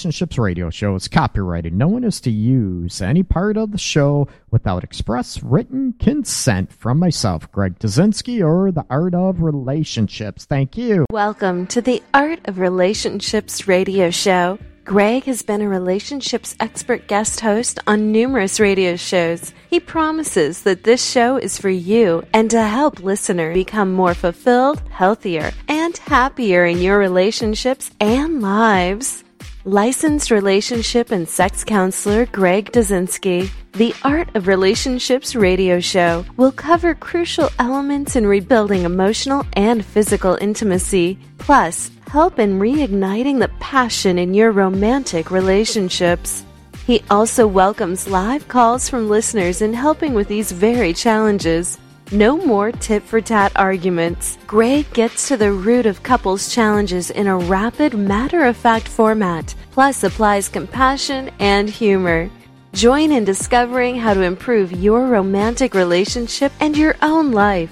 [0.00, 1.74] Relationships radio show is copyrighted.
[1.74, 6.98] No one is to use any part of the show without express written consent from
[6.98, 10.46] myself, Greg Dudzinski, or the Art of Relationships.
[10.46, 11.04] Thank you.
[11.10, 14.58] Welcome to the Art of Relationships radio show.
[14.86, 19.52] Greg has been a relationships expert guest host on numerous radio shows.
[19.68, 24.80] He promises that this show is for you and to help listeners become more fulfilled,
[24.88, 29.24] healthier, and happier in your relationships and lives.
[29.66, 33.50] Licensed relationship and sex counselor Greg Dudzinski.
[33.72, 40.38] The Art of Relationships radio show will cover crucial elements in rebuilding emotional and physical
[40.40, 46.42] intimacy, plus help in reigniting the passion in your romantic relationships.
[46.86, 51.76] He also welcomes live calls from listeners in helping with these very challenges.
[52.12, 54.36] No more tit for tat arguments.
[54.48, 59.54] Greg gets to the root of couples' challenges in a rapid, matter of fact format,
[59.70, 62.28] plus applies compassion and humor.
[62.72, 67.70] Join in discovering how to improve your romantic relationship and your own life.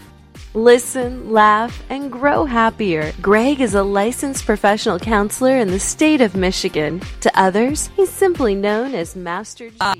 [0.54, 3.12] Listen, laugh, and grow happier.
[3.20, 7.00] Greg is a licensed professional counselor in the state of Michigan.
[7.22, 9.76] To others, he's simply known as Master G.
[9.80, 9.94] Uh,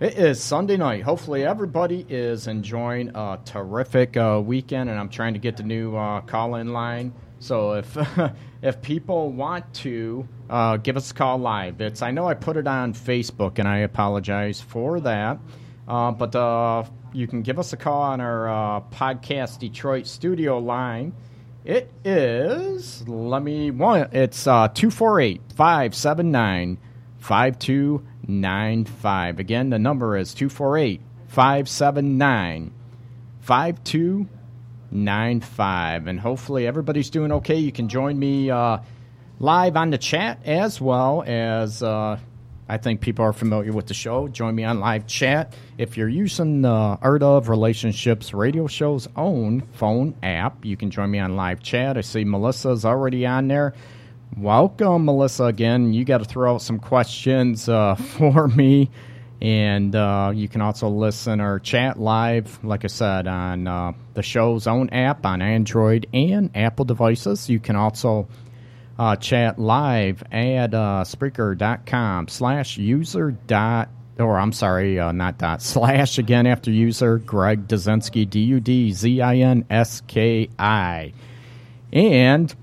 [0.00, 1.02] it is Sunday night.
[1.02, 5.94] Hopefully, everybody is enjoying a terrific uh, weekend, and I'm trying to get the new
[5.94, 7.12] uh, call-in line.
[7.40, 7.98] So if
[8.62, 12.56] if people want to uh, give us a call live, it's I know I put
[12.56, 15.40] it on Facebook, and I apologize for that.
[15.88, 21.12] Uh, but uh, you can give us a call on our podcast Detroit studio line.
[21.64, 26.78] It is, let me, one, it's uh, 248 579
[27.18, 29.38] 5295.
[29.38, 31.02] Again, the number is 248
[34.90, 36.06] 579 5295.
[36.06, 37.56] And hopefully everybody's doing okay.
[37.56, 38.78] You can join me uh,
[39.38, 42.18] live on the chat as well as uh,
[42.68, 44.28] I think people are familiar with the show.
[44.28, 45.54] Join me on live chat.
[45.78, 46.68] If you're using the
[47.00, 51.96] Art of Relationships radio show's own phone app, you can join me on live chat.
[51.96, 53.74] I see Melissa's already on there.
[54.36, 55.92] Welcome, Melissa, again.
[55.92, 58.90] You got to throw out some questions uh, for me.
[59.40, 64.22] And uh, you can also listen or chat live, like I said, on uh, the
[64.22, 67.48] show's own app on Android and Apple devices.
[67.48, 68.28] You can also
[68.98, 73.88] uh, chat live at uh, Spreaker.com slash user dot,
[74.18, 81.12] or I'm sorry, uh, not dot, slash again after user, Greg Dudzinski, D-U-D-Z-I-N-S-K-I.
[81.92, 82.54] And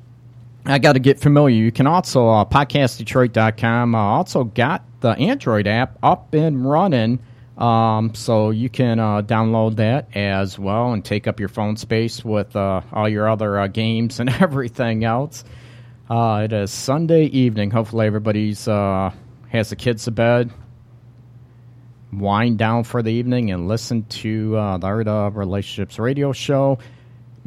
[0.67, 1.55] I got to get familiar.
[1.55, 7.19] You can also, uh, podcastdetroit.com, uh, also got the Android app up and running.
[7.57, 12.23] Um, so you can uh, download that as well and take up your phone space
[12.23, 15.45] with uh, all your other uh, games and everything else.
[16.09, 17.71] Uh, it is Sunday evening.
[17.71, 19.11] Hopefully, everybody's uh,
[19.49, 20.51] has the kids to bed,
[22.11, 26.77] wind down for the evening, and listen to uh, the Art of Relationships radio show.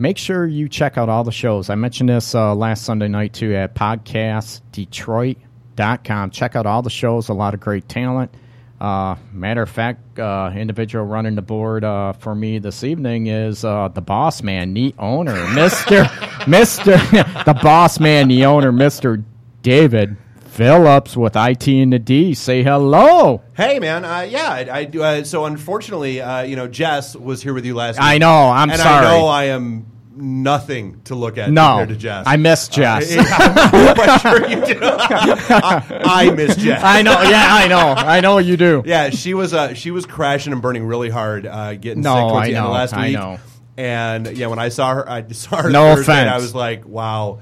[0.00, 1.69] Make sure you check out all the shows.
[1.69, 6.31] I mentioned this uh, last Sunday night too at podcastdetroit.com.
[6.31, 7.29] Check out all the shows.
[7.29, 8.35] A lot of great talent.
[8.81, 13.62] Uh, matter of fact, uh, individual running the board uh, for me this evening is
[13.62, 16.11] uh, the boss man, the owner, Mister
[16.46, 16.96] Mister,
[17.44, 19.23] the boss man, the owner, Mister
[19.61, 20.17] David
[20.50, 22.34] Phillips with IT and the D.
[22.34, 23.43] Say hello.
[23.55, 24.05] Hey, man.
[24.05, 25.03] Uh, yeah, I, I do.
[25.03, 28.05] Uh, so, unfortunately, uh, you know, Jess was here with you last week.
[28.05, 28.51] I know.
[28.51, 29.06] I'm and sorry.
[29.06, 32.24] I know I am nothing to look at no, compared to Jess.
[32.26, 33.10] I miss Jess.
[33.12, 33.22] Uh,
[33.72, 34.79] yeah, I'm sure you do.
[34.82, 36.82] I, I miss Jess.
[36.82, 37.12] I know.
[37.22, 37.79] Yeah, I know.
[37.96, 38.82] I know you do.
[38.90, 42.29] Yeah, she was uh, she was crashing and burning really hard, uh, getting No, sick
[42.29, 43.14] towards I the end of know, last I week.
[43.17, 43.38] know.
[43.76, 45.70] And yeah, when I saw her, I saw her.
[45.70, 47.40] No Thursday, and I was like, wow.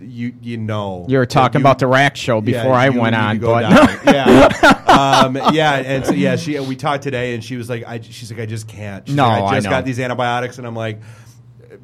[0.00, 3.16] You you know You were talking you- about the rack show yeah, before I went
[3.16, 3.64] on, but
[4.06, 4.46] yeah,
[4.86, 8.30] um, yeah, and so yeah, she we talked today, and she was like, I, she's
[8.30, 9.06] like, I just can't.
[9.08, 9.70] She's No, like, I I just know.
[9.70, 11.00] got these antibiotics, and I'm like,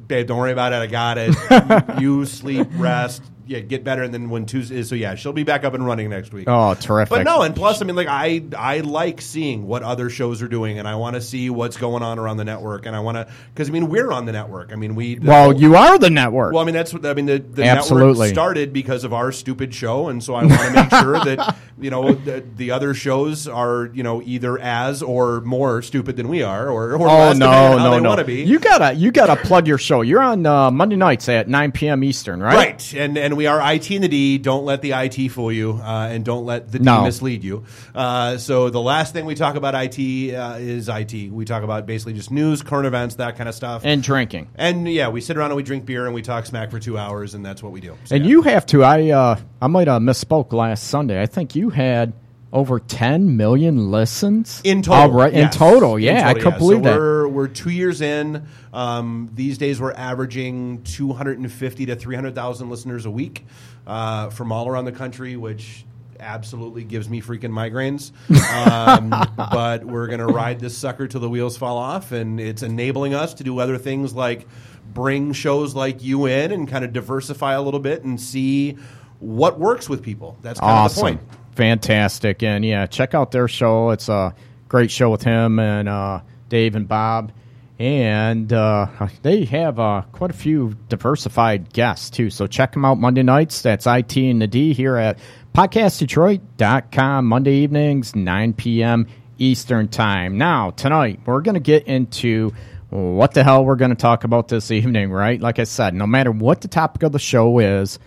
[0.07, 0.77] babe, don't worry about it.
[0.77, 1.99] I got it.
[2.01, 5.63] you sleep, rest, yeah get better, and then when Tuesday, so yeah, she'll be back
[5.63, 6.45] up and running next week.
[6.47, 7.09] Oh, terrific!
[7.09, 10.47] But no, and plus, I mean, like I I like seeing what other shows are
[10.47, 13.17] doing, and I want to see what's going on around the network, and I want
[13.17, 14.71] to because I mean we're on the network.
[14.71, 16.53] I mean we well you are the network.
[16.53, 18.27] Well, I mean that's what I mean the, the Absolutely.
[18.27, 21.55] network started because of our stupid show, and so I want to make sure that
[21.79, 26.27] you know the, the other shows are you know either as or more stupid than
[26.27, 28.09] we are, or, or Oh no, no, they no!
[28.09, 28.43] want to be.
[28.43, 30.01] You gotta, you gotta plug your show.
[30.01, 32.03] You're on uh, Monday nights at 9 p.m.
[32.03, 32.55] Eastern, right?
[32.55, 34.37] Right, and and we are IT and the D.
[34.37, 37.03] Don't let the IT fool you, uh, and don't let the D No.
[37.03, 37.65] mislead you.
[37.93, 41.31] Uh, so the last thing we talk about IT uh, is IT.
[41.31, 43.81] We talk about basically just news, current events, that kind of stuff.
[43.85, 44.49] And drinking.
[44.55, 46.97] And yeah, we sit around and we drink beer and we talk smack for two
[46.97, 47.97] hours, and that's what we do.
[48.05, 48.29] So, And yeah.
[48.31, 48.83] you have to.
[48.83, 51.21] I uh, I might have misspoke last Sunday.
[51.21, 52.13] I think you had
[52.53, 55.53] over 10 million listens in total, Alright, yes.
[55.53, 56.57] In total, yeah, In total, I couldn't yeah.
[56.57, 56.97] believe so that.
[56.97, 58.47] We're we're two years in.
[58.73, 63.11] Um, these days, we're averaging two hundred and fifty to three hundred thousand listeners a
[63.11, 63.45] week
[63.85, 65.85] uh, from all around the country, which
[66.19, 68.11] absolutely gives me freaking migraines.
[68.55, 73.13] Um, but we're gonna ride this sucker till the wheels fall off, and it's enabling
[73.13, 74.47] us to do other things like
[74.93, 78.77] bring shows like you in and kind of diversify a little bit and see
[79.19, 80.37] what works with people.
[80.41, 81.21] That's kind of the point.
[81.55, 83.89] Fantastic, and yeah, check out their show.
[83.91, 84.35] It's a
[84.67, 87.31] great show with him and uh, Dave and Bob,
[87.79, 88.87] and uh,
[89.21, 92.29] they have uh, quite a few diversified guests too.
[92.29, 93.61] So check them out Monday nights.
[93.61, 95.19] That's IT and the D here at
[95.53, 99.07] podcastdetroit.com Monday evenings, 9 p.m.
[99.37, 100.37] Eastern time.
[100.37, 102.53] Now tonight we're going to get into
[102.89, 105.11] what the hell we're going to talk about this evening.
[105.11, 107.99] Right, like I said, no matter what the topic of the show is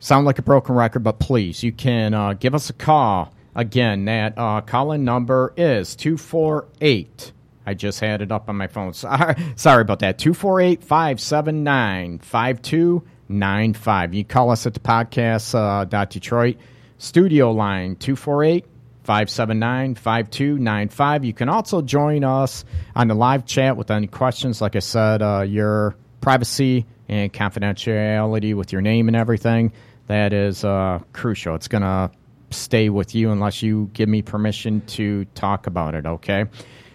[0.00, 3.32] sound like a broken record, but please, you can uh, give us a call.
[3.54, 7.32] Again, that uh, call in number is 248.
[7.66, 8.94] I just had it up on my phone.
[8.94, 10.18] Sorry, sorry about that.
[10.18, 14.14] 248 579 5295.
[14.14, 16.56] You call us at the podcast uh, dot Detroit
[16.98, 18.66] studio line 248
[19.04, 21.24] 579 5295.
[21.24, 22.64] You can also join us
[22.94, 24.60] on the live chat with any questions.
[24.60, 29.72] Like I said, uh, your privacy and confidentiality with your name and everything,
[30.10, 31.54] that is uh, crucial.
[31.54, 32.10] It's going to
[32.50, 36.46] stay with you unless you give me permission to talk about it, okay?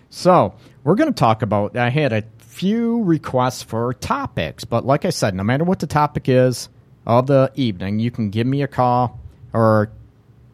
[0.09, 0.53] So,
[0.83, 1.77] we're going to talk about.
[1.77, 5.87] I had a few requests for topics, but like I said, no matter what the
[5.87, 6.67] topic is
[7.05, 9.17] of the evening, you can give me a call
[9.53, 9.91] or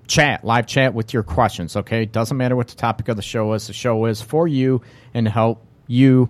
[0.08, 2.04] chat, live chat with your questions, okay?
[2.04, 3.66] It Doesn't matter what the topic of the show is.
[3.66, 4.84] The show is for you
[5.16, 6.30] and help you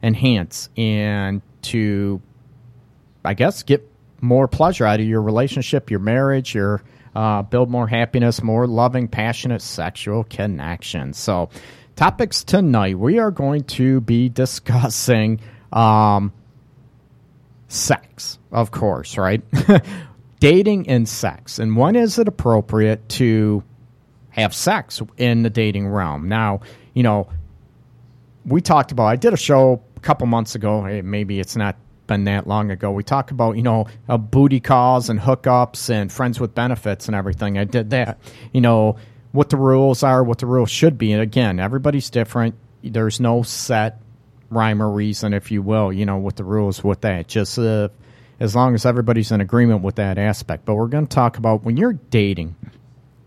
[0.00, 2.22] enhance and to,
[3.24, 3.91] I guess, get
[4.22, 6.82] more pleasure out of your relationship, your marriage, your
[7.14, 11.12] uh, build more happiness, more loving, passionate sexual connection.
[11.12, 11.50] So,
[11.96, 15.40] topics tonight, we are going to be discussing
[15.72, 16.32] um,
[17.68, 19.42] sex, of course, right?
[20.40, 21.58] dating and sex.
[21.58, 23.62] And when is it appropriate to
[24.30, 26.28] have sex in the dating realm?
[26.28, 26.60] Now,
[26.94, 27.28] you know,
[28.44, 30.82] we talked about, I did a show a couple months ago.
[31.02, 31.76] Maybe it's not
[32.06, 32.90] been that long ago.
[32.90, 37.14] We talk about, you know, uh, booty calls and hookups and friends with benefits and
[37.14, 37.58] everything.
[37.58, 38.18] I did that.
[38.52, 38.96] You know,
[39.32, 41.12] what the rules are, what the rules should be.
[41.12, 42.54] And again, everybody's different.
[42.82, 44.00] There's no set
[44.50, 47.28] rhyme or reason, if you will, you know, with the rules with that.
[47.28, 47.88] Just uh,
[48.38, 50.64] as long as everybody's in agreement with that aspect.
[50.64, 52.54] But we're going to talk about when you're dating,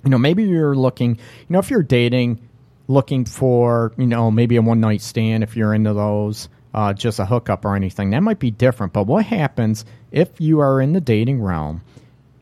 [0.03, 2.48] you know, maybe you're looking, you know, if you're dating,
[2.88, 7.20] looking for, you know, maybe a one night stand, if you're into those, uh, just
[7.20, 8.91] a hookup or anything, that might be different.
[8.91, 11.82] But what happens if you are in the dating realm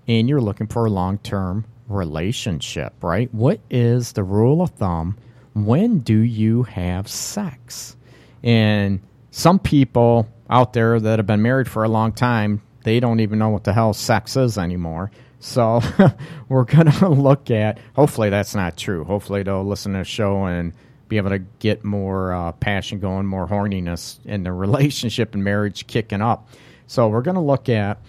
[0.08, 3.32] and you're looking for a long term relationship, right?
[3.32, 5.18] What is the rule of thumb?
[5.54, 7.96] When do you have sex?
[8.44, 13.20] And some people out there that have been married for a long time, they don't
[13.20, 15.12] even know what the hell sex is anymore.
[15.40, 15.82] So
[16.50, 19.04] we're going to look at, hopefully that's not true.
[19.04, 20.74] Hopefully they'll listen to the show and
[21.14, 25.86] be able to get more uh, passion going, more horniness in the relationship and marriage
[25.88, 26.50] kicking up.
[26.88, 28.00] So we're going to look at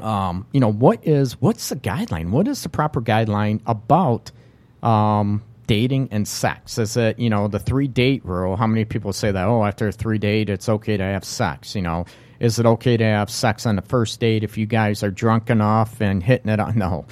[0.00, 2.30] um, you know, what is what's the guideline?
[2.30, 4.32] What is the proper guideline about
[4.82, 6.78] um, dating and sex?
[6.78, 8.56] Is it you know the three date rule?
[8.56, 9.46] How many people say that?
[9.46, 11.76] Oh, after a three date, it's okay to have sex.
[11.76, 12.06] You know,
[12.40, 15.50] is it okay to have sex on the first date if you guys are drunk
[15.50, 16.74] enough and hitting it on?
[16.76, 17.06] No.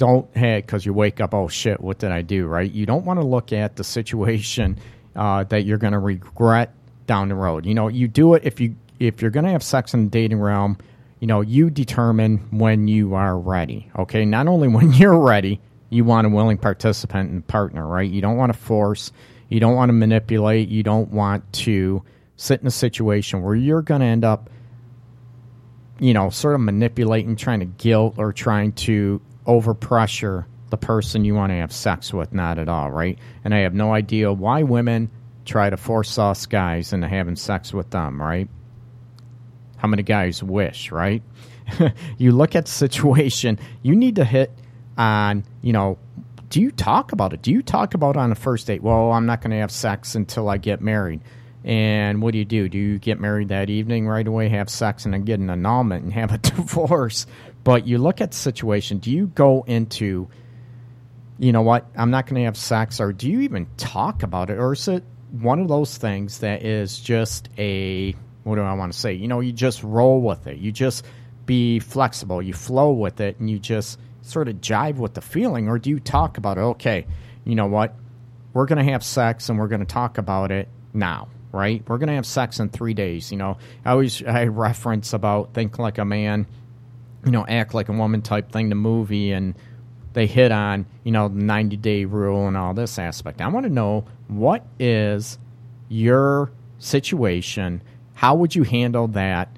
[0.00, 2.72] Don't have because you wake up oh shit what did i do right?
[2.72, 4.78] You don't want to look at the situation
[5.14, 6.72] uh, that you're going to regret
[7.06, 7.66] down the road.
[7.66, 10.10] You know you do it if you if you're going to have sex in the
[10.10, 10.78] dating realm
[11.20, 14.24] you know you determine when you are ready okay?
[14.24, 18.10] Not only when you're ready you want a willing participant and partner right?
[18.10, 19.12] You don't want to force
[19.50, 22.02] you don't want to manipulate you don't want to
[22.36, 24.48] sit in a situation where you're going to end up
[26.00, 31.34] you know, sort of manipulating, trying to guilt or trying to overpressure the person you
[31.34, 32.32] want to have sex with.
[32.32, 33.18] Not at all, right?
[33.44, 35.10] And I have no idea why women
[35.44, 38.48] try to force us guys into having sex with them, right?
[39.76, 41.22] How many guys wish, right?
[42.18, 44.52] you look at the situation, you need to hit
[44.96, 45.98] on, you know,
[46.50, 47.42] do you talk about it?
[47.42, 48.82] Do you talk about on a first date?
[48.82, 51.20] Well, I'm not going to have sex until I get married.
[51.64, 52.68] And what do you do?
[52.68, 56.04] Do you get married that evening right away, have sex, and then get an annulment
[56.04, 57.26] and have a divorce?
[57.62, 58.98] But you look at the situation.
[58.98, 60.28] Do you go into,
[61.38, 64.50] you know what, I'm not going to have sex, or do you even talk about
[64.50, 64.58] it?
[64.58, 68.14] Or is it one of those things that is just a,
[68.44, 69.12] what do I want to say?
[69.14, 70.58] You know, you just roll with it.
[70.58, 71.04] You just
[71.46, 72.40] be flexible.
[72.40, 75.90] You flow with it, and you just sort of jive with the feeling, or do
[75.90, 76.62] you talk about it?
[76.62, 77.06] Okay,
[77.44, 77.94] you know what?
[78.52, 81.82] We're going to have sex and we're going to talk about it now, right?
[81.86, 83.30] We're going to have sex in three days.
[83.30, 86.46] You know, I always I reference about think like a man,
[87.24, 89.54] you know, act like a woman type thing, the movie, and
[90.12, 93.40] they hit on, you know, the 90 day rule and all this aspect.
[93.40, 95.38] I want to know what is
[95.88, 97.82] your situation?
[98.14, 99.48] How would you handle that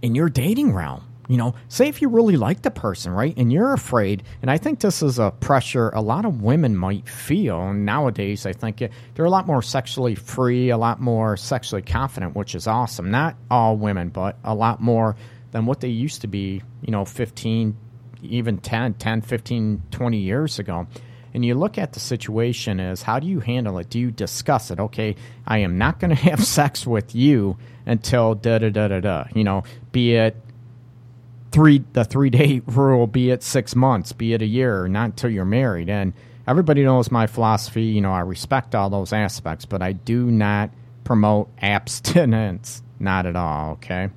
[0.00, 1.04] in your dating realm?
[1.28, 4.58] You know, say if you really like the person, right, and you're afraid, and I
[4.58, 7.60] think this is a pressure a lot of women might feel.
[7.60, 8.82] And nowadays, I think
[9.14, 13.10] they're a lot more sexually free, a lot more sexually confident, which is awesome.
[13.10, 15.16] Not all women, but a lot more
[15.52, 17.76] than what they used to be, you know, 15,
[18.22, 20.86] even 10, 10, 15, 20 years ago.
[21.34, 23.88] And you look at the situation as how do you handle it?
[23.88, 24.78] Do you discuss it?
[24.78, 25.16] Okay,
[25.46, 27.56] I am not going to have sex with you
[27.86, 29.24] until da da da da da.
[29.34, 30.36] You know, be it
[31.52, 35.30] three the three day rule, be it six months, be it a year, not until
[35.30, 35.88] you're married.
[35.88, 36.12] And
[36.46, 37.84] everybody knows my philosophy.
[37.84, 40.70] You know, I respect all those aspects, but I do not
[41.04, 42.82] promote abstinence.
[43.02, 43.72] Not at all.
[43.72, 44.10] Okay,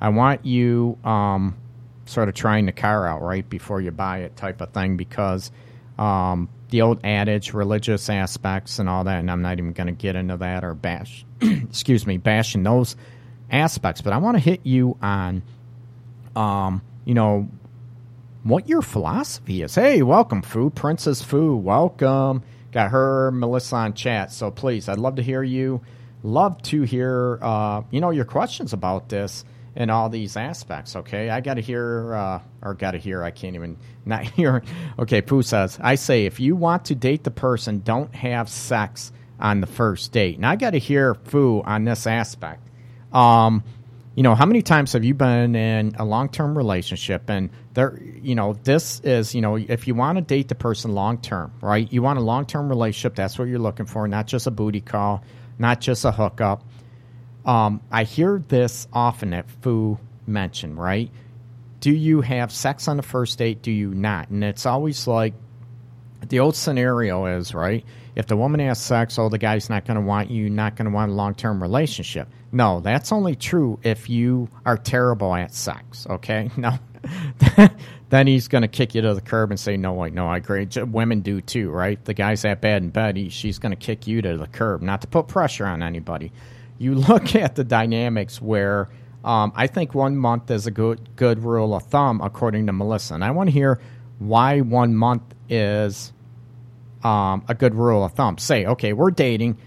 [0.00, 1.56] I want you um,
[2.04, 5.50] sort of trying the car out right before you buy it, type of thing, because
[5.98, 9.20] um, the old adage, religious aspects, and all that.
[9.20, 11.24] And I'm not even going to get into that or bash.
[11.40, 12.96] excuse me, bashing those
[13.50, 14.02] aspects.
[14.02, 15.42] But I want to hit you on
[16.36, 17.48] um, you know,
[18.44, 19.74] what your philosophy is.
[19.74, 20.70] Hey, welcome, Foo.
[20.70, 22.42] Princess Foo, welcome.
[22.70, 24.30] Got her, Melissa on chat.
[24.30, 25.80] So please, I'd love to hear you.
[26.22, 29.44] Love to hear, uh, you know, your questions about this
[29.76, 30.96] and all these aspects.
[30.96, 33.22] Okay, I got to hear, uh, or got to hear.
[33.22, 34.62] I can't even not hear.
[34.98, 39.12] Okay, Pooh says, I say if you want to date the person, don't have sex
[39.38, 40.36] on the first date.
[40.36, 42.66] And I got to hear Foo on this aspect.
[43.12, 43.62] Um,
[44.14, 48.00] you know, how many times have you been in a long term relationship and there,
[48.22, 51.52] you know, this is, you know, if you want to date the person long term,
[51.60, 51.92] right?
[51.92, 53.14] You want a long term relationship.
[53.14, 55.22] That's what you're looking for, not just a booty call,
[55.58, 56.64] not just a hookup.
[57.46, 61.10] Um, I hear this often that Foo mentioned, right?
[61.80, 63.62] Do you have sex on the first date?
[63.62, 64.28] Do you not?
[64.28, 65.32] And it's always like
[66.28, 67.84] the old scenario is, right?
[68.16, 70.86] If the woman has sex, oh, the guy's not going to want you, not going
[70.86, 72.28] to want a long term relationship.
[72.50, 76.50] No, that's only true if you are terrible at sex, okay?
[76.56, 76.78] No.
[78.10, 80.38] then he's going to kick you to the curb and say, no, wait, no, I
[80.38, 80.66] agree.
[80.76, 82.04] Women do too, right?
[82.04, 84.82] The guy's that bad in bed, he, she's going to kick you to the curb,
[84.82, 86.32] not to put pressure on anybody.
[86.78, 88.88] You look at the dynamics where
[89.24, 93.14] um, I think one month is a good, good rule of thumb, according to Melissa.
[93.14, 93.80] And I want to hear
[94.18, 96.12] why one month is
[97.02, 98.38] um, a good rule of thumb.
[98.38, 99.58] Say, okay, we're dating,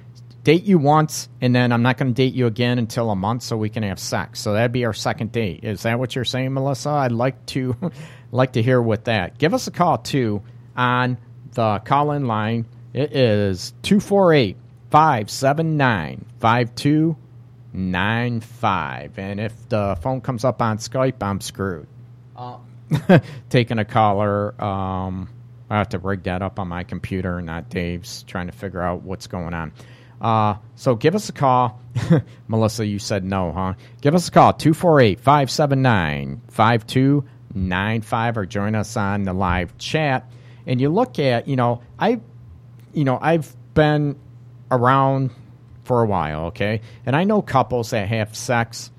[0.43, 3.43] date you once, and then I'm not going to date you again until a month
[3.43, 4.39] so we can have sex.
[4.39, 5.63] So that'd be our second date.
[5.63, 6.89] Is that what you're saying, Melissa?
[6.89, 7.75] I'd like to
[8.31, 9.37] like to hear with that.
[9.37, 10.41] Give us a call too
[10.75, 11.17] on
[11.51, 12.65] the call in line.
[12.93, 14.55] It is 248
[14.89, 19.19] 579 5295.
[19.19, 21.87] And if the phone comes up on Skype, I'm screwed.
[22.35, 22.57] Uh,
[23.49, 24.61] taking a caller.
[24.61, 25.29] Um,
[25.69, 29.03] I have to rig that up on my computer, not Dave's, trying to figure out
[29.03, 29.71] what's going on.
[30.19, 31.79] Uh, so give us a call.
[32.47, 33.73] Melissa, you said no, huh?
[34.01, 40.29] Give us a call, 248 579 5295, or join us on the live chat.
[40.65, 42.19] And you look at, you know, I,
[42.93, 44.19] you know, I've been
[44.71, 45.31] around
[45.83, 46.81] for a while, okay?
[47.05, 48.91] And I know couples that have sex,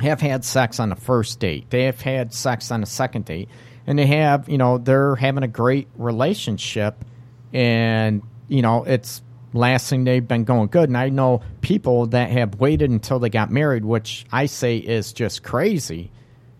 [0.00, 3.48] have had sex on the first date, they have had sex on the second date
[3.86, 7.04] and they have you know they're having a great relationship
[7.52, 10.88] and you know it's lasting they've been going good.
[10.88, 15.12] And i know people that have waited until they got married which i say is
[15.12, 16.10] just crazy.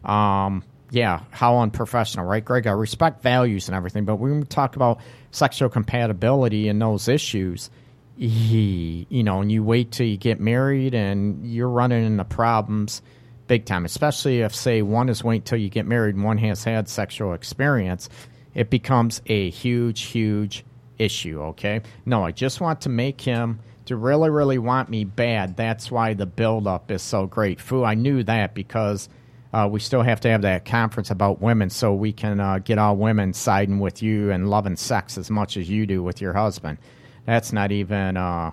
[0.05, 2.67] Um, yeah how unprofessional right greg?
[2.67, 7.71] I respect values and everything but when we talk about sexual compatibility and those issues
[8.17, 13.03] he, you know and you wait till you get married and you're running into problems
[13.47, 16.65] big time, especially if, say, one is waiting till you get married and one has
[16.65, 18.09] had sexual experience.
[18.55, 20.65] It becomes a huge, huge
[20.99, 21.83] issue, okay?
[22.07, 25.57] No, I just want to make him to really, really want me bad.
[25.57, 27.61] That's why the buildup is so great.
[27.61, 29.09] Foo, I knew that because
[29.53, 32.79] uh, we still have to have that conference about women so we can uh, get
[32.79, 36.33] all women siding with you and loving sex as much as you do with your
[36.33, 36.79] husband.
[37.27, 38.17] That's not even.
[38.17, 38.53] Uh,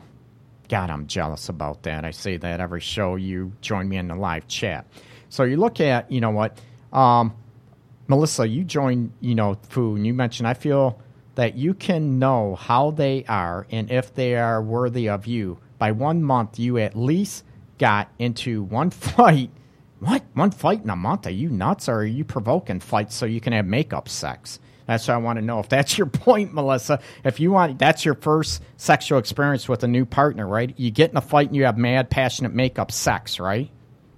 [0.69, 2.05] God, I'm jealous about that.
[2.05, 4.87] I say that every show you join me in the live chat.
[5.29, 6.57] So you look at, you know what,
[6.93, 7.33] um,
[8.07, 10.99] Melissa, you join, you know, Foo, and you mentioned, I feel
[11.35, 15.57] that you can know how they are and if they are worthy of you.
[15.77, 17.43] By one month, you at least
[17.77, 19.49] got into one fight.
[19.99, 20.23] What?
[20.33, 21.27] One fight in a month?
[21.27, 24.59] Are you nuts or are you provoking fights so you can have makeup sex?
[24.87, 25.59] That's what I want to know.
[25.59, 29.87] If that's your point, Melissa, if you want, that's your first sexual experience with a
[29.87, 30.73] new partner, right?
[30.77, 33.69] You get in a fight and you have mad, passionate makeup sex, right?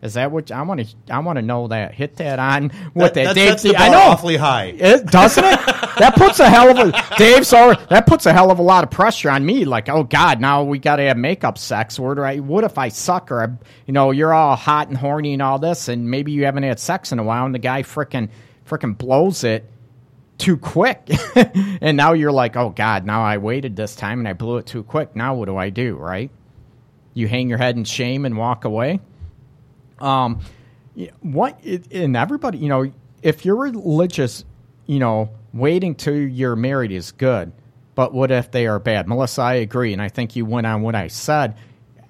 [0.01, 0.95] Is that what I want to?
[1.13, 1.93] I want to know that.
[1.93, 3.61] Hit that on with That- that, Dave.
[3.61, 4.65] the I know awfully high.
[4.77, 5.59] it doesn't it?
[5.97, 8.83] that puts a hell of a Dave's or that puts a hell of a lot
[8.83, 9.63] of pressure on me.
[9.63, 11.97] Like, oh God, now we got to have makeup sex.
[11.97, 12.39] Where do I?
[12.39, 13.47] What if I suck or I,
[13.85, 16.81] you know you're all hot and horny and all this, and maybe you haven't had
[16.81, 18.27] sex in a while, and the guy frickin'
[18.67, 19.69] frickin' blows it
[20.37, 21.09] too quick,
[21.81, 24.65] and now you're like, oh God, now I waited this time and I blew it
[24.65, 25.15] too quick.
[25.15, 25.95] Now what do I do?
[25.95, 26.31] Right?
[27.13, 28.99] You hang your head in shame and walk away.
[29.99, 30.39] Um,
[31.21, 32.91] what and everybody, you know,
[33.21, 34.43] if you're religious,
[34.85, 37.51] you know, waiting till you're married is good.
[37.95, 39.07] But what if they are bad?
[39.07, 41.55] Melissa, I agree, and I think you went on what I said.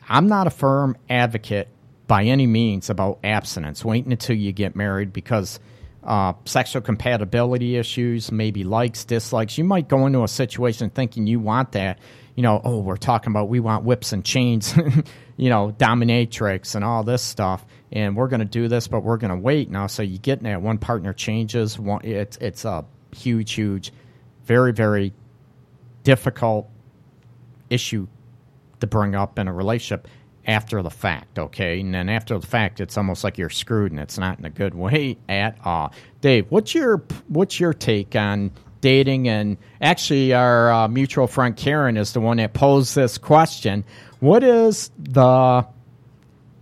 [0.07, 1.67] I'm not a firm advocate
[2.07, 5.59] by any means about abstinence, waiting until you get married because
[6.03, 9.57] uh, sexual compatibility issues, maybe likes, dislikes.
[9.57, 11.99] You might go into a situation thinking you want that.
[12.35, 14.75] You know, oh, we're talking about we want whips and chains,
[15.37, 19.17] you know, dominatrix and all this stuff, and we're going to do this, but we're
[19.17, 19.87] going to wait now.
[19.87, 21.77] So you get in that one partner changes.
[21.77, 23.93] One, it's it's a huge, huge,
[24.45, 25.13] very, very
[26.03, 26.69] difficult
[27.69, 28.07] issue
[28.79, 30.07] to bring up in a relationship
[30.45, 31.79] after the fact, okay?
[31.79, 34.49] And then after the fact, it's almost like you're screwed, and it's not in a
[34.49, 35.93] good way at all.
[36.21, 38.51] Dave, what's your what's your take on
[38.81, 39.27] dating?
[39.27, 43.83] And actually, our uh, mutual friend Karen is the one that posed this question.
[44.19, 45.65] What is the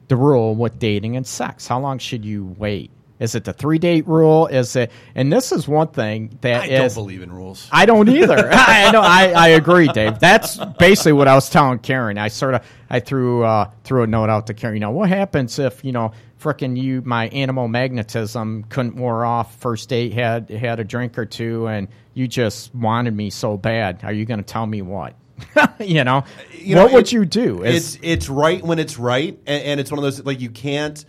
[0.07, 1.67] the rule with dating and sex?
[1.67, 2.91] How long should you wait?
[3.21, 4.47] Is it the three date rule?
[4.47, 4.91] Is it?
[5.15, 7.69] And this is one thing that I is- don't believe in rules.
[7.71, 8.49] I don't either.
[8.51, 8.99] I know.
[9.01, 10.19] I, I agree, Dave.
[10.19, 12.17] That's basically what I was telling Karen.
[12.17, 14.75] I sort of I threw uh, threw a note out to Karen.
[14.75, 19.55] You know, what happens if you know, frickin' you, my animal magnetism couldn't wear off.
[19.59, 23.99] First date had had a drink or two, and you just wanted me so bad.
[24.03, 25.13] Are you going to tell me what?
[25.79, 26.23] you know,
[26.57, 27.63] You know, what would it- you do?
[27.63, 30.49] Is- It's it's right when it's right, and, and it's one of those like you
[30.49, 31.05] can't.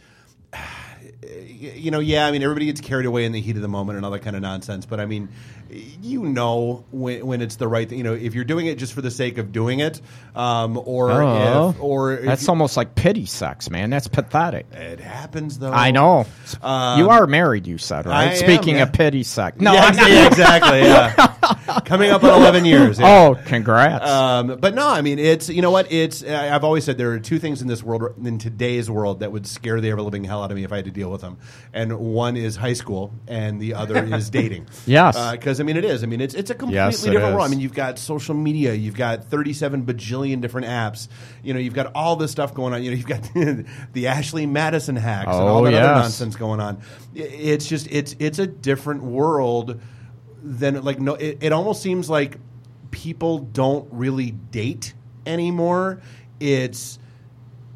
[1.23, 2.27] You know, yeah.
[2.27, 4.23] I mean, everybody gets carried away in the heat of the moment and all that
[4.23, 4.87] kind of nonsense.
[4.87, 5.29] But I mean,
[5.73, 7.99] you know when when it's the right thing.
[7.99, 10.01] You know, if you're doing it just for the sake of doing it,
[10.37, 11.71] um, or Oh.
[11.71, 13.91] if, or if that's you- almost like pity sex, man.
[13.91, 14.67] That's pathetic.
[14.73, 15.73] it happens though.
[15.73, 16.27] I know.
[16.63, 18.29] Um, you are married, you said, right?
[18.29, 18.83] I am, Speaking yeah.
[18.85, 19.61] of pity sex.
[19.61, 20.81] No, yeah, yeah, exactly.
[20.81, 22.99] Yeah, coming up on 11 years.
[23.01, 23.07] yeah.
[23.27, 24.09] Oh, congrats.
[24.09, 25.91] Um, but no, I mean, it's you know what?
[25.91, 29.33] It's I've always said there are two things in this world, in today's world, that
[29.33, 31.21] would scare the ever living hell out of me if I had to deal with
[31.21, 31.39] them.
[31.73, 34.67] And one is high school, and the other is dating.
[34.87, 35.17] Yes.
[35.33, 36.03] because I mean, it is.
[36.03, 37.47] I mean, it's it's a completely Yes, it different world.
[37.47, 41.09] I mean, you've got social media, you've got thirty-seven bajillion different apps.
[41.43, 42.83] You know, you've got all this stuff going on.
[42.83, 43.23] You know, you've got
[43.93, 46.83] the Ashley Madison hacks and all Oh, that other nonsense going on.
[47.15, 49.81] It's just it's it's a different world
[50.43, 51.15] than like no.
[51.15, 52.37] It, it almost seems like
[52.91, 54.95] people don't really date
[55.27, 56.01] anymore.
[56.41, 56.99] It's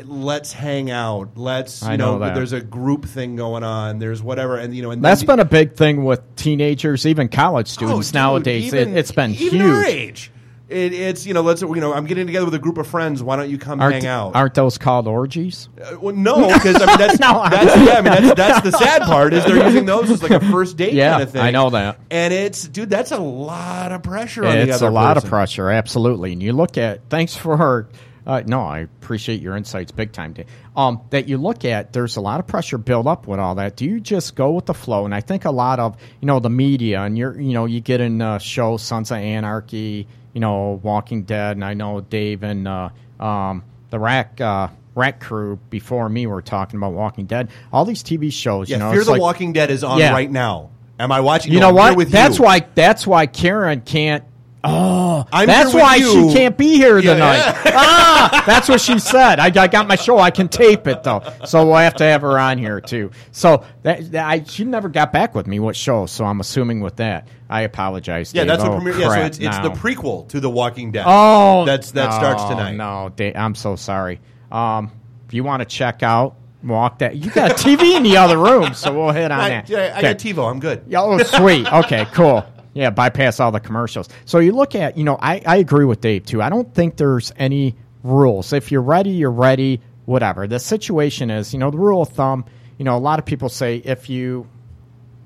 [0.04, 1.30] let's hang out.
[1.36, 2.34] Let's you I know that.
[2.34, 3.98] there's a group thing going on.
[3.98, 7.68] There's whatever, and you know, and That's been a big thing with teenagers, even college
[7.70, 8.64] Oh, students dude, nowadays.
[8.66, 9.62] even- it, it's been even huge.
[9.70, 10.30] our age.
[10.68, 13.22] It, it's you know let's you know I'm getting together with a group of friends.
[13.22, 14.34] Why don't you come Aren't, hang out?
[14.34, 15.68] aren't those called orgies?
[15.80, 18.72] Uh, well, no, because I mean that's, No, that's yeah, I mean that's that's the
[18.76, 21.40] sad part is they're using those as like a first date Yeah, kind of thing.
[21.42, 22.00] I know that.
[22.10, 25.26] and it's dude, that's a lot of pressure on the It's other a lot person.
[25.28, 26.32] of pressure, absolutely.
[26.32, 27.88] And you look at thanks for her.
[28.26, 30.32] Uh, no, I appreciate your insights big time.
[30.32, 30.46] Dave.
[30.74, 33.76] Um, that you look at, there's a lot of pressure built up with all that.
[33.76, 35.04] Do you just go with the flow?
[35.04, 37.80] And I think a lot of you know the media and you're you know you
[37.80, 42.42] get in uh, show Sons of Anarchy, you know Walking Dead, and I know Dave
[42.42, 42.88] and uh,
[43.20, 47.48] um, the Rack uh, Rack Crew before me were talking about Walking Dead.
[47.72, 50.10] All these TV shows, Yeah, you know, Fear the like- Walking Dead is on Yeah.
[50.12, 50.70] right now.
[50.98, 51.52] Am I watching?
[51.52, 51.96] you No, know I'm what?
[51.96, 52.44] With That's you.
[52.44, 52.66] why.
[52.74, 54.24] That's why Karen can't
[54.64, 56.28] Oh, I'm that's why you.
[56.30, 57.36] she can't be here Yeah, tonight.
[57.38, 57.62] yeah.
[57.76, 59.38] ah, that's what she said.
[59.40, 60.18] I, I got my show.
[60.18, 63.10] I can tape it though, so we'll have to have her on here too.
[63.32, 66.06] So that, that- I, she never got back with me what show.
[66.06, 68.32] So I'm assuming with that, I apologize.
[68.34, 68.48] Yeah, Dave.
[68.48, 68.98] that's what Oh, premiere.
[69.00, 69.62] Yeah, so it's, it's no.
[69.64, 71.04] the prequel to The Walking Dead.
[71.06, 72.72] Oh, that's that starts tonight.
[72.74, 74.20] No, Dave, I'm so sorry.
[74.50, 74.90] Um,
[75.26, 77.16] if you want to check out, walk that.
[77.16, 79.68] You got a TV in the other room, so we'll hit on I, that.
[79.68, 80.02] yeah, I Okay.
[80.02, 80.50] got TiVo.
[80.50, 80.82] I'm good.
[80.88, 81.66] Yeah, Oh, sweet.
[81.72, 82.44] Okay, cool.
[82.76, 84.06] Yeah, bypass all the commercials.
[84.26, 86.42] So you look at, you know, I, I agree with Dave too.
[86.42, 88.52] I don't think there's any rules.
[88.52, 90.46] If you're ready, you're ready, whatever.
[90.46, 92.44] The situation is, you know, the rule of thumb,
[92.76, 94.46] you know, a lot of people say if you,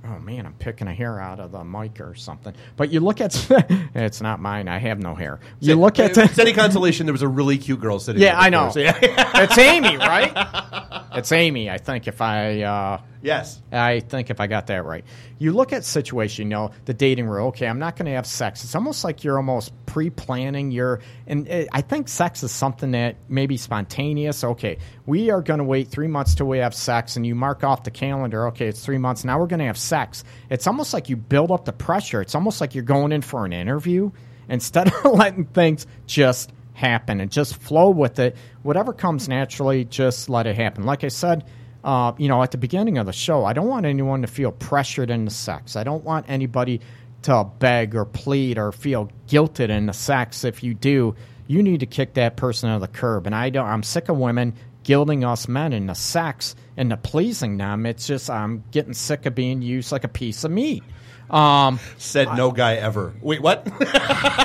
[0.04, 2.54] oh man, I'm picking a hair out of the mic or something.
[2.76, 3.34] But you look at,
[3.96, 4.68] it's not mine.
[4.68, 5.40] I have no hair.
[5.58, 7.04] You look at, If it's any consolation.
[7.06, 8.22] There was a really cute girl sitting.
[8.22, 8.70] yeah, I know.
[8.70, 8.96] so yeah.
[9.02, 11.02] it's Amy, right?
[11.14, 13.60] It's Amy, I think, if I, uh, yes.
[13.72, 15.04] I think if I got that right.
[15.38, 17.48] You look at situation, you know, the dating rule.
[17.48, 18.64] Okay, I'm not going to have sex.
[18.64, 21.00] It's almost like you're almost pre-planning your.
[21.26, 24.44] And it, I think sex is something that may be spontaneous.
[24.44, 27.64] Okay, we are going to wait three months till we have sex, and you mark
[27.64, 28.48] off the calendar.
[28.48, 29.24] Okay, it's three months.
[29.24, 30.24] Now we're going to have sex.
[30.48, 32.20] It's almost like you build up the pressure.
[32.20, 34.10] It's almost like you're going in for an interview
[34.48, 38.36] instead of letting things just happen and just flow with it.
[38.62, 40.84] Whatever comes naturally, just let it happen.
[40.84, 41.44] Like I said,
[41.84, 44.52] uh, you know, at the beginning of the show, I don't want anyone to feel
[44.52, 45.76] pressured into sex.
[45.76, 46.80] I don't want anybody
[47.22, 50.44] to beg or plead or feel guilted into sex.
[50.44, 51.14] If you do,
[51.46, 53.26] you need to kick that person to the curb.
[53.26, 53.66] And I don't.
[53.66, 57.86] I'm sick of women guilting us men into sex and to pleasing them.
[57.86, 60.82] It's just I'm getting sick of being used like a piece of meat.
[61.30, 63.14] Um, Said no guy ever.
[63.20, 63.66] Wait, what?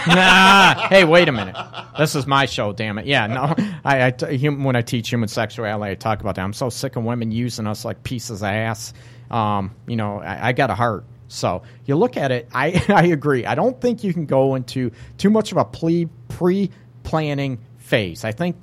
[0.08, 0.88] nah.
[0.88, 1.56] Hey, wait a minute.
[1.98, 3.06] This is my show, damn it.
[3.06, 3.56] Yeah, no.
[3.84, 6.44] I, I t- when I teach human sexuality, I talk about that.
[6.44, 8.94] I'm so sick of women using us like pieces of ass.
[9.32, 11.06] Um, you know, I, I got a heart.
[11.28, 12.48] So you look at it.
[12.54, 13.46] I I agree.
[13.46, 16.70] I don't think you can go into too much of a pre pre
[17.04, 18.24] planning phase.
[18.24, 18.56] I think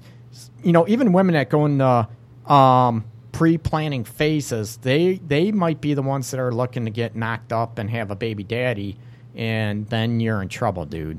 [0.62, 2.08] you know even women that go in the
[2.52, 3.04] um,
[3.42, 7.52] pre planning phases, they they might be the ones that are looking to get knocked
[7.52, 8.96] up and have a baby daddy,
[9.34, 11.18] and then you're in trouble, dude.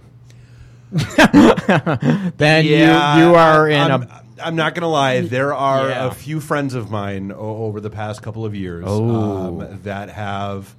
[2.38, 5.19] then you you are in I'm, a I'm not gonna lie.
[5.19, 6.07] There are Yeah.
[6.07, 9.57] a few friends of mine o- over the past couple of years Oh.
[9.59, 10.73] um, that have.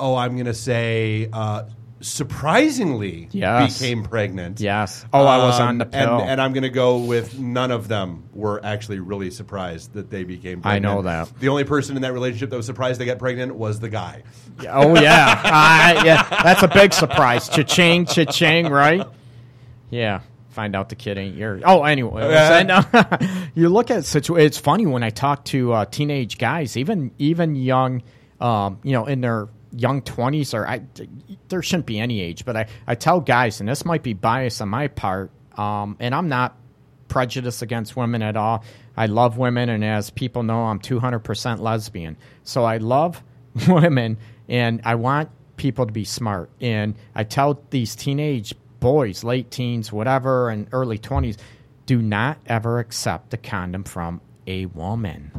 [0.00, 1.62] Oh, I'm gonna say uh,
[2.00, 3.78] surprisingly Yes.
[3.78, 4.60] became pregnant.
[4.60, 5.04] yes.
[5.12, 6.18] Oh, I was on the Um, pill.
[6.20, 10.10] And, and I'm going to go with none of them were actually really surprised that
[10.10, 10.86] they became pregnant.
[10.86, 11.30] I know that.
[11.40, 14.22] The only person in that relationship that was surprised they got pregnant was the guy.
[14.68, 15.40] Oh yeah,
[15.98, 16.42] uh, yeah.
[16.42, 17.48] That's a big surprise.
[17.48, 19.06] Cha-ching, cha-ching, right?
[19.90, 20.20] Yeah.
[20.50, 21.62] Find out the kid ain't yours.
[21.64, 22.82] Oh, anyway, and, uh,
[23.54, 27.54] you look at situ- It's funny when I talk to uh, teenage guys, even even
[27.54, 28.02] young,
[28.40, 30.82] um, you know, in their young twenties or I,
[31.48, 34.60] there shouldn't be any age, but I I tell guys, and this might be bias
[34.60, 36.56] on my part, um, and I'm not
[37.08, 38.64] prejudiced against women at all.
[38.96, 42.16] I love women, and as people know, I'm 200% lesbian.
[42.44, 43.22] So I love
[43.68, 46.50] women, and I want people to be smart.
[46.60, 51.36] And I tell these teenage boys, late teens, whatever, and early 20s,
[51.86, 55.37] do not ever accept a condom from a woman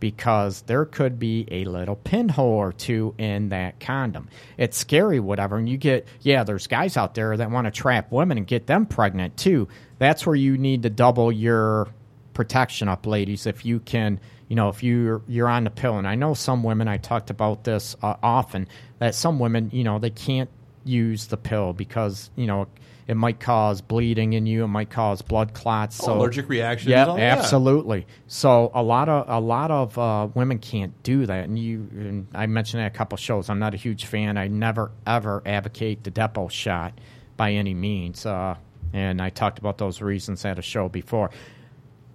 [0.00, 4.28] because there could be a little pinhole or two in that condom.
[4.56, 5.56] It's scary, whatever.
[5.56, 8.66] And you get, yeah, there's guys out there that want to trap women and get
[8.66, 9.68] them pregnant too.
[9.98, 11.88] That's where you need to double your
[12.34, 13.46] protection up, ladies.
[13.46, 16.62] If you can, you know, if you're you're on the pill, and I know some
[16.62, 16.88] women.
[16.88, 20.48] I talked about this uh, often that some women, you know, they can't
[20.88, 22.66] use the pill because you know
[23.06, 25.96] it might cause bleeding in you, it might cause blood clots.
[25.96, 28.06] So Oh, allergic reactions, Yeah, all absolutely.
[28.26, 31.88] So a lot of a lot of uh, women can't do that, and you.
[31.92, 33.48] And I mentioned that a couple shows.
[33.48, 34.36] I'm not a huge fan.
[34.36, 36.98] I never ever advocate the Depo shot
[37.36, 38.26] by any means.
[38.26, 38.56] Uh,
[38.92, 41.30] and I talked about those reasons at a show before.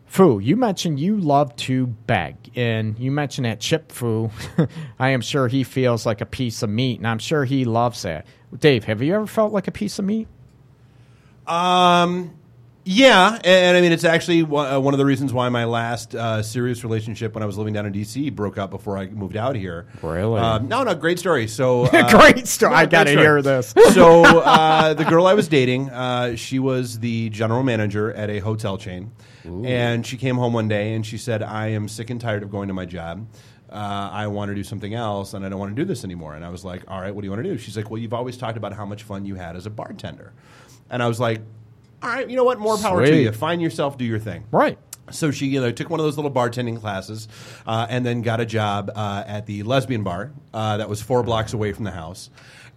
[0.06, 4.30] Fu, you mentioned you love to beg, and you mentioned that Chip Fu.
[5.00, 8.04] I am sure he feels like a piece of meat, and I'm sure he loves
[8.04, 8.28] that.
[8.60, 10.28] Dave, have you ever felt like a piece of meat?
[11.48, 12.34] Um,
[12.86, 16.44] yeah, and, I mean it's actually one, uh, of the reasons why my last uh,
[16.44, 19.56] serious relationship when I was living down in DC broke up before I moved out
[19.56, 19.88] here.
[20.02, 20.39] Really?
[20.39, 21.48] Um, no, no, great story.
[21.48, 22.74] So uh, Great story.
[22.74, 23.26] I gotta story.
[23.26, 23.74] hear this.
[23.94, 28.39] so uh, the girl I was dating, uh, she was the general manager at a
[28.39, 29.12] hotel chain,
[29.46, 32.52] and she came home one day and she said, "I am sick and tired of
[32.52, 33.28] going to my job."
[33.74, 36.36] Uh, I want to do something else, and I don't want to do this anymore.
[36.36, 38.00] And I was like, "All right, what do you want to do?" She's like, "Well,
[38.00, 40.32] you've always talked about how much fun you had as a bartender,"
[40.92, 41.42] and I was like,
[42.04, 42.60] "All right, you know what?
[42.60, 43.32] More power to you.
[43.32, 44.78] Find yourself, do your thing." Right.
[45.12, 47.28] So she you know, took one of those little bartending classes,
[47.68, 51.24] uh, and then got a job uh, at the lesbian bar uh, that was four
[51.24, 52.30] blocks away from the house.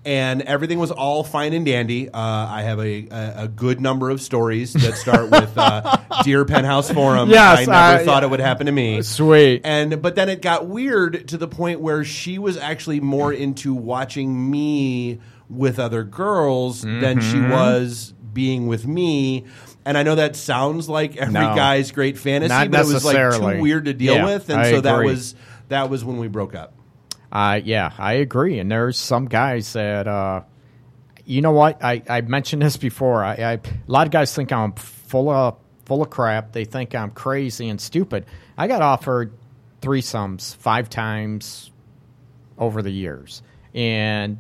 [0.07, 2.09] And everything was all fine and dandy.
[2.09, 6.45] Uh, I have a, a, a good number of stories that start with uh, "Dear
[6.45, 9.03] Penthouse Forum." Yes, I never uh, thought it would happen to me.
[9.03, 9.63] Sweet.
[9.65, 13.75] And but then it got weird to the point where she was actually more into
[13.75, 15.19] watching me
[15.51, 17.51] with other girls than she Mm-hmm.
[17.51, 19.45] was being with me.
[19.85, 21.55] And I know that sounds like every No.
[21.55, 24.71] guy's great fantasy, but it was like too weird to deal Yeah, with, and I
[24.71, 25.35] so that was
[25.69, 26.75] that was when we broke up.
[27.31, 28.59] Uh, yeah, I agree.
[28.59, 30.43] And there's some guys that, uh,
[31.25, 31.83] you know what?
[31.85, 33.25] I, I mentioned this before.
[33.25, 36.53] I, I a lot of guys think I'm full of full of crap.
[36.53, 38.27] They think I'm crazy and stupid.
[38.57, 39.33] I got offered
[39.83, 41.71] threesomes five times
[42.59, 43.43] over the years,
[43.75, 44.39] and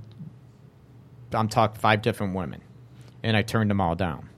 [1.32, 2.60] I'm talking five different women,
[3.22, 4.28] and I turned them all down.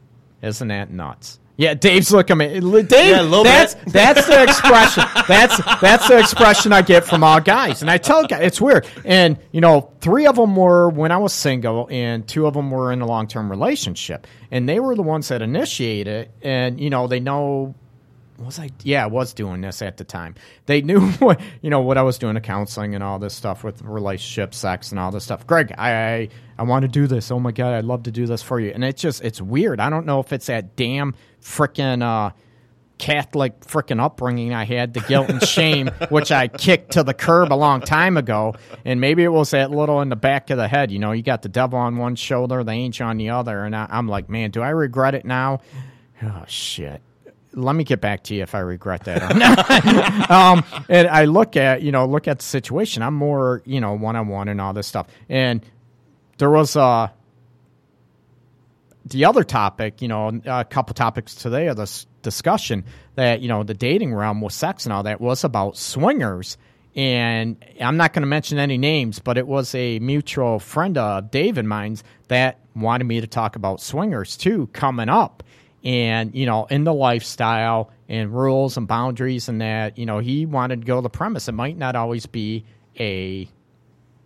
[0.43, 1.39] Isn't that nuts?
[1.59, 2.83] Yeah, Dave's looking at me.
[2.83, 3.87] Dave, Yeah, that's bit.
[3.93, 5.03] that's the expression.
[5.27, 8.87] That's that's the expression I get from all guys, and I tell guys it's weird.
[9.05, 12.71] And you know, three of them were when I was single, and two of them
[12.71, 16.31] were in a long term relationship, and they were the ones that initiated.
[16.43, 17.75] And you know, they know
[18.39, 18.71] was I?
[18.85, 20.35] Yeah, I was doing this at the time.
[20.67, 23.65] They knew what you know what I was doing, the counseling and all this stuff
[23.65, 25.47] with relationships, sex, and all this stuff.
[25.47, 27.31] Greg, I I, I want to do this.
[27.31, 28.71] Oh my god, I'd love to do this for you.
[28.73, 29.81] And it's just it's weird.
[29.81, 32.33] I don't know if it's that damn frickin' uh,
[32.99, 37.53] Catholic frickin' upbringing I had, the guilt and shame, which I kicked to the curb
[37.53, 38.55] a long time ago.
[38.85, 40.93] And maybe it was that little in the back of the head.
[40.93, 43.75] You know, you got the devil on one shoulder, the angel on the other, and
[43.75, 45.61] I, I'm like, man, do I regret it now?
[46.23, 47.03] Oh shit
[47.59, 51.83] let me get back to you if I regret that um, and I look at
[51.83, 53.03] you know look at the situation.
[53.03, 55.07] I'm more you know one on one and all this stuff.
[55.29, 55.65] And
[56.39, 57.09] there was uh,
[59.05, 63.63] the other topic, you know, a couple topics today of this discussion that you know
[63.63, 66.57] the dating realm with sex and all that was about swingers.
[66.97, 71.31] And I'm not going to mention any names, but it was a mutual friend of
[71.31, 75.43] Dave and mine's that wanted me to talk about swingers too coming up
[75.85, 80.45] and you know in the lifestyle and rules and boundaries and that you know he
[80.47, 82.65] wanted to go the premise it might not always be
[82.99, 83.49] a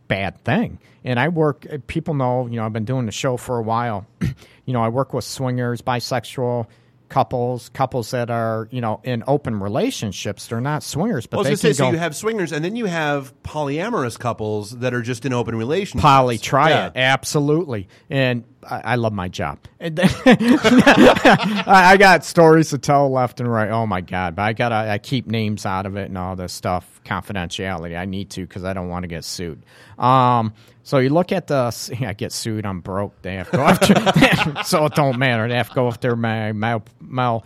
[0.09, 3.37] bad thing and i work uh, people know you know i've been doing the show
[3.37, 4.07] for a while
[4.65, 6.67] you know i work with swingers bisexual
[7.09, 11.51] couples couples that are you know in open relationships they're not swingers but Well, they
[11.51, 14.19] was can going to say, go so you have swingers, and then you have polyamorous
[14.19, 16.01] couples that are just in open relationships.
[16.01, 16.87] Poly, try Yeah.
[16.87, 16.93] it.
[16.97, 17.87] Absolutely.
[18.09, 19.59] And I, I love my job.
[19.81, 23.71] I, I got stories to tell left and right.
[23.71, 24.37] Oh my God.
[24.37, 27.99] But I got I keep names out of it and all this stuff, confidentiality.
[27.99, 29.65] I need to because I don't want to get sued.
[29.99, 31.73] Um, so you look at the,
[32.07, 33.21] I get sued, I'm broke.
[33.23, 35.49] They have to go after, so it don't matter.
[35.49, 37.45] They have to go after my mal, mal,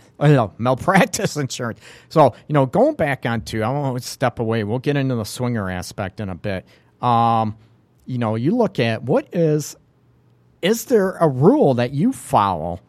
[0.59, 1.81] malpractice insurance.
[2.09, 4.65] So, you know, going back onto, I won't step away.
[4.65, 6.67] We'll get into the swinger aspect in a bit.
[7.03, 7.57] Um,
[8.07, 9.77] you know, you look at what is
[10.67, 12.81] is there a rule that you follow?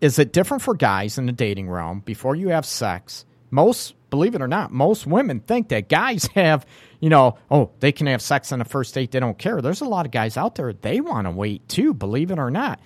[0.00, 3.24] Is it different for guys in the dating realm before you have sex?
[3.52, 6.66] Most, believe it or not, most women think that guys have,
[6.98, 9.12] you know, oh, they can have sex on the first date.
[9.12, 9.62] They don't care.
[9.62, 12.50] There's a lot of guys out there, they want to wait too, believe it or
[12.50, 12.80] not.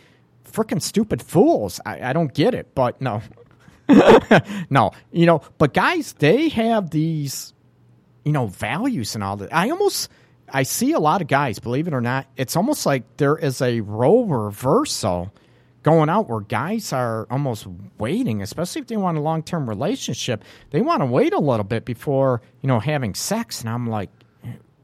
[0.45, 1.81] Freaking stupid fools.
[1.87, 3.23] I, I don't get it, but no.
[4.69, 7.55] no, you know, but guys, they have these
[8.29, 9.55] you know, values and all that.
[9.55, 10.11] I almost
[10.53, 13.61] I see a lot of guys, believe it or not, it's almost like there is
[13.61, 15.33] a role reversal
[15.83, 17.67] going out where guys are almost
[17.99, 20.45] waiting, especially if they want a long term relationship.
[20.71, 23.61] They want to wait a little bit before, you know, having sex.
[23.61, 24.11] And I'm like,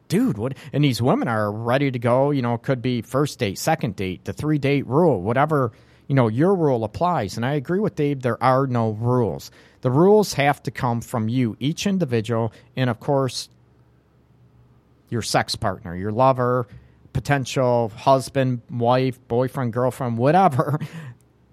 [0.08, 0.54] dude, what?
[0.72, 2.30] And these women are ready to go.
[2.30, 5.72] You know, it could be first date, second date, the three date rule, whatever,
[6.08, 7.36] you know, your rule applies.
[7.36, 9.50] And I agree with Dave, there are no rules.
[9.80, 13.48] The rules have to come from you, each individual, and of course,
[15.14, 16.66] your sex partner, your lover,
[17.14, 20.78] potential husband, wife, boyfriend, girlfriend, whatever.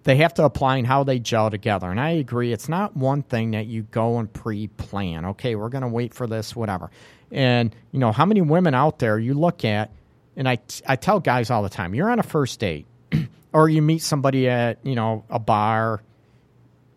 [0.03, 1.87] They have to apply in how they gel together.
[1.91, 5.25] And I agree, it's not one thing that you go and pre plan.
[5.25, 6.89] Okay, we're going to wait for this, whatever.
[7.31, 9.91] And, you know, how many women out there you look at,
[10.35, 12.87] and I, I tell guys all the time, you're on a first date,
[13.53, 16.01] or you meet somebody at, you know, a bar,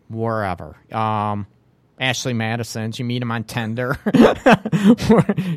[0.09, 0.75] wherever.
[0.91, 1.45] Um,
[1.99, 3.97] Ashley Madison's, you meet him on Tinder,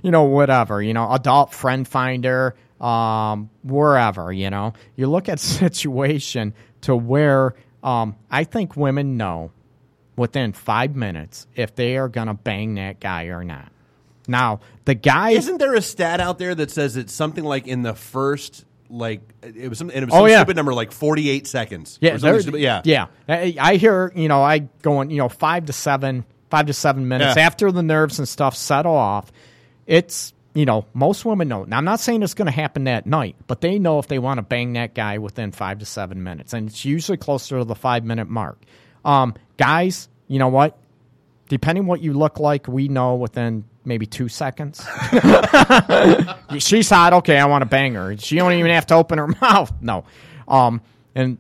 [0.02, 4.72] you know, whatever, you know, adult friend finder, um, wherever, you know.
[4.96, 9.50] You look at situation to where um, I think women know
[10.16, 13.72] within five minutes if they are to bang that guy or not.
[14.26, 17.82] Now, the guy Isn't there a stat out there that says it's something like in
[17.82, 20.38] the first like it was some and it was Oh, yeah.
[20.38, 21.98] stupid number like forty eight seconds.
[22.00, 22.60] Yeah, Or something stupid.
[22.60, 23.06] yeah, yeah.
[23.28, 27.06] I, I hear you know I going you know five to seven, five to seven
[27.08, 27.46] minutes Yeah.
[27.46, 29.30] after the nerves and stuff settle off.
[29.86, 31.64] It's you know most women know.
[31.64, 34.18] Now I'm not saying it's going to happen that night, but they know if they
[34.18, 37.64] want to bang that guy within five to seven minutes, and it's usually closer to
[37.64, 38.58] the five minute mark.
[39.04, 40.78] Um, guys, you know what?
[41.48, 44.78] Depending what you look like, we know within maybe two seconds.
[46.58, 47.12] She's hot.
[47.14, 48.16] Okay, I want to bang her.
[48.18, 49.72] She don't even have to open her mouth.
[49.80, 50.04] No.
[50.46, 50.80] Um,
[51.14, 51.38] and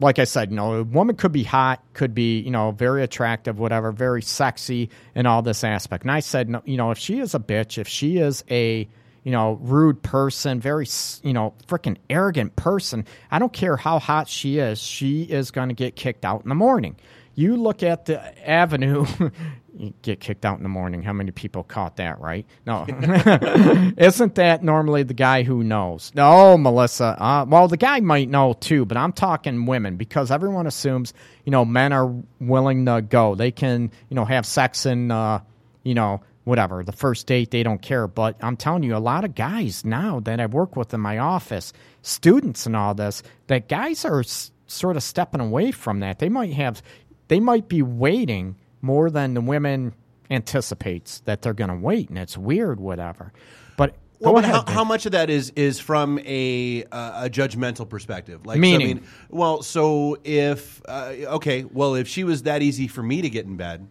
[0.00, 3.02] like I said, you know, a woman could be hot, could be, you know, very
[3.02, 6.04] attractive, whatever, very sexy in all this aspect.
[6.04, 8.88] And I said, no, you know, if she is a bitch, if she is a,
[9.24, 10.86] you know, rude person, very,
[11.22, 15.68] you know, freaking arrogant person, I don't care how hot she is, she is going
[15.68, 16.96] to get kicked out in the morning.
[17.34, 19.06] You look at the avenue,
[20.02, 21.02] get kicked out in the morning.
[21.02, 22.46] How many people caught that, right?
[22.66, 22.84] No.
[23.96, 26.12] Isn't that normally the guy who knows?
[26.14, 27.16] No, Melissa.
[27.18, 31.14] Uh, well, the guy might know too, but I'm talking women because everyone assumes,
[31.44, 33.34] you know, men are willing to go.
[33.34, 35.40] They can, you know, have sex and, uh,
[35.82, 38.06] you know, whatever, the first date, they don't care.
[38.06, 41.18] But I'm telling you, a lot of guys now that I work with in my
[41.18, 41.72] office,
[42.02, 46.18] students and all this, that guys are s- sort of stepping away from that.
[46.18, 46.82] They might have,
[47.28, 49.94] they might be waiting more than the women
[50.30, 53.32] anticipates that they're going to wait, and it's weird, whatever.
[53.76, 57.88] But Well, but how, how much of that is is from a uh, a judgmental
[57.88, 58.46] perspective?
[58.46, 58.86] Like, so, I Meaning?
[58.98, 63.30] mean, well, so if uh, okay, well, if she was that easy for me to
[63.30, 63.88] get in bed,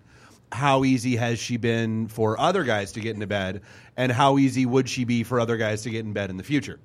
[0.51, 3.61] how easy has she been for other guys to get into bed,
[3.97, 6.43] and how easy would she be for other guys to get in bed in the
[6.43, 6.79] future?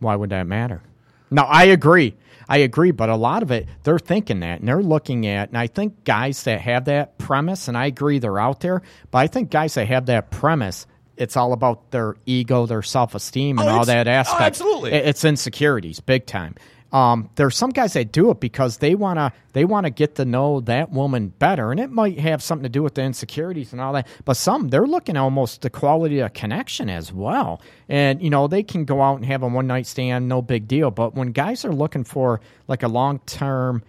[0.00, 0.82] Why would that matter?
[1.30, 2.14] No, I agree.
[2.48, 5.58] I agree, but a lot of it, they're thinking that and they're looking at, and
[5.58, 9.26] I think guys that have that premise, and I agree they're out there, but I
[9.26, 10.86] think guys that have that premise,
[11.18, 14.40] it's all about their ego, their self esteem, and Oh, all that oh, aspect.
[14.40, 14.92] absolutely.
[14.92, 16.54] It's insecurities, big time.
[16.90, 20.60] Um, there's some guys that do it because they wanna they wanna get to know
[20.60, 23.92] that woman better, and it might have something to do with the insecurities and all
[23.92, 24.06] that.
[24.24, 28.62] But some they're looking almost the quality of connection as well, and you know they
[28.62, 30.90] can go out and have a one night stand, no big deal.
[30.90, 33.82] But when guys are looking for like a long term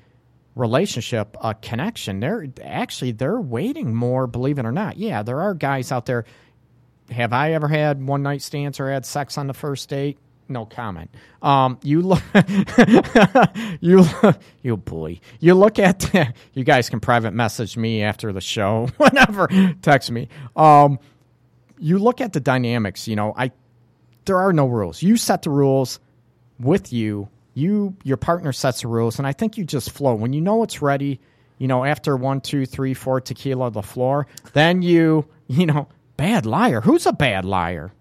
[0.55, 4.27] relationship, a connection, they're actually they're waiting more.
[4.27, 6.25] Believe it or not, yeah, there are guys out there
[7.11, 10.17] have I ever had one night stands or had sex on the first date?
[10.49, 11.11] No comment.
[11.43, 12.23] Um, you look,
[13.81, 14.03] you,
[14.63, 16.11] you boy, you look at.
[16.53, 19.47] you guys can private message me after the show, whatever.
[19.83, 20.27] Text me.
[20.55, 20.97] Um,
[21.77, 23.07] you look at the dynamics.
[23.07, 23.51] You know, I
[24.25, 25.03] there are no rules.
[25.03, 25.99] You set the rules
[26.59, 27.29] with you.
[27.53, 30.63] You your partner sets the rules, and I think you just flow when you know
[30.63, 31.19] it's ready.
[31.59, 36.45] You know, after one, two, three, four tequila the floor, then you you know bad
[36.45, 36.81] liar.
[36.81, 37.93] Who's a bad liar?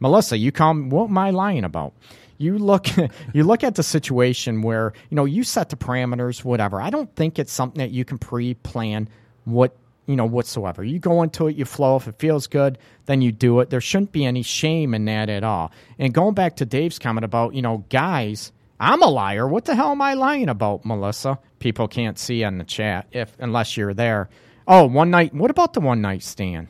[0.00, 0.90] Melissa, you come.
[0.90, 1.92] What am I lying about?
[2.36, 2.86] You look,
[3.32, 6.80] you look at the situation where you know you set the parameters, whatever.
[6.80, 9.08] I don't think it's something that you can pre-plan
[9.44, 9.76] what
[10.06, 10.82] you know whatsoever.
[10.82, 11.96] You go into it, you flow.
[11.96, 13.70] If it feels good, then you do it.
[13.70, 15.72] There shouldn't be any shame in that at all.
[15.98, 19.46] And going back to Dave's comment about you know guys, I'm a liar.
[19.46, 21.38] What the hell am I lying about, Melissa?
[21.58, 24.28] People can't see on the chat if unless you're there.
[24.66, 25.34] Oh, one night.
[25.34, 26.68] What about the one night stand?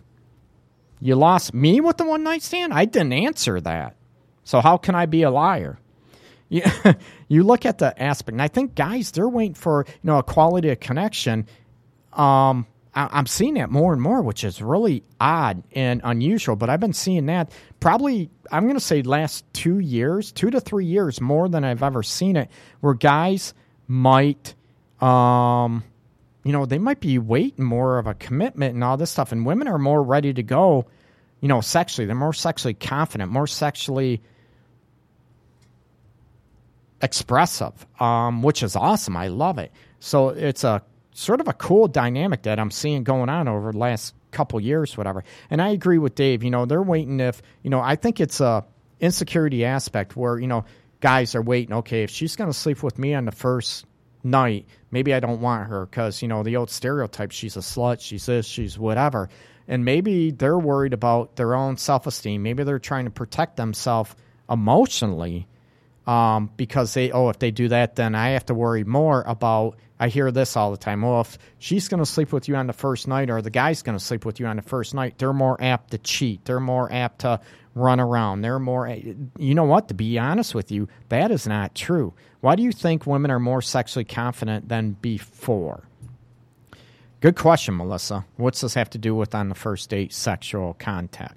[1.01, 2.73] You lost me with the one night stand?
[2.73, 3.97] I didn't answer that.
[4.45, 5.79] So how can I be a liar?
[6.49, 6.63] You,
[7.29, 10.23] you look at the aspect, and I think guys, they're waiting for you know a
[10.23, 11.47] quality of connection.
[12.15, 16.57] Um, I, I'm seeing that more and more, which is really odd and unusual.
[16.57, 20.61] But I've been seeing that probably I'm going to say last two years, two to
[20.61, 23.55] three years, more than I've ever seen it, where guys
[23.87, 24.55] might
[25.01, 25.85] um,
[26.49, 29.45] you know, they might be waiting more of a commitment and all this stuff, and
[29.45, 30.87] women are more ready to go,
[31.43, 32.07] you know, sexually.
[32.07, 34.23] They're more sexually confident, more sexually
[37.03, 39.15] expressive, um, which is awesome.
[39.15, 39.73] I love it.
[40.01, 40.83] So it's a
[41.13, 44.97] sort of a cool dynamic that I'm seeing going on over the last couple years,
[44.97, 45.25] whatever.
[45.51, 46.43] And I agree with Dave.
[46.43, 47.81] You know, they're waiting if you know.
[47.83, 48.65] I think it's a
[49.01, 50.65] insecurity aspect where you know
[51.01, 51.75] guys are waiting.
[51.75, 53.85] Okay, if she's going to sleep with me on the first
[54.23, 57.31] night, maybe I don't want her because you know the old stereotype.
[57.31, 58.01] She's a slut.
[58.01, 58.47] She's this.
[58.47, 59.29] She's whatever.
[59.67, 62.43] And maybe they're worried about their own self esteem.
[62.43, 64.15] Maybe they're trying to protect themselves
[64.49, 65.47] emotionally
[66.09, 69.77] um, because they oh if they do that then I have to worry more about
[70.01, 71.03] I hear this all the time.
[71.03, 73.83] Well if she's going to sleep with you on the first night or the guy's
[73.83, 76.45] going to sleep with you on the first night they're more apt to cheat.
[76.45, 77.41] They're more apt to
[77.75, 78.43] run around.
[78.43, 79.89] They're more eh, you know what?
[79.89, 82.15] To be honest with you that is not true.
[82.41, 85.85] Why do you think women are more sexually confident than before?
[87.21, 88.25] Good question Melissa.
[88.37, 91.37] What's this have to do with on the first date sexual contact?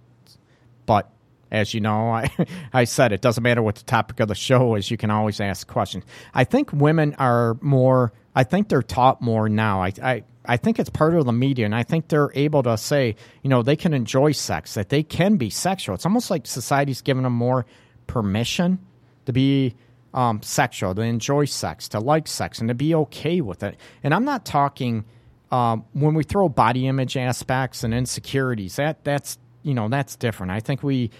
[0.85, 1.09] But
[1.51, 2.29] As you know, I,
[2.73, 5.39] I said it doesn't matter what the topic of the show is, you can always
[5.41, 6.05] ask questions.
[6.33, 9.81] I think women are more, I think they're taught more now.
[9.83, 12.77] I, I, I think it's part of the media, and I think they're able to
[12.77, 15.95] say, you know, they can enjoy sex, that they can be sexual.
[15.95, 17.65] It's almost like society's giving them more
[18.07, 18.79] permission
[19.25, 19.75] to be
[20.13, 23.77] um, sexual, to enjoy sex, to like sex, and to be okay with it.
[24.03, 25.05] And I'm not talking
[25.51, 28.77] um, when we throw body image aspects and insecurities.
[28.77, 30.51] That that's you know that's different.
[30.51, 31.11] I think we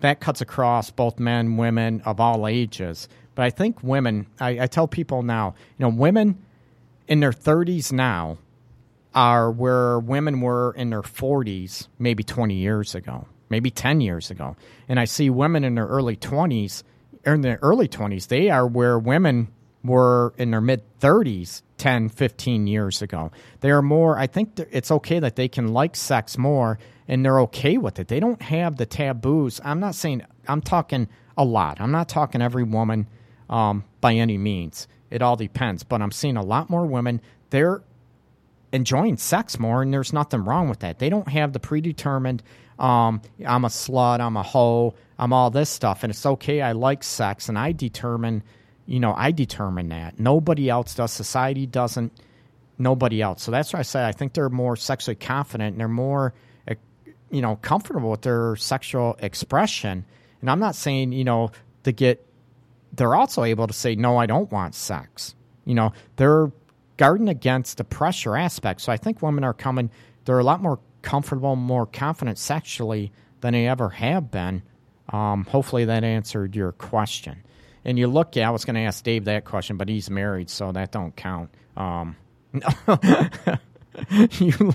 [0.00, 3.08] that cuts across both men, women of all ages.
[3.34, 4.26] But I think women.
[4.40, 6.44] I, I tell people now, you know, women
[7.08, 8.38] in their 30s now
[9.14, 14.56] are where women were in their 40s maybe 20 years ago, maybe 10 years ago.
[14.88, 16.82] And I see women in their early 20s,
[17.26, 19.48] or in their early 20s, they are where women
[19.84, 23.32] were in their mid 30s 10, 15 years ago.
[23.60, 26.78] They are more, I think it's okay that they can like sex more
[27.08, 28.08] and they're okay with it.
[28.08, 29.60] They don't have the taboos.
[29.64, 31.80] I'm not saying, I'm talking a lot.
[31.80, 33.08] I'm not talking every woman
[33.50, 34.86] um, by any means.
[35.12, 35.82] It all depends.
[35.82, 37.20] But I'm seeing a lot more women.
[37.50, 37.82] They're
[38.72, 40.98] enjoying sex more, and there's nothing wrong with that.
[40.98, 42.42] They don't have the predetermined,
[42.78, 46.62] um, I'm a slut, I'm a hoe, I'm all this stuff, and it's okay.
[46.62, 48.42] I like sex, and I determine,
[48.86, 50.18] you know, I determine that.
[50.18, 51.12] Nobody else does.
[51.12, 52.12] Society doesn't.
[52.78, 53.42] Nobody else.
[53.42, 56.32] So that's why I say I think they're more sexually confident and they're more,
[56.66, 56.74] eh,
[57.30, 60.04] you know, comfortable with their sexual expression.
[60.40, 61.50] And I'm not saying, you know,
[61.84, 62.26] to get.
[62.94, 65.34] They're also able to say, no, I don't want sex.
[65.64, 66.50] You know, they're
[66.96, 68.80] guarding against the pressure aspect.
[68.80, 69.90] So I think women are coming,
[70.24, 74.62] they're a lot more comfortable, more confident sexually than they ever have been.
[75.10, 77.42] Um, hopefully that answered your question.
[77.84, 80.48] And you look, yeah, I was going to ask Dave that question, but he's married,
[80.48, 81.50] so that don't count.
[81.76, 82.16] Um,
[84.38, 84.74] you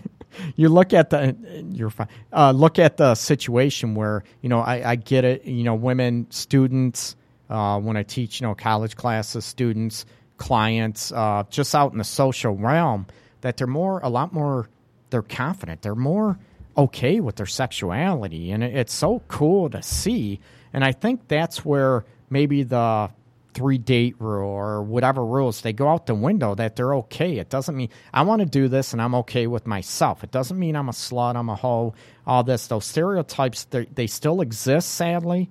[0.55, 1.35] you look at the
[1.71, 2.07] you're fine.
[2.33, 5.45] Uh, look at the situation where you know I, I get it.
[5.45, 7.15] You know, women students
[7.49, 10.05] uh, when I teach you know college classes, students
[10.37, 13.07] clients uh, just out in the social realm
[13.41, 14.69] that they're more a lot more
[15.09, 15.81] they're confident.
[15.81, 16.37] They're more
[16.77, 18.51] okay with their sexuality.
[18.51, 20.39] And it's so cool to see.
[20.73, 23.09] And i think that's where maybe the
[23.53, 27.39] three date rule or whatever rules they go out the window that they're okay.
[27.39, 30.23] It doesn't mean i want to do this and i'm okay with myself.
[30.23, 31.95] It doesn't mean i'm a slut i'm a hoe
[32.27, 32.67] all this.
[32.67, 35.49] Those stereotypes they still exist sadly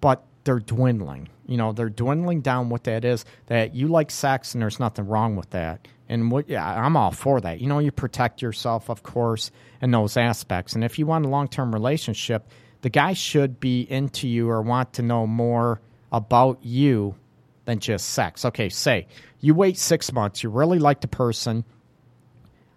[0.00, 1.28] but they're dwindling.
[1.46, 3.26] You know, they're dwindling down what that is.
[3.46, 5.86] That you like sex and there's nothing wrong with that.
[6.08, 7.60] And what, yeah, I'm all for that.
[7.60, 9.50] You know, you protect yourself, of course,
[9.82, 10.74] in those aspects.
[10.74, 12.48] And if you want a long term relationship,
[12.80, 15.80] the guy should be into you or want to know more
[16.12, 17.16] about you
[17.64, 18.44] than just sex.
[18.44, 19.08] Okay, say
[19.40, 21.64] you wait six months, you really like the person,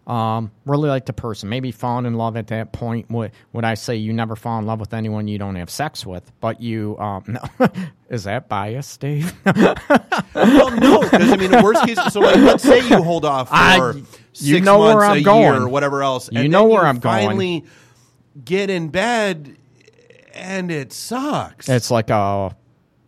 [0.10, 1.50] um, really like the person.
[1.50, 3.12] Maybe falling in love at that point.
[3.12, 6.04] Would would I say you never fall in love with anyone you don't have sex
[6.04, 6.30] with?
[6.42, 7.24] But you, um,
[7.60, 7.68] no.
[8.10, 9.32] is that biased, Dave?
[9.46, 12.00] well, no, because I mean, the worst case.
[12.12, 15.18] So, like, let's say you hold off for I, you six know months, where I'm
[15.18, 15.42] a going.
[15.44, 16.28] year, or whatever else.
[16.32, 17.28] You and know then where you I'm going.
[17.28, 17.66] Finally,
[18.44, 19.58] get in bed,
[20.34, 21.70] and it sucks.
[21.70, 22.56] it's like a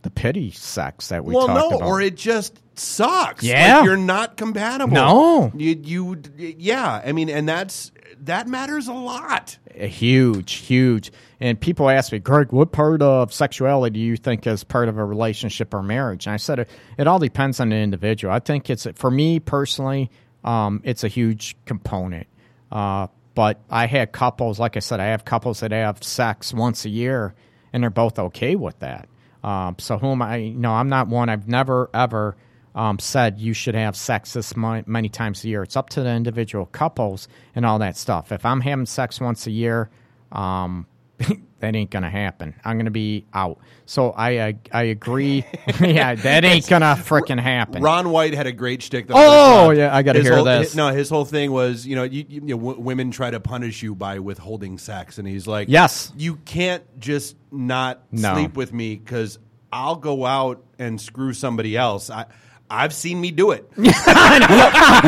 [0.02, 1.88] the pity sex that we well, talked no, about.
[1.88, 3.44] or it just sucks.
[3.44, 3.78] Yeah.
[3.78, 4.94] Like, you're not compatible.
[4.94, 5.52] No.
[5.56, 7.02] you, you, yeah.
[7.04, 7.92] I mean, and that's
[8.22, 9.58] that matters a lot.
[9.76, 11.12] A huge, huge.
[11.40, 14.98] And people ask me, Greg, what part of sexuality do you think is part of
[14.98, 16.28] a relationship or marriage?
[16.28, 18.34] And I said it, it all depends on the individual.
[18.34, 20.12] I think it's for me personally,
[20.44, 22.28] um, it's a huge component.
[22.72, 26.86] Uh, but I had couples, like I said, I have couples that have sex once
[26.86, 27.34] a year,
[27.72, 29.08] and they're both okay with that.
[29.44, 30.38] Um, so who am I?
[30.38, 31.30] You know, I'm not one.
[31.30, 32.36] I've never ever
[32.76, 35.64] um, said you should have sex this mo- many times a year.
[35.64, 38.32] It's up to the individual couples and all that stuff.
[38.32, 39.90] If I'm having sex once a year,
[40.32, 40.86] um,
[41.60, 42.54] that ain't gonna happen.
[42.66, 43.60] I'm gonna be out.
[43.86, 45.46] So I I, I agree.
[45.80, 47.82] yeah, that ain't gonna frickin' happen.
[47.84, 49.08] Ron White had a great shtick.
[49.08, 50.74] the Oh, yeah, I gotta His hear whole- this.
[50.74, 53.30] hi- no, his whole thing was, you know, you, you, you know, w- women try
[53.32, 56.12] to punish you by withholding sex, and he's like, Yes.
[56.18, 58.34] you can't just not No.
[58.34, 59.38] sleep with me because
[59.74, 62.10] I'll go out and screw somebody else.
[62.10, 62.26] I,
[62.70, 63.70] I've seen me do it.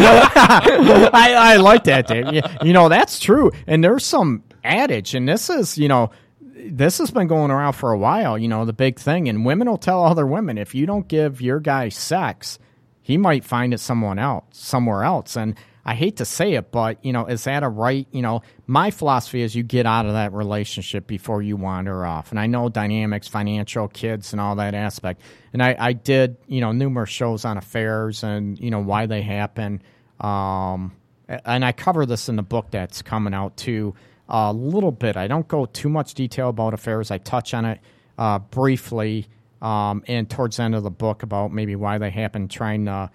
[0.04, 2.44] I, I like that, Dave.
[2.62, 3.52] You know, that's true.
[3.68, 6.12] And there's some adage, and this is, you know,
[6.56, 9.28] this has been going around for a while, you know, the big thing.
[9.28, 12.60] And women will tell other women if you don't give your guy sex,
[13.02, 15.36] he might find it someone else, somewhere else.
[15.36, 15.56] And
[15.86, 18.08] I hate to say it, but, you know, is that a right?
[18.12, 22.32] You know, my philosophy is you get out of that relationship before you wander off.
[22.32, 25.22] And I know dynamics, financial, kids, and all that aspect.
[25.52, 29.22] And I, I did, you know, numerous shows on affairs and, you know, why they
[29.22, 29.82] happen.
[30.22, 30.94] Um,
[31.28, 33.96] and I cover this in the book that's coming out too.
[34.30, 35.18] A little bit.
[35.18, 37.12] I don't go too much detail about affairs.
[37.12, 37.80] I touch on it
[38.18, 39.28] uh, briefly,
[39.62, 43.10] um, and towards the end of the book about maybe why they happen, trying to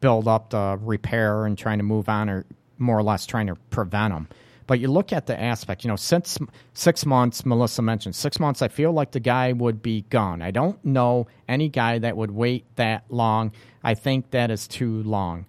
[0.00, 2.44] build up the repair and trying to move on, or
[2.78, 4.28] more or less trying to prevent them.
[4.66, 6.38] But you look at the aspect, you know, since
[6.72, 10.40] six months, Melissa mentioned six months, I feel like the guy would be gone.
[10.40, 13.52] I don't know any guy that would wait that long.
[13.82, 15.44] I think that is too long.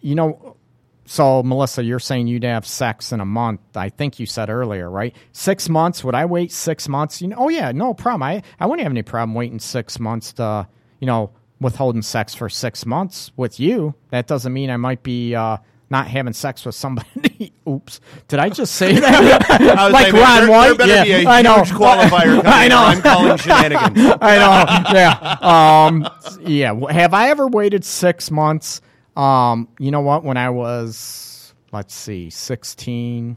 [0.00, 0.56] You know,
[1.06, 3.60] so Melissa, you're saying you'd have sex in a month.
[3.74, 5.14] I think you said earlier, right?
[5.32, 6.02] Six months.
[6.02, 7.20] Would I wait six months?
[7.20, 8.22] You know, oh yeah, no problem.
[8.22, 10.66] I I wouldn't have any problem waiting six months to,
[11.00, 11.30] you know,
[11.60, 13.94] withholding sex for six months with you.
[14.10, 15.58] That doesn't mean I might be uh,
[15.90, 17.52] not having sex with somebody.
[17.68, 19.44] Oops, did I just say that?
[19.92, 20.78] Like saying, Ron there, White?
[20.78, 21.56] There yeah, be a I know.
[21.62, 22.42] huge qualifier.
[22.44, 22.78] I know.
[22.78, 24.16] I'm calling shenanigans.
[24.20, 24.98] I know.
[24.98, 25.38] Yeah.
[25.40, 26.08] Um,
[26.48, 26.92] yeah.
[26.92, 28.80] Have I ever waited six months?
[29.16, 30.24] Um, you know what?
[30.24, 33.36] When I was, let's see, 16.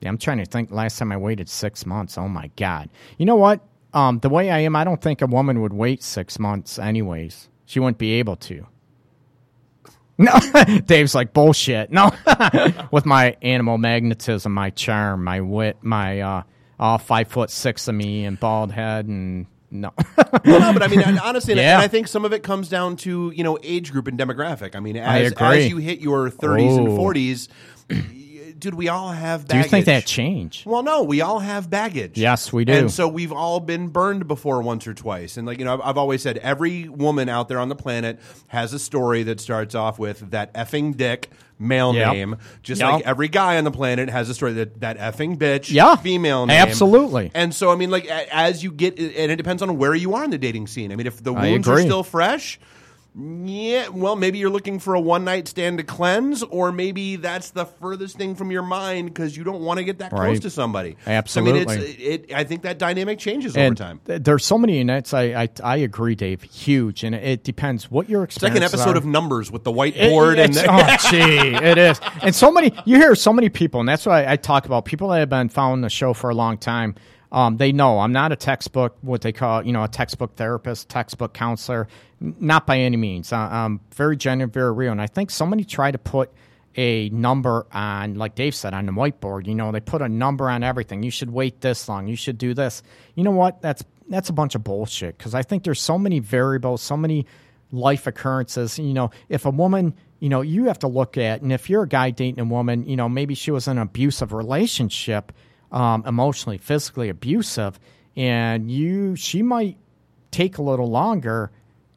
[0.00, 2.18] Yeah, I'm trying to think last time I waited six months.
[2.18, 2.90] Oh my God.
[3.18, 3.60] You know what?
[3.94, 7.48] Um, the way I am, I don't think a woman would wait six months anyways.
[7.64, 8.66] She wouldn't be able to.
[10.18, 10.32] No,
[10.86, 11.90] Dave's like bullshit.
[11.90, 12.12] No,
[12.90, 16.42] with my animal magnetism, my charm, my wit, my uh,
[16.78, 19.92] all five foot six of me and bald head and no.
[20.44, 21.74] no, but I mean, and honestly, and- Yeah.
[21.74, 24.74] and I think some of it comes down to you know age group and demographic.
[24.74, 25.64] I mean, I as, agree.
[25.64, 26.96] as you hit your 30s and Oh.
[26.98, 27.48] 40s,
[28.58, 29.46] dude, we all have.
[29.46, 29.50] Baggage.
[29.50, 30.66] Do you think that changed?
[30.66, 32.16] Well, no, we all have baggage.
[32.18, 32.72] Yes, we do.
[32.72, 35.36] And so we've all been burned before once or twice.
[35.36, 38.18] And like you know, I've, I've always said, every woman out there on the planet
[38.48, 42.12] has a story that starts off with that effing dick male Yep.
[42.12, 42.92] name, just Yep.
[42.92, 45.94] like every guy on the planet has a story that that effing bitch Yeah.
[45.96, 46.56] female name.
[46.60, 47.30] Absolutely.
[47.32, 50.24] And so I mean, like as you get, and it depends on where you are
[50.24, 50.90] in the dating scene.
[50.92, 52.58] I mean, if the wounds are still fresh.
[53.16, 57.50] Yeah, well, maybe you're looking for a one night stand to cleanse, or maybe that's
[57.50, 60.50] the furthest thing from your mind because you don't want to get that close to
[60.50, 60.96] somebody.
[61.06, 61.60] Absolutely.
[61.60, 64.00] I mean, it's, it, I think that dynamic changes over time.
[64.04, 65.14] th- there's so many units.
[65.14, 66.42] I, I I agree, Dave.
[66.42, 68.98] Huge, and it depends what your It's like an episode are.
[68.98, 72.00] of Numbers with the It- whiteboard and it's- the, oh, gee, it is.
[72.20, 75.10] And so many, you hear so many people, and that's why I talk about people
[75.10, 76.96] that have been following the show for a long time.
[77.30, 80.88] Um, they know I'm not a textbook, what they call, you know, a textbook therapist,
[80.88, 81.88] textbook counselor.
[82.40, 83.32] Not by any means.
[83.32, 84.92] Uh, I'm very genuine, very real.
[84.92, 86.32] And I think somebody tried to put
[86.76, 89.46] a number on, like Dave said, on the whiteboard.
[89.46, 91.02] You know, they put a number on everything.
[91.02, 92.08] You should wait this long.
[92.08, 92.82] You should do this.
[93.14, 93.60] You know what?
[93.60, 95.18] That's that's a bunch of bullshit.
[95.18, 97.26] Because I think there's so many variables, so many
[97.72, 98.78] life occurrences.
[98.78, 101.82] You know, if a woman, you know, you have to look at, and if you're
[101.82, 105.32] a guy dating a woman, you know, maybe she was in an abusive relationship,
[105.72, 107.78] um, emotionally, physically abusive,
[108.16, 109.76] and you, she might
[110.30, 111.50] take a little longer,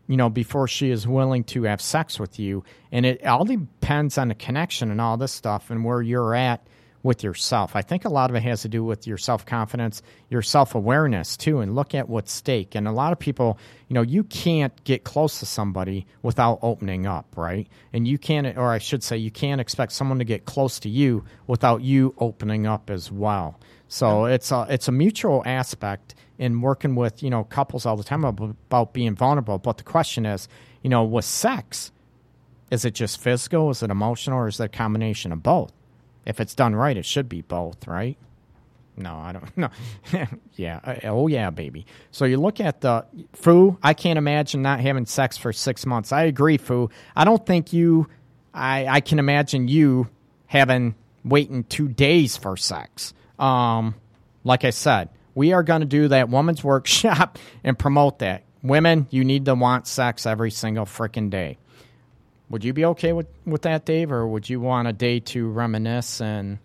[0.07, 2.63] you know, before she is willing to have sex with you.
[2.91, 6.65] And it all depends on the connection and all this stuff and where you're at
[7.03, 7.75] with yourself.
[7.75, 10.75] I think a lot of it has to do with your self confidence, your self
[10.75, 12.75] awareness too, and look at what's stake.
[12.75, 17.05] And a lot of people, you know, you can't get close to somebody without opening
[17.05, 17.67] up, right?
[17.93, 20.89] And you can't, or I should say, you can't expect someone to get close to
[20.89, 23.59] you without you opening up as well.
[23.87, 28.03] So it's a it's a mutual aspect in working with you know couples all the
[28.03, 29.57] time about being vulnerable.
[29.57, 30.47] But the question is,
[30.81, 31.91] you know, with sex,
[32.71, 33.69] is it just physical?
[33.69, 34.39] Is it emotional?
[34.39, 35.71] Or is it a combination of both?
[36.25, 38.17] If it's done right, it should be both, right?
[38.97, 39.45] No, I don't.
[39.57, 39.69] No,
[40.55, 40.79] yeah.
[40.83, 41.85] uh, Oh, yeah, baby.
[42.11, 43.77] So you look at the Foo.
[43.81, 46.11] I can't imagine not having sex for six months.
[46.11, 46.89] I agree, Foo.
[47.15, 48.07] I don't think you.
[48.53, 50.09] I I can imagine you
[50.47, 53.13] having waiting two days for sex.
[53.37, 53.95] Um,
[54.43, 58.41] like I said, we are going to do that woman's workshop and promote that.
[58.63, 61.59] Women, you need to want sex every single freaking day.
[62.49, 65.47] Would you be okay with, with that, Dave, or would you want a day to
[65.47, 66.57] reminisce and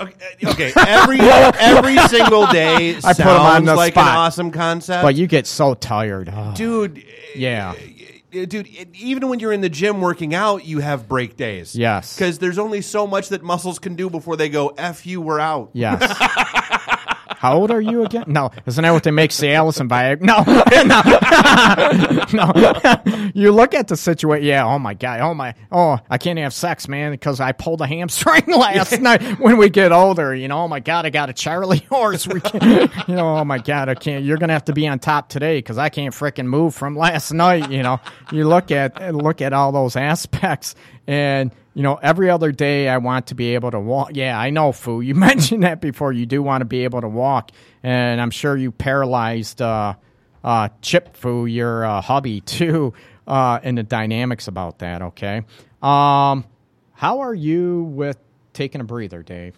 [0.00, 0.14] Okay,
[0.46, 5.02] uh, okay, every every single day I put sounds on the like an awesome concept.
[5.02, 6.32] But you get so tired.
[6.32, 7.74] Oh, dude, yeah.
[8.34, 11.74] Uh, dude, even when you're in the gym working out, you have break days.
[11.74, 12.14] Yes.
[12.16, 15.40] because there's only so much that muscles can do before they go "f you, we're
[15.40, 16.00] out." Yes.
[17.38, 18.24] How old are you again?
[18.26, 20.22] No, isn't that what they make Cialis and Viagra?
[20.22, 20.42] No,
[22.32, 22.50] no,
[23.12, 23.30] no.
[23.32, 24.44] you look at the situation.
[24.44, 24.66] Yeah.
[24.66, 25.20] Oh my god.
[25.20, 25.54] Oh my.
[25.70, 29.38] Oh, I can't have sex, man, because I pulled a hamstring last night.
[29.38, 30.62] When we get older, you know.
[30.64, 32.26] Oh my god, I got a Charlie horse.
[32.26, 33.36] We can, you know.
[33.36, 34.24] Oh my god, I can't.
[34.24, 37.32] You're gonna have to be on top today because I can't frickin' move from last
[37.32, 37.70] night.
[37.70, 38.00] You know.
[38.32, 40.74] You look at look at all those aspects
[41.08, 44.10] and you know, every other day I want to be able to walk.
[44.14, 45.00] Yeah, I know, Fu.
[45.00, 46.12] You mentioned that before.
[46.12, 47.50] You do want to be able to walk,
[47.82, 49.94] and I'm sure you paralyzed uh,
[50.44, 52.94] uh, Chip Fu, your uh, hubby, too,
[53.26, 55.02] uh, and the dynamics about that.
[55.02, 55.38] Okay,
[55.82, 56.44] um,
[56.92, 58.18] how are you with
[58.58, 59.54] taking a breather, Dave.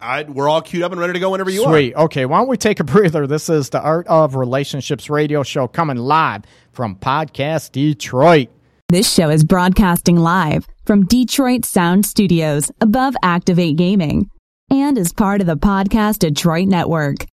[0.00, 1.66] I, we're all queued up and ready to go whenever you Sweet.
[1.66, 1.72] are.
[1.72, 1.94] Sweet.
[1.94, 3.26] Okay, why don't we take a breather?
[3.26, 6.42] This is the Art of Relationships radio show coming live
[6.72, 8.48] from Podcast Detroit.
[8.92, 14.28] This show is broadcasting live from Detroit Sound Studios above Activate Gaming
[14.68, 17.24] and is part of the Podcast Detroit network.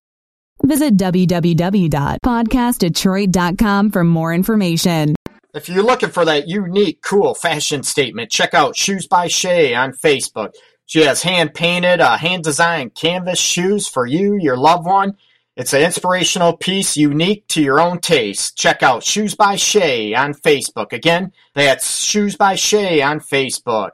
[0.64, 5.16] Visit www.podcastdetroit.com for more information.
[5.54, 9.92] If you're looking for that unique, cool fashion statement, check out Shoes by Shay on
[9.92, 10.54] Facebook.
[10.86, 15.18] She has hand painted, uh, hand designed canvas shoes for you, your loved one.
[15.60, 18.56] It's an inspirational piece unique to your own taste.
[18.56, 20.94] Check out Shoes by Shay on Facebook.
[20.94, 23.90] Again, that's Shoes by Shay on Facebook.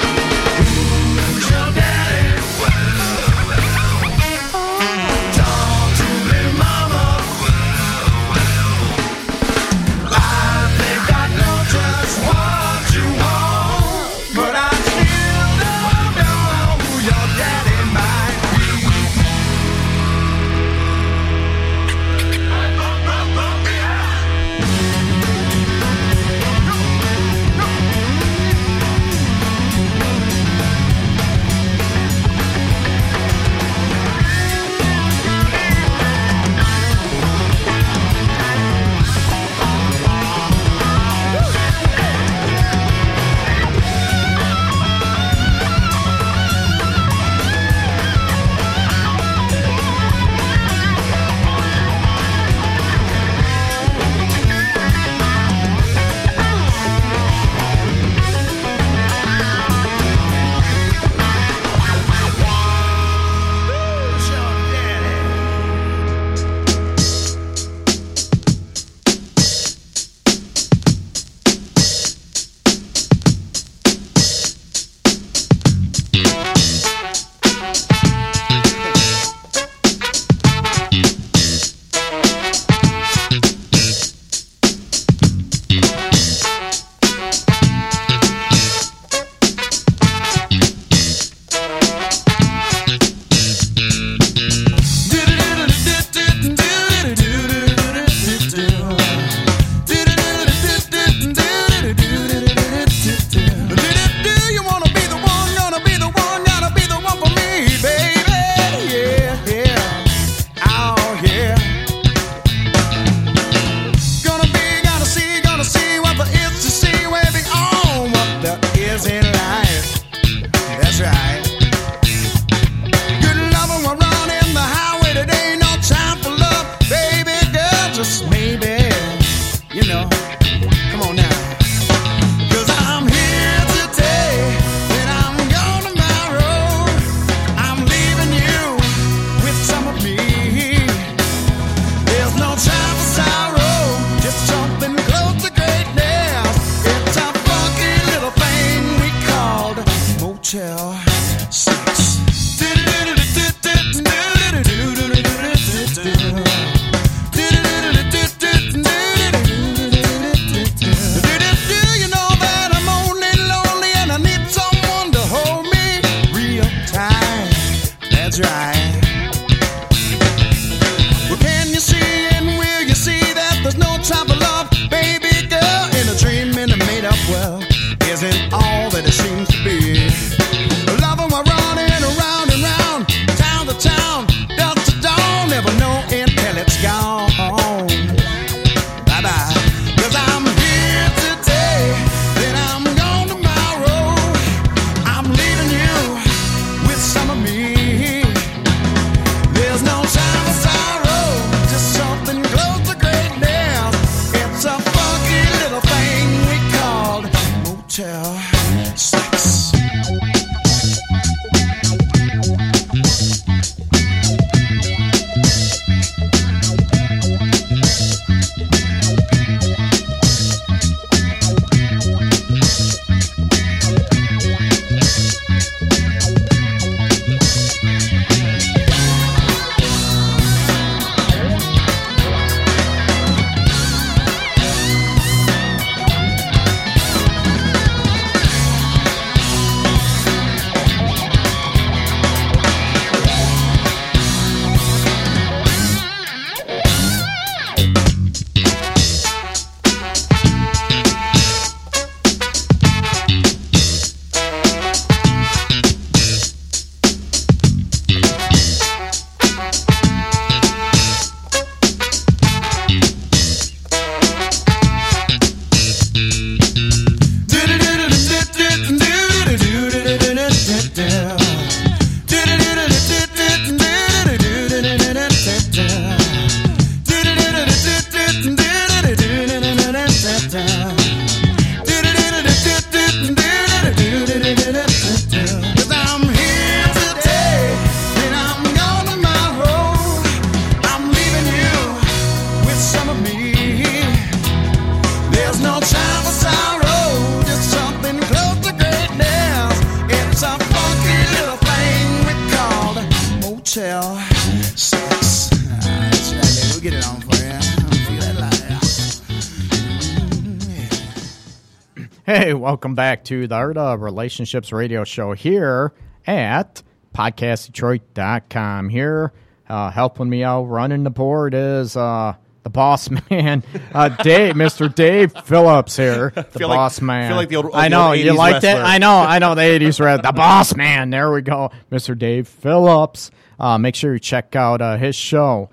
[313.00, 315.94] back to the Art of Relationships radio show here
[316.26, 316.82] at
[317.16, 318.90] podcastdetroit.com.
[318.90, 319.32] Here,
[319.70, 323.62] uh, helping me out running the board is uh, the boss man,
[323.94, 324.94] uh, Dave, Mr.
[324.94, 327.30] Dave Phillips here, the Feel like- boss man.
[327.30, 328.84] feel like the old- I the know old you 80s like that.
[328.84, 331.08] I know, I know the '80s red, the boss man.
[331.08, 332.16] There we go, Mr.
[332.18, 333.30] Dave Phillips.
[333.58, 335.70] Uh, make sure you check out uh, his show,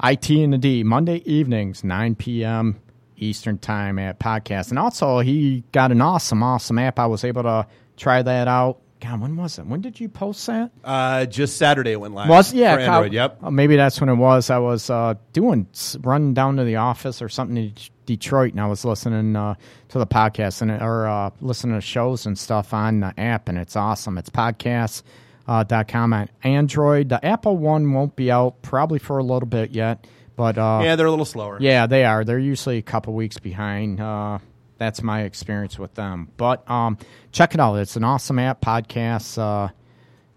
[0.00, 2.78] IT and the D, Monday evenings, 9 p.m.
[3.18, 4.70] Eastern time at podcast.
[4.70, 6.98] And also, he got an awesome, awesome app.
[6.98, 7.66] I was able to
[7.96, 8.80] try that out.
[9.00, 9.66] God, when was it?
[9.66, 10.72] When did you post that?
[10.82, 12.28] Uh, just Saturday it went live.
[12.28, 13.12] Was yeah, for Android.
[13.12, 13.38] Kyle- Yep.
[13.44, 14.50] uh, maybe that's when it was.
[14.50, 15.68] I was uh, doing
[16.00, 17.74] running down to the office or something in
[18.06, 19.54] Detroit, and I was listening uh,
[19.90, 23.56] to the podcast and or uh, listening to shows and stuff on the app, and
[23.56, 24.18] it's awesome.
[24.18, 25.02] It's podcasts.
[25.46, 27.08] Uh, dot com on Android.
[27.08, 30.06] The Apple one won't be out probably for a little bit yet,
[30.38, 31.58] but uh, Yeah, they're a little slower.
[31.60, 32.24] yeah, they are.
[32.24, 34.00] They're usually a couple weeks behind.
[34.00, 34.38] Uh,
[34.78, 36.28] that's my experience with them.
[36.36, 36.96] But um,
[37.32, 37.74] check it out.
[37.74, 39.72] It's an awesome app, podcast uh,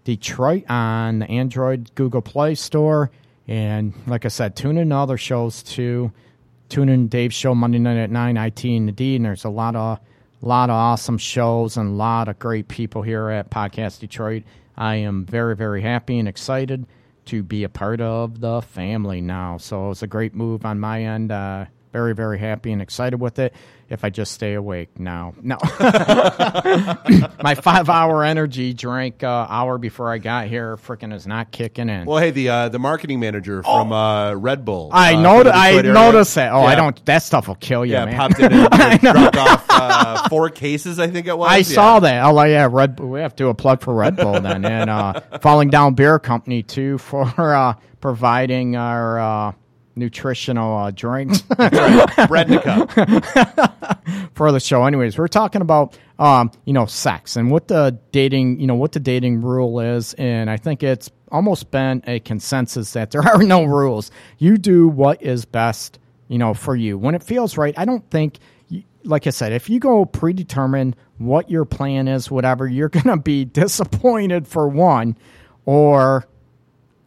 [0.02, 3.12] Detroit on the Android Google Play Store.
[3.46, 6.10] And like I said, tune in to other shows too.
[6.68, 9.14] Tune in Dave's show Monday night at nine, IT and the D.
[9.16, 10.00] And there's a lot of
[10.40, 14.42] lot of awesome shows and a lot of great people here at Podcast Detroit.
[14.76, 16.86] I am very, very happy and excited
[17.32, 19.56] to be a part of the family now.
[19.56, 21.32] So it's a great move on my end.
[21.32, 23.54] Uh, very, very happy and excited with it.
[23.92, 25.58] If I just stay awake No, no.
[27.42, 32.06] my five-hour energy drink uh, hour before I got here freaking is not kicking in.
[32.06, 34.90] Well, hey, the uh, the marketing manager from uh, Red Bull.
[34.92, 35.42] I uh, know.
[35.42, 35.92] for I area.
[35.92, 36.52] noticed that.
[36.52, 37.04] Oh, I don't.
[37.04, 38.16] That stuff will kill you, Yeah, man.
[38.16, 40.98] popped in and dropped off uh, four cases.
[40.98, 41.50] I think it was.
[41.50, 41.62] I Yeah.
[41.62, 42.24] saw that.
[42.24, 42.96] Oh, yeah, Red.
[42.96, 43.08] Bull.
[43.10, 46.18] We have to do a plug for Red Bull then, and uh, Falling Down Beer
[46.18, 49.52] Company too for uh, providing our uh,
[49.96, 51.42] nutritional uh, drinks
[52.28, 52.90] bread in a cup.
[54.34, 54.84] for the show.
[54.84, 58.92] Anyways, we're talking about um, you know sex and what the dating you know what
[58.92, 63.42] the dating rule is, and I think it's almost been a consensus that there are
[63.42, 64.10] no rules.
[64.38, 67.74] You do what is best you know for you when it feels right.
[67.76, 68.38] I don't think.
[69.04, 73.44] Like I said, if you go predetermined what your plan is, whatever, you're gonna be
[73.44, 75.16] disappointed for one,
[75.66, 76.24] or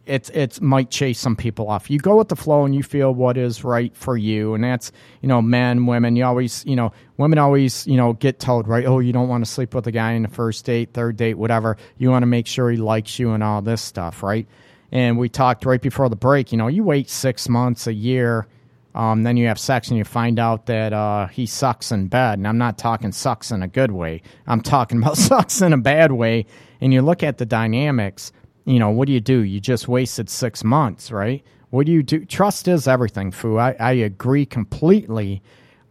[0.06, 1.90] it's it's might chase some people off.
[1.90, 4.92] You go with the flow and you feel what is right for you, and that's
[5.20, 6.16] you know men, women.
[6.16, 8.86] You always you know women always you know get told right.
[8.86, 11.34] Oh, you don't want to sleep with a guy in the first date, third date,
[11.34, 11.76] whatever.
[11.98, 14.46] You want to make sure he likes you and all this stuff, right?
[14.92, 16.52] And we talked right before the break.
[16.52, 18.46] You know, you wait six months, a year.
[18.94, 22.38] Um, then you have sex and you find out that uh, he sucks in bed.
[22.38, 24.22] And I'm not talking sucks in a good way.
[24.46, 26.46] I'm talking about sucks in a bad way.
[26.80, 28.32] And you look at the dynamics
[28.66, 29.38] you know, what do you do?
[29.38, 31.42] You just wasted six months, right?
[31.70, 32.24] What do you do?
[32.24, 33.58] Trust is everything, Fu.
[33.58, 35.42] I, I agree completely.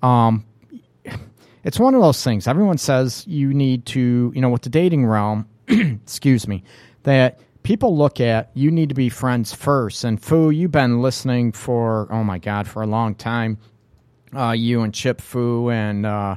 [0.04, 0.46] Um,
[1.64, 2.48] it's one of those things.
[2.48, 6.64] Everyone says you need to, you know, with the dating realm, excuse me,
[7.04, 10.04] that people look at you need to be friends first.
[10.04, 13.58] And Fu, you've been listening for, oh my God, for a long time.
[14.36, 16.36] Uh, you and Chip Fu and, uh,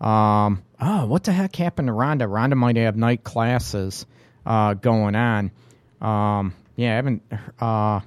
[0.00, 2.28] um, oh, what the heck happened to Rhonda?
[2.28, 4.06] Rhonda might have night classes
[4.46, 5.50] uh, going on.
[6.04, 7.22] Um, yeah, I haven't.
[7.58, 8.00] Uh,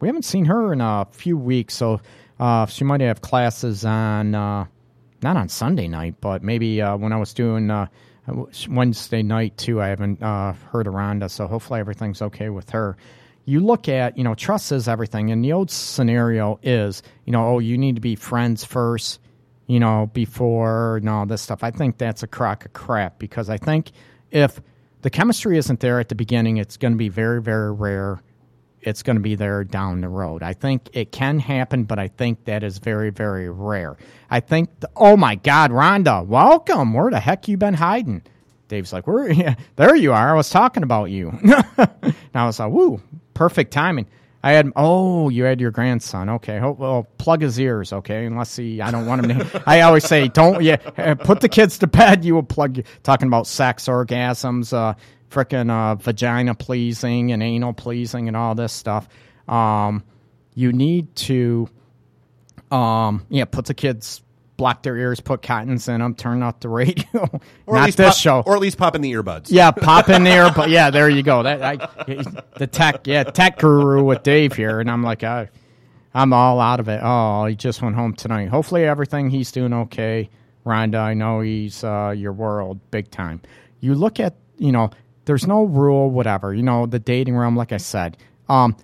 [0.00, 2.00] we haven't seen her in a few weeks, so
[2.38, 4.66] uh, she might have classes on uh,
[5.22, 7.86] not on Sunday night, but maybe uh, when I was doing uh,
[8.68, 9.80] Wednesday night too.
[9.80, 12.96] I haven't uh, heard of Rhonda, so hopefully everything's okay with her.
[13.46, 17.46] You look at, you know, trust is everything, and the old scenario is, you know,
[17.46, 19.18] oh, you need to be friends first,
[19.66, 21.64] you know, before and all this stuff.
[21.64, 23.92] I think that's a crock of crap because I think
[24.30, 24.60] if
[25.02, 28.22] the chemistry isn't there at the beginning, it's going to be very, very rare.
[28.82, 30.42] It's going to be there down the road.
[30.42, 33.96] I think it can happen, but I think that is very, very rare.
[34.30, 36.94] I think, the, oh my God, Rhonda, welcome.
[36.94, 38.22] Where the heck you been hiding?
[38.68, 39.30] Dave's like, where?
[39.32, 40.30] Yeah, there you are.
[40.30, 41.30] I was talking about you.
[41.76, 43.02] and I was like, woo,
[43.34, 44.06] perfect timing.
[44.42, 46.30] I had, oh, you had your grandson.
[46.30, 46.58] Okay.
[46.58, 47.92] Ho- Well, plug his ears.
[47.92, 48.24] Okay.
[48.24, 51.48] Unless he, I don't want him to, I always say, don't, yeah, uh, put the
[51.48, 52.24] kids to bed.
[52.24, 54.94] You will plug, talking about sex, orgasms, uh,
[55.30, 59.08] frickin' uh, vagina pleasing and anal pleasing and all this stuff.
[59.46, 60.04] Um,
[60.54, 61.68] you need to,
[62.70, 64.22] um, yeah, put the kids,
[64.60, 67.04] block their ears, put cottons in them, turn off the radio.
[67.66, 68.42] Or at Not least this pop, show.
[68.44, 69.46] Or at least pop in the earbuds.
[69.48, 71.42] Yeah, pop in the but yeah, there you go.
[71.42, 71.76] That I,
[72.58, 75.48] the tech, yeah, tech guru with Dave here, and I'm like, I,
[76.12, 77.00] I'm all out of it.
[77.02, 78.48] Oh, he just went home tonight.
[78.48, 80.28] Hopefully, everything he's doing okay.
[80.66, 83.40] Rhonda, I know he's uh, your world big time.
[83.80, 84.90] You look at, you know,
[85.24, 86.52] there's no rule, whatever.
[86.52, 88.16] You know, the dating realm, like I said,
[88.48, 88.76] um,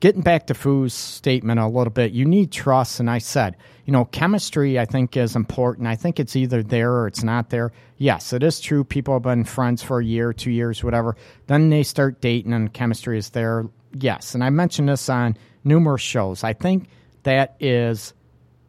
[0.00, 3.00] getting back to Fu's statement a little bit, you need trust.
[3.00, 5.86] And I said, you know, chemistry I think is important.
[5.86, 7.72] I think it's either there or it's not there.
[7.98, 8.84] Yes, it is true.
[8.84, 11.16] People have been friends for a year, two years, whatever.
[11.46, 13.66] Then they start dating and chemistry is there.
[13.98, 14.34] Yes.
[14.34, 16.44] And I mentioned this on numerous shows.
[16.44, 16.88] I think
[17.22, 18.12] that is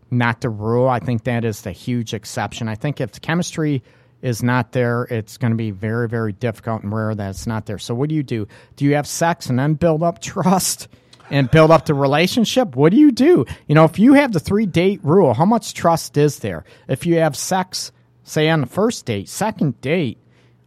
[0.09, 0.87] not the rule.
[0.87, 2.69] I think that is the huge exception.
[2.69, 3.83] I think if chemistry
[4.21, 7.65] is not there, it's going to be very, very difficult and rare that it's not
[7.65, 7.77] there.
[7.77, 8.47] So, what do you do?
[8.75, 10.87] Do you have sex and then build up trust?
[11.29, 13.45] And build up the relationship, what do you do?
[13.67, 16.65] You know, if you have the three date rule, how much trust is there?
[16.87, 17.91] If you have sex,
[18.23, 20.19] say on the first date, second date,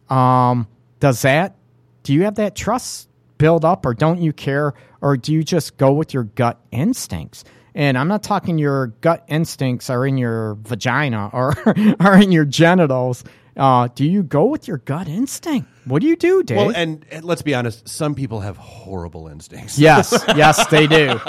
[0.09, 0.67] um,
[0.99, 1.55] does that,
[2.03, 4.73] do you have that trust build up or don't you care?
[5.01, 7.43] Or do you just go with your gut instincts?
[7.73, 11.55] And I'm not talking your gut instincts are in your vagina or
[11.99, 13.23] are in your genitals.
[13.57, 15.67] Uh, do you go with your gut instinct?
[15.85, 16.57] What do you do, Dave?
[16.57, 19.77] Well, and, and let's be honest, some people have horrible instincts.
[19.81, 21.19] Yes, yes, they do.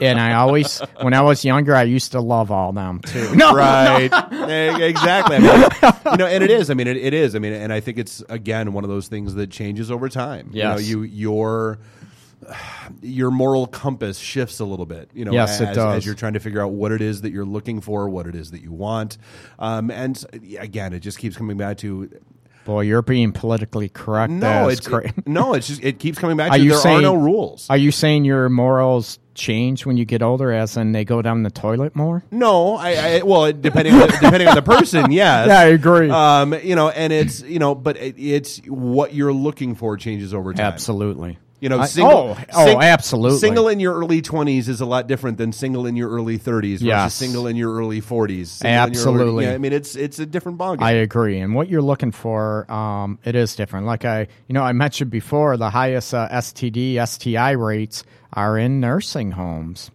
[0.00, 3.34] And I always, when I was younger, I used to love all them too.
[3.36, 4.10] No, right.
[4.12, 5.36] Eh, exactly.
[5.36, 6.68] I mean, you know, and it is.
[6.70, 7.34] I mean, it, it is.
[7.34, 10.50] I mean, and I think it's again one of those things that changes over time.
[10.52, 10.86] Yes.
[10.88, 11.78] You know, you your
[13.02, 15.10] your moral compass shifts a little bit.
[15.14, 15.98] You know, Yes, it does.
[15.98, 18.34] as you're trying to figure out what it is that you're looking for, what it
[18.34, 19.18] is that you want,
[19.58, 20.24] um, and
[20.58, 22.10] again, it just keeps coming back to
[22.64, 24.32] Boy, you're being politically correct.
[24.32, 26.98] no, it's cra- no, it's just it keeps coming back Are to you there saying
[27.00, 27.68] are no rules.
[27.68, 31.42] Are you saying your morals change when you get older, as in they go down
[31.42, 32.24] the toilet more?
[32.30, 35.48] No, I, I well, depending on the, depending on the person, yes.
[35.48, 36.08] Yeah, I agree.
[36.08, 40.32] Um, you know, and it's you know, but it, it's what you're looking for changes
[40.32, 40.64] over time.
[40.64, 41.36] Absolutely.
[41.64, 43.38] You know, I- single, oh, oh, sing- absolutely.
[43.38, 46.72] Single in your early 20s is a lot different than single in your early 30s
[46.74, 47.14] versus Yes.
[47.14, 48.50] single in your early 40s.
[48.50, 49.44] Single in early- Absolutely.
[49.46, 50.82] yeah, I mean, it's it's a different ballgame.
[50.82, 51.38] I agree.
[51.40, 53.86] And what you're looking for, um, it is different.
[53.86, 58.04] Like I, you know, I mentioned before, the highest uh, STD, STI rates
[58.34, 59.90] are in nursing homes.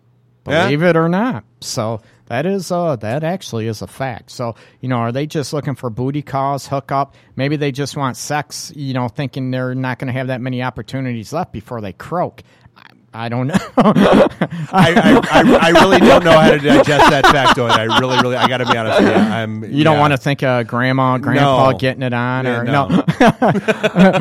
[0.47, 0.63] Yeah.
[0.63, 1.43] Believe it or not.
[1.61, 4.32] So that is, uh, that actually is a fact.
[4.32, 7.15] So you know, are they just looking for booty calls, hookup?
[7.36, 8.71] Maybe they just want sex.
[8.75, 12.43] You know, thinking they're not going to have that many opportunities left before they croak.
[12.77, 13.55] I, I don't know.
[13.77, 17.71] I, I, I, really don't know how to digest that factoid.
[17.71, 19.15] I really, really, I got to be honest with you.
[19.15, 22.88] I'm, You don't want to think of grandma, grandpa getting it on, Yeah, or no.
[22.88, 23.01] no.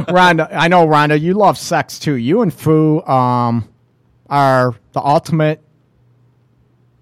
[0.08, 2.14] Rhonda, I know Rhonda, you love sex too.
[2.14, 3.68] You and Fu um,
[4.30, 5.62] are the ultimate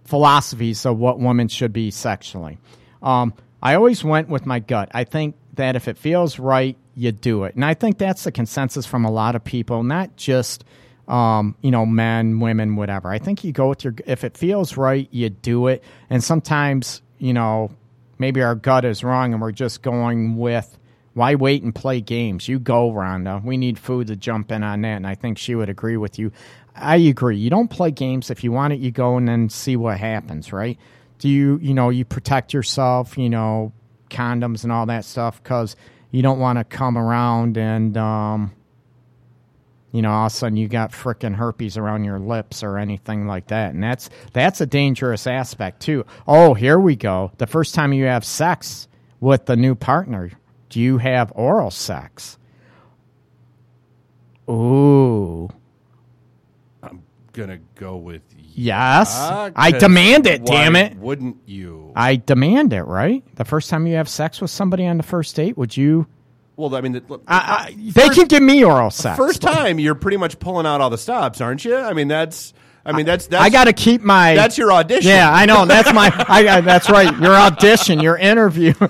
[0.07, 2.59] philosophies of what women should be sexually.
[3.02, 4.90] Um, I always went with my gut.
[4.92, 8.32] I think that if it feels right, you do it, and I think that's the
[8.32, 10.64] consensus from a lot of people, not just
[11.09, 13.11] um, you know men, women, whatever.
[13.11, 17.02] I think you go with your if it feels right, you do it, and sometimes
[17.18, 17.70] you know
[18.18, 20.78] maybe our gut is wrong, and we're just going with.
[21.14, 22.46] Why wait and play games?
[22.46, 23.42] You go, Rhonda.
[23.42, 26.18] We need Fu to jump in on that, and I think she would agree with
[26.18, 26.30] you.
[26.77, 27.37] I agree.
[27.37, 28.31] You don't play games.
[28.31, 30.79] If you want it, you go and then see what happens, right?
[31.18, 33.72] Do you, you know, you protect yourself, you know,
[34.11, 35.77] condoms and all that stuff because
[36.11, 38.53] you don't want to come around and, um,
[39.93, 43.27] you know, all of a sudden you got frickin' herpes around your lips or anything
[43.27, 43.72] like that.
[43.72, 46.05] And that's that's a dangerous aspect too.
[46.29, 47.33] Oh, here we go.
[47.39, 48.89] The first time you have sex
[49.20, 50.33] with the new partner,
[50.68, 52.37] do you have oral sex?
[54.51, 55.49] Ooh.
[57.37, 58.22] Gonna go with
[58.59, 59.14] Yes.
[59.14, 60.97] yeah, I demand it, damn it.
[60.97, 61.93] Wouldn't you?
[61.95, 63.22] I demand it, right?
[63.37, 66.07] The first time you have sex with somebody on the first date, would you?
[66.57, 69.18] well, I mean, the, I, I, they can give me oral sex.
[69.18, 71.76] first time you're pretty much pulling out all the stops, aren't you?
[71.76, 72.55] I mean, that's.
[72.87, 73.26] I mean, that's.
[73.26, 74.34] that's I got to keep my.
[74.34, 75.09] That's your audition.
[75.11, 75.64] Yeah, I know.
[75.66, 76.11] That's my.
[76.28, 77.14] I, that's right.
[77.18, 78.72] Your audition, your interview.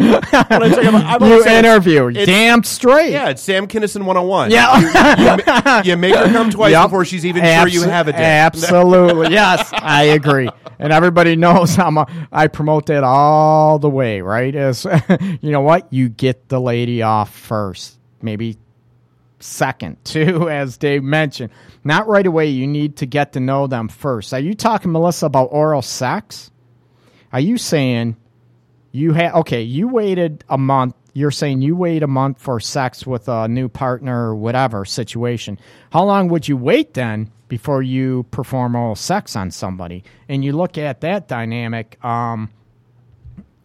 [0.49, 2.09] But it's like, I'm- I'm you always saying it's- interview.
[2.11, 3.11] it's- Damn straight.
[3.13, 4.51] Yeah, it's Sam Kinison 101.
[4.51, 4.79] Yeah.
[4.79, 6.85] You, you, you make her come twice Yep.
[6.87, 8.21] before she's even sure you have a dick.
[8.21, 9.29] Absolutely.
[9.33, 10.49] yes, I agree.
[10.79, 14.55] And everybody knows I'm a, I promote that all the way, right?
[14.55, 14.85] As
[15.41, 15.93] you know what?
[15.93, 17.99] You get the lady off first.
[18.23, 18.59] Maybe
[19.39, 21.51] second, too, as Dave mentioned.
[21.85, 22.47] Not right away.
[22.49, 24.33] You need to get to know them first.
[24.33, 26.51] Are you talking, Melissa, about oral sex?
[27.33, 28.17] Are you saying
[28.97, 30.95] you had okay, you waited a month.
[31.13, 35.59] You're saying you wait a month for sex with a new partner or whatever situation.
[35.91, 40.03] How long would you wait then before you perform oral sex on somebody?
[40.31, 42.03] And you look at that dynamic.
[42.03, 42.51] Um,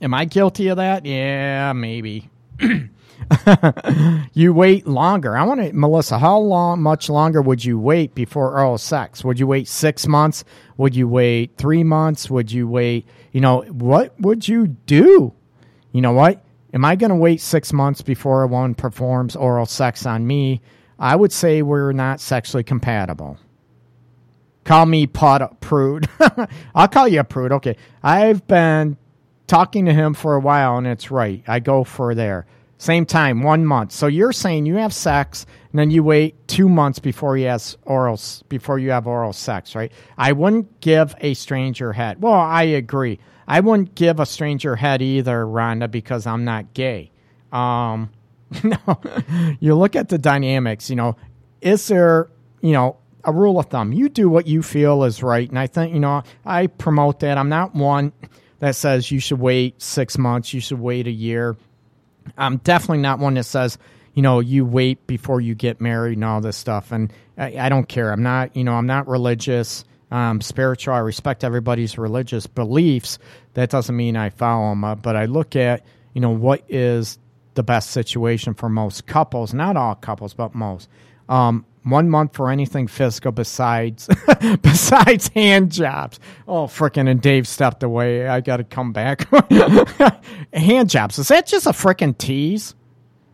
[0.01, 1.05] am I guilty of that?
[1.05, 2.29] Yeah, maybe.
[4.33, 5.37] you wait longer.
[5.37, 6.19] I want to, Melissa.
[6.19, 9.23] How long, much longer would you wait before oral sex?
[9.23, 10.43] Would you wait six months?
[10.77, 12.29] Would you wait three months?
[12.29, 13.05] Would you wait?
[13.31, 15.33] You know, what would you do?
[15.91, 16.43] You know what?
[16.73, 20.61] Am I going to wait six months before a woman performs oral sex on me?
[20.97, 23.37] I would say we're not sexually compatible.
[24.63, 26.07] Call me pot prude.
[26.75, 27.51] I'll call you a prude.
[27.51, 27.75] Okay.
[28.03, 28.97] I've been
[29.47, 31.43] talking to him for a while, and it's right.
[31.47, 32.45] I go for there.
[32.81, 33.91] Same time, one month.
[33.91, 37.77] So you're saying you have sex, and then you wait two months before you has
[37.83, 38.19] oral
[38.49, 39.91] before you have oral sex, right?
[40.17, 42.23] I wouldn't give a stranger head.
[42.23, 43.19] Well, I agree.
[43.47, 47.11] I wouldn't give a stranger head either, Rhonda, because I'm not gay.
[47.51, 48.09] Um,
[48.63, 48.99] no,
[49.59, 50.89] you look at the dynamics.
[50.89, 51.17] You know,
[51.61, 53.93] is there you know a rule of thumb?
[53.93, 57.37] You do what you feel is right, and I think you know I promote that.
[57.37, 58.11] I'm not one
[58.57, 61.55] that says you should wait six months, you should wait a year.
[62.37, 63.77] I'm definitely not one that says,
[64.13, 66.91] you know, you wait before you get married and all this stuff.
[66.91, 68.11] And I, I don't care.
[68.11, 70.93] I'm not, you know, I'm not religious, um, spiritual.
[70.93, 73.19] I respect everybody's religious beliefs.
[73.53, 77.17] That doesn't mean I follow them, but I look at, you know, what is
[77.53, 80.89] the best situation for most couples, not all couples, but most.
[81.29, 84.07] Um, one month for anything physical besides
[84.61, 86.19] besides hand jobs.
[86.47, 88.27] Oh, frickin' and Dave stepped away.
[88.27, 89.27] I got to come back.
[90.53, 92.75] hand jobs is that just a frickin' tease?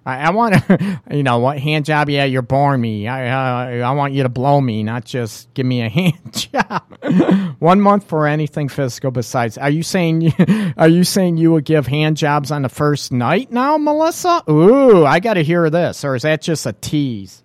[0.08, 2.10] I, I want to, you know, what hand job?
[2.10, 3.10] Yeah, you're boring me.
[3.10, 7.58] I, uh, I want you to blow me, not just give me a hand job.
[7.60, 9.58] One month for anything physical besides.
[9.58, 10.34] Are you saying?
[10.78, 14.43] Are you saying you would give hand jobs on the first night now, Melissa?
[14.50, 17.43] Ooh, I got to hear this, or is that just a tease?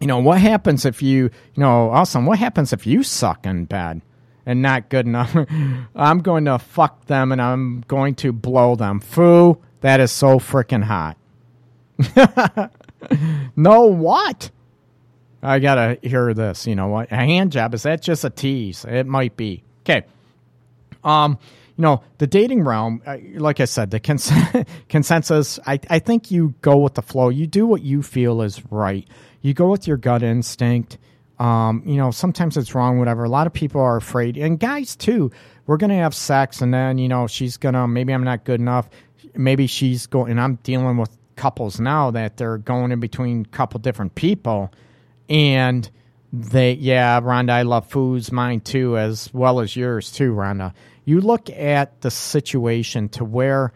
[0.00, 3.66] You know, what happens if you, you know, awesome, what happens if you suck in
[3.66, 4.00] bed
[4.46, 5.36] and not good enough?
[5.94, 9.00] I'm going to fuck them and I'm going to blow them.
[9.00, 11.18] Fu, that is so freaking hot.
[13.56, 14.50] no, what?
[15.42, 16.66] I got to hear this.
[16.66, 17.12] You know what?
[17.12, 18.86] A hand job, is that just a tease?
[18.86, 19.62] It might be.
[19.82, 20.06] Okay.
[21.04, 21.38] Um,
[21.76, 23.02] you know, the dating realm,
[23.34, 24.32] like I said, the cons-
[24.88, 27.28] consensus, I, I think you go with the flow.
[27.28, 29.06] You do what you feel is right
[29.42, 30.98] you go with your gut instinct.
[31.38, 33.24] Um, you know, sometimes it's wrong, whatever.
[33.24, 35.30] A lot of people are afraid, and guys too.
[35.66, 37.88] We're gonna have sex, and then you know she's gonna.
[37.88, 38.90] Maybe I'm not good enough.
[39.34, 40.32] Maybe she's going.
[40.32, 44.70] And I'm dealing with couples now that they're going in between a couple different people,
[45.28, 45.88] and
[46.32, 50.74] they, yeah, Rhonda, I love foods, mine too, as well as yours too, Rhonda.
[51.04, 53.72] You look at the situation to where,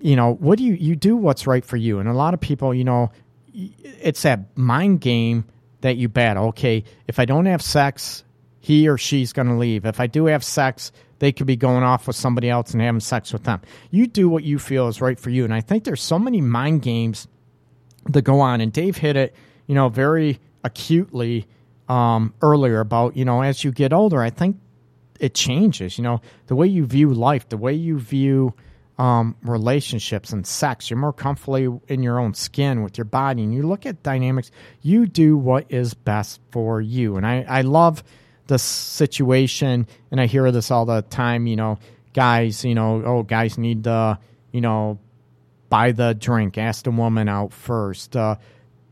[0.00, 2.40] you know, what do you you do what's right for you, and a lot of
[2.40, 3.10] people, you know,
[3.52, 5.44] it's that mind game
[5.80, 6.48] that you battle.
[6.48, 8.24] Okay, if I don't have sex,
[8.60, 9.84] he or she's going to leave.
[9.84, 13.00] If I do have sex, they could be going off with somebody else and having
[13.00, 13.60] sex with them.
[13.90, 15.44] You do what you feel is right for you.
[15.44, 17.28] And I think there's so many mind games
[18.06, 18.60] that go on.
[18.60, 19.34] And Dave hit it,
[19.66, 21.46] you know, very acutely
[21.88, 24.58] um, earlier about, you know, as you get older, I think
[25.18, 25.98] it changes.
[25.98, 28.54] You know, the way you view life, the way you view
[29.00, 30.90] um, relationships and sex.
[30.90, 34.50] You're more comfortably in your own skin with your body, and you look at dynamics.
[34.82, 38.04] You do what is best for you, and I, I love
[38.48, 41.46] the situation, and I hear this all the time.
[41.46, 41.78] You know,
[42.12, 44.18] guys, you know, oh, guys need to,
[44.52, 44.98] you know,
[45.70, 48.14] buy the drink, ask the woman out first.
[48.14, 48.36] Uh,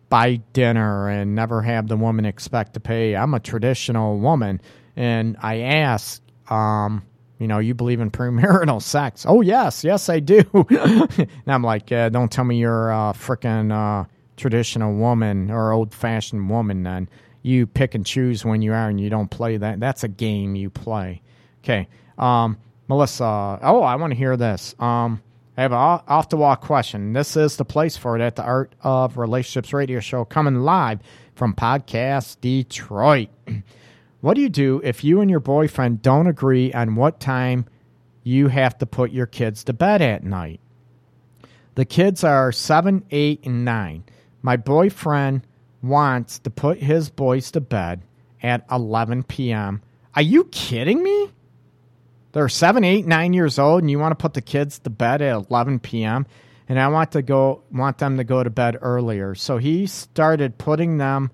[0.08, 3.14] buy dinner and never have the woman expect to pay.
[3.14, 4.62] I'm a traditional woman,
[4.96, 7.02] and I ask, um,
[7.38, 9.24] you know, you believe in premarital sex.
[9.26, 10.42] Oh, yes, yes, I do.
[10.70, 16.50] and I'm like, don't tell me you're a freaking uh, traditional woman or old fashioned
[16.50, 17.08] woman then.
[17.42, 19.80] You pick and choose when you are and you don't play that.
[19.80, 21.22] That's a game you play.
[21.62, 21.88] Okay.
[22.18, 22.58] Um,
[22.88, 24.74] Melissa, oh, I want to hear this.
[24.78, 25.22] Um,
[25.56, 27.12] I have an off the wall question.
[27.12, 31.00] This is the place for it at the Art of Relationships radio show coming live
[31.34, 33.28] from Podcast Detroit.
[34.20, 37.66] What do you do if you and your boyfriend don't agree on what time
[38.24, 40.60] you have to put your kids to bed at night?
[41.76, 44.02] The kids are seven, eight, and nine.
[44.42, 45.42] My boyfriend
[45.82, 48.02] wants to put his boys to bed
[48.42, 49.82] at 11 p.m.
[50.16, 51.30] Are you kidding me?
[52.32, 55.22] They're seven, eight, nine years old, and you want to put the kids to bed
[55.22, 56.26] at 11 p.m.
[56.68, 59.36] And I want to go, want them to go to bed earlier.
[59.36, 61.30] So he started putting them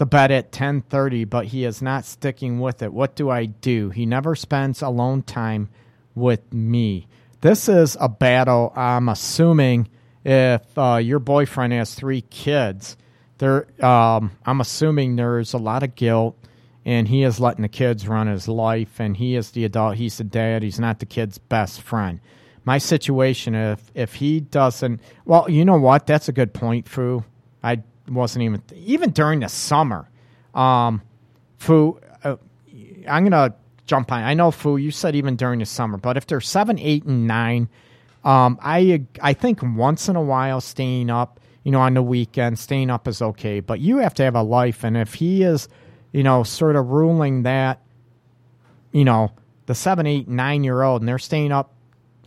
[0.00, 2.90] to bed at 10:30, but he is not sticking with it.
[2.90, 3.90] What do I do?
[3.90, 5.68] He never spends alone time
[6.14, 7.06] with me.
[7.42, 8.72] This is a battle.
[8.74, 9.88] I'm assuming
[10.24, 12.96] if uh, your boyfriend has three kids,
[13.36, 16.34] there, um, I'm assuming there's a lot of guilt,
[16.86, 19.96] and he is letting the kids run his life, and he is the adult.
[19.96, 20.62] He's the dad.
[20.62, 22.20] He's not the kid's best friend.
[22.64, 26.06] My situation, if if he doesn't, well, you know what?
[26.06, 27.22] That's a good point, Fu.
[27.62, 30.08] I wasn't even even during the summer.
[30.54, 31.02] Um,
[31.58, 32.36] Fu, uh,
[33.08, 33.54] I'm gonna
[33.86, 34.22] jump on.
[34.22, 37.26] I know Fu, you said even during the summer, but if they're seven, eight, and
[37.26, 37.68] nine,
[38.24, 42.58] um, I I think once in a while staying up, you know, on the weekend,
[42.58, 43.60] staying up is okay.
[43.60, 44.84] But you have to have a life.
[44.84, 45.68] And if he is,
[46.12, 47.80] you know, sort of ruling that,
[48.92, 49.32] you know,
[49.66, 51.72] the seven, eight, nine year old and they're staying up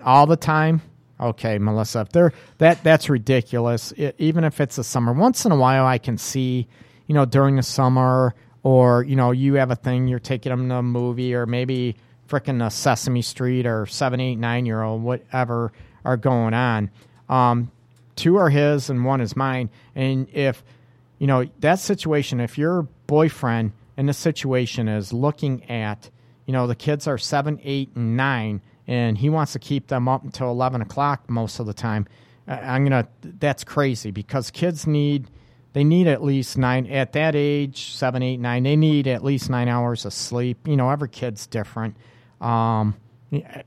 [0.01, 0.81] all the time,
[1.23, 3.91] okay, Melissa, if they're that that's ridiculous.
[3.93, 6.67] It, even if it's the summer, once in a while, I can see,
[7.07, 10.69] you know, during the summer, or you know, you have a thing, you're taking them
[10.69, 11.95] to a movie, or maybe
[12.27, 15.71] freaking a Sesame Street or seven, eight, nine year old, whatever
[16.05, 16.89] are going on.
[17.29, 17.71] Um,
[18.15, 19.69] two are his and one is mine.
[19.95, 20.63] And if
[21.19, 26.09] you know that situation, if your boyfriend in the situation is looking at,
[26.45, 30.07] you know, the kids are seven, eight, and nine and he wants to keep them
[30.07, 32.07] up until 11 o'clock most of the time.
[32.47, 35.29] I'm gonna that's crazy because kids need
[35.71, 39.49] they need at least nine at that age seven eight nine they need at least
[39.49, 40.67] nine hours of sleep.
[40.67, 41.95] You know every kid's different.
[42.41, 42.95] Um,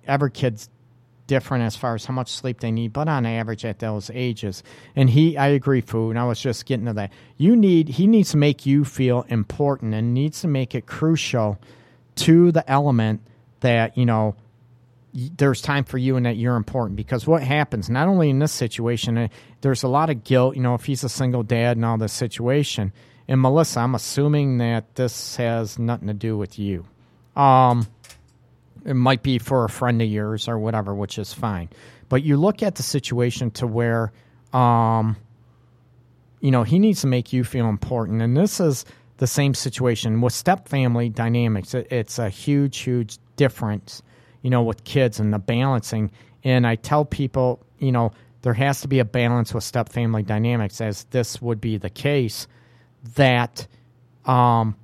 [0.06, 0.68] every kid's
[1.26, 4.62] different as far as how much sleep they need but on average at those ages.
[4.94, 7.12] And he i agree Fu and i was just getting to that.
[7.38, 11.58] You need he needs to make you feel important and needs to make it crucial
[12.16, 13.22] to the element
[13.60, 14.36] that you know
[15.16, 16.96] there's time for you and that you're important.
[16.96, 19.28] Because what happens not only in this situation uh,
[19.62, 22.12] there's a lot of guilt you know if he's a single dad and all this
[22.12, 22.92] situation.
[23.28, 26.84] And melissa i'm assuming that this has nothing to do with you.
[27.34, 27.86] Um
[28.84, 31.70] it might be for a friend of yours or whatever which is fine.
[32.08, 34.12] But you look at the situation to where
[34.52, 35.16] um
[36.40, 38.20] you know he needs to make you feel important.
[38.20, 38.84] And this is
[39.16, 41.72] the same situation with step family dynamics.
[41.72, 44.02] It's a huge huge difference
[44.46, 46.08] you know, with kids and the balancing.
[46.44, 48.12] And I tell people, you know,
[48.42, 51.90] there has to be a balance with step family dynamics, as this would be the
[51.90, 52.46] case,
[53.16, 53.66] that
[54.24, 54.76] um,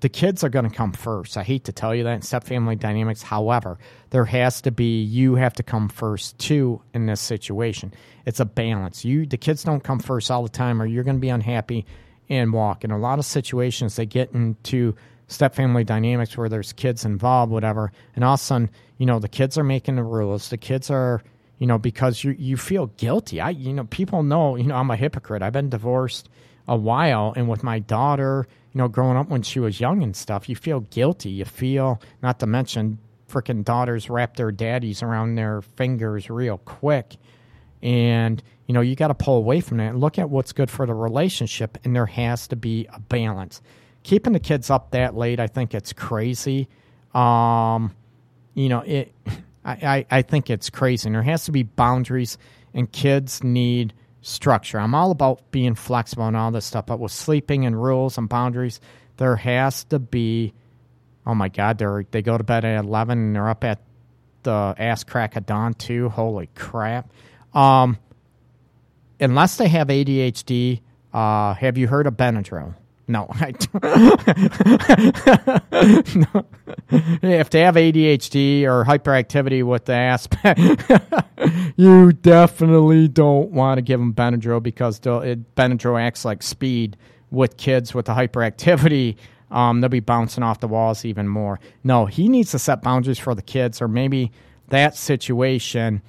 [0.00, 1.38] the kids are going to come first.
[1.38, 3.22] I hate to tell you that in step family dynamics.
[3.22, 3.78] However,
[4.10, 7.94] there has to be you have to come first too in this situation.
[8.26, 9.06] It's a balance.
[9.06, 11.86] You the kids don't come first all the time, or you're going to be unhappy
[12.28, 12.84] and walk.
[12.84, 14.94] In a lot of situations, they get into
[15.30, 19.18] step family dynamics where there's kids involved, whatever, and all of a sudden, you know,
[19.18, 20.50] the kids are making the rules.
[20.50, 21.22] The kids are,
[21.58, 23.40] you know, because you you feel guilty.
[23.40, 25.42] I, you know, people know, you know, I'm a hypocrite.
[25.42, 26.28] I've been divorced
[26.66, 30.14] a while, and with my daughter, you know, growing up when she was young and
[30.14, 31.30] stuff, you feel guilty.
[31.30, 32.98] You feel, not to mention,
[33.28, 37.16] freaking daughters wrap their daddies around their fingers real quick.
[37.82, 40.70] And, you know, you got to pull away from that and look at what's good
[40.70, 43.62] for the relationship, and there has to be a balance
[44.02, 46.68] keeping the kids up that late, I think it's crazy.
[47.14, 47.94] Um,
[48.54, 49.12] you know, it.
[49.62, 51.06] I, I, I think it's crazy.
[51.06, 52.38] And there has to be boundaries,
[52.72, 54.78] and kids need structure.
[54.78, 58.28] I'm all about being flexible and all this stuff, but with sleeping and rules and
[58.28, 58.80] boundaries,
[59.18, 60.54] there has to be.
[61.26, 63.80] Oh my God, they they go to bed at eleven and they're up at
[64.42, 66.08] the ass crack of dawn too.
[66.08, 67.10] Holy crap!
[67.52, 67.98] Um,
[69.20, 70.80] unless they have ADHD,
[71.12, 72.74] uh, have you heard of Benadryl?
[73.10, 73.52] No, I
[76.14, 76.46] no.
[77.22, 80.60] If they have ADHD or hyperactivity with the aspect,
[81.76, 86.96] you definitely don't want to give them Benadryl because it, Benadryl acts like speed
[87.30, 89.16] with kids with the hyperactivity.
[89.50, 91.58] Um, they'll be bouncing off the walls even more.
[91.82, 94.30] No, he needs to set boundaries for the kids, or maybe
[94.68, 96.02] that situation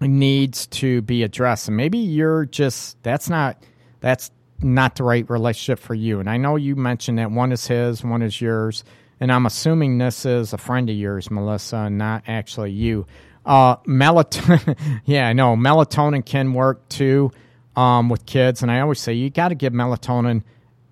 [0.00, 1.68] needs to be addressed.
[1.68, 3.62] And maybe you're just that's not
[4.00, 6.20] that's not the right relationship for you.
[6.20, 8.84] And I know you mentioned that one is his, one is yours,
[9.20, 13.06] and I'm assuming this is a friend of yours, Melissa, not actually you.
[13.44, 17.30] Uh, melatonin, yeah, I know melatonin can work too
[17.76, 20.42] um, with kids, and I always say you got to give melatonin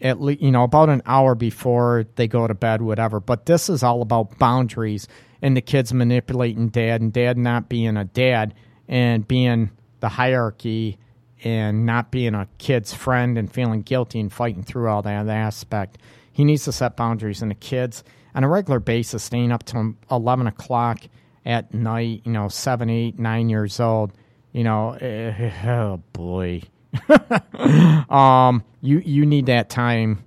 [0.00, 3.20] at least you know about an hour before they go to bed, whatever.
[3.20, 5.08] But this is all about boundaries
[5.42, 8.54] and the kids manipulating dad and dad not being a dad
[8.88, 9.70] and being
[10.00, 10.98] the hierarchy
[11.44, 15.98] and not being a kid's friend and feeling guilty and fighting through all that aspect.
[16.32, 18.04] He needs to set boundaries, and the kids
[18.34, 21.00] on a regular basis, staying up till eleven o'clock
[21.44, 24.12] at night, you know, seven, eight, nine years old,
[24.52, 26.62] you know, eh, oh boy,
[28.10, 30.24] um, you you need that time,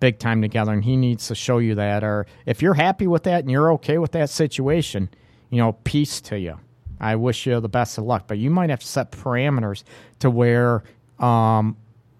[0.00, 2.02] big time together, and he needs to show you that.
[2.02, 5.08] Or if you're happy with that and you're okay with that situation,
[5.50, 6.58] you know, peace to you.
[7.02, 9.82] I wish you the best of luck, but you might have to set parameters
[10.20, 10.84] to where
[11.18, 11.76] um,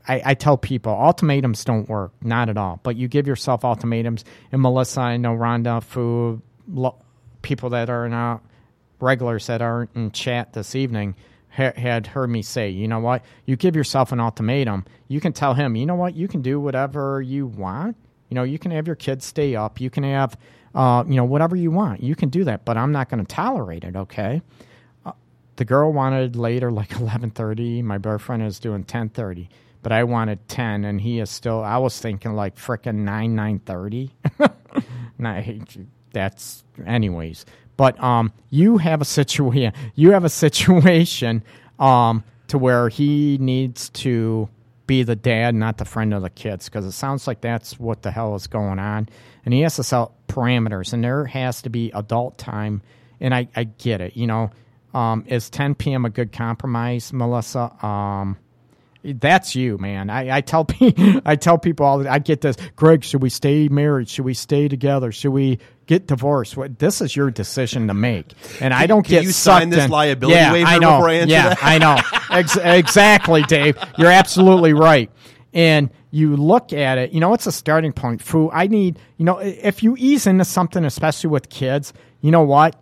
[0.09, 2.81] I, I, tell people ultimatums don't work, not at all.
[2.83, 4.25] But you give yourself ultimatums.
[4.51, 6.97] And Melissa, I know Rhonda, Fu, lo,
[7.43, 8.43] people that are not
[9.01, 11.15] regulars that aren't in chat this evening
[11.51, 13.25] ha- had heard me say, you know what?
[13.47, 14.85] You give yourself an ultimatum.
[15.09, 16.17] You can tell him, you know what?
[16.17, 17.97] You can do whatever you want.
[18.29, 19.81] You know, you can have your kids stay up.
[19.81, 20.37] You can have,
[20.75, 22.03] uh, you know, whatever you want.
[22.03, 23.95] You can do that, but I'm not going to tolerate it.
[23.95, 24.43] Okay
[25.63, 27.83] the girl wanted later, like eleven thirty.
[27.83, 29.49] My boyfriend is doing ten thirty,
[29.85, 31.63] but I wanted ten, and he is still.
[31.63, 34.11] I was thinking like frickin' nine nine thirty.
[36.13, 37.47] That's anyways.
[37.77, 39.73] But um, you have a situation.
[39.95, 41.45] You have a situation
[41.79, 44.49] um to where he needs to
[44.89, 48.03] be the dad, not the friend of the kids, because it sounds like that's what
[48.03, 49.09] the hell is going on.
[49.45, 52.83] And he has to set parameters, and there has to be adult time.
[53.21, 54.17] And I, I get it.
[54.17, 54.51] You know,
[54.95, 56.05] um, is 10 p.m.
[56.05, 57.73] a good compromise, Melissa?
[57.85, 58.37] Um,
[59.05, 60.11] that's you, man.
[60.11, 62.07] I, I tell pe- I tell people all.
[62.07, 62.57] I get this.
[62.77, 64.09] Greg, should we stay married?
[64.09, 65.11] Should we stay together?
[65.13, 66.57] Should we get divorced?
[66.57, 69.85] What, this is your decision to make, and I don't Can get you sign this
[69.85, 69.91] in.
[69.91, 70.97] liability yeah, waiver I know.
[70.97, 71.59] before I answer yeah, that?
[71.63, 71.97] I know.
[72.31, 73.77] Ex- exactly, Dave.
[73.99, 75.11] You're absolutely right.
[75.53, 78.23] And you look at it, you know, it's a starting point.
[78.23, 82.43] Fu, I need, you know, if you ease into something, especially with kids, you know
[82.43, 82.82] what?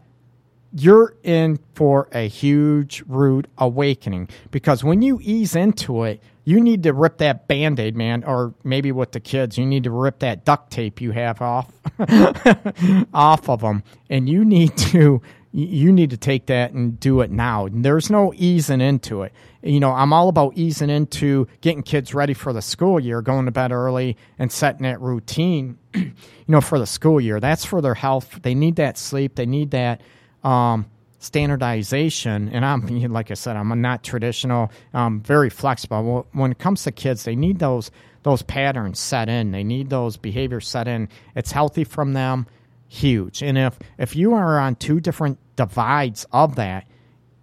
[0.73, 6.83] You're in for a huge rude awakening because when you ease into it, you need
[6.85, 10.21] to rip that band aid, man, or maybe with the kids, you need to rip
[10.21, 11.71] that duct tape you have off
[13.15, 15.21] off of them, and you need to
[15.53, 17.69] you need to take that and do it now.
[17.71, 19.33] There's no easing into it.
[19.63, 23.47] You know, I'm all about easing into getting kids ready for the school year, going
[23.47, 26.13] to bed early and setting that routine, you
[26.47, 27.41] know, for the school year.
[27.41, 28.41] That's for their health.
[28.43, 29.35] They need that sleep.
[29.35, 30.01] They need that
[30.45, 30.87] um,
[31.19, 32.49] standardization.
[32.49, 34.71] And I'm, like I said, I'm not traditional.
[34.93, 36.27] I'm very flexible.
[36.33, 37.91] When it comes to kids, they need those
[38.23, 39.51] those patterns set in.
[39.51, 41.09] They need those behaviors set in.
[41.35, 42.47] It's healthy from them,
[42.87, 43.43] huge.
[43.43, 46.87] And if if you are on two different divides of that,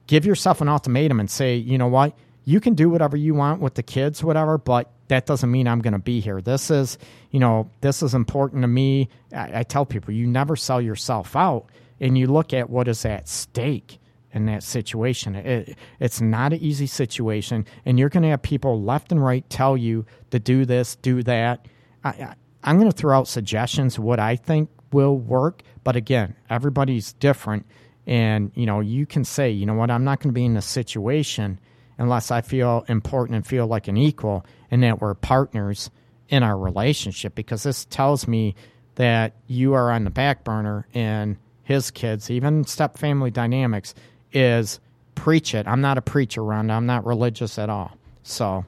[0.05, 2.15] give yourself an ultimatum and say, you know what,
[2.45, 5.81] you can do whatever you want with the kids, whatever, but that doesn't mean I'm
[5.81, 6.41] going to be here.
[6.41, 6.97] This is,
[7.31, 9.09] you know, this is important to me.
[9.33, 11.65] I, I tell people, you never sell yourself out
[11.99, 13.99] and you look at what is at stake
[14.33, 15.35] in that situation.
[15.35, 19.49] It, it's not an easy situation, and you're going to have people left and right
[19.49, 21.67] tell you to do this, do that.
[22.03, 27.13] I, I'm going to throw out suggestions what I think will work, but again, everybody's
[27.13, 27.65] different,
[28.05, 30.57] and you know you can say, you know what, I'm not going to be in
[30.57, 31.59] a situation
[31.97, 35.89] unless I feel important and feel like an equal, and that we're partners
[36.29, 38.53] in our relationship, because this tells me
[38.95, 41.37] that you are on the back burner and
[41.67, 43.93] his kids, even step family dynamics,
[44.31, 44.79] is
[45.15, 45.67] preach it.
[45.67, 46.71] I'm not a preacher, Rhonda.
[46.71, 47.91] I'm not religious at all.
[48.23, 48.63] So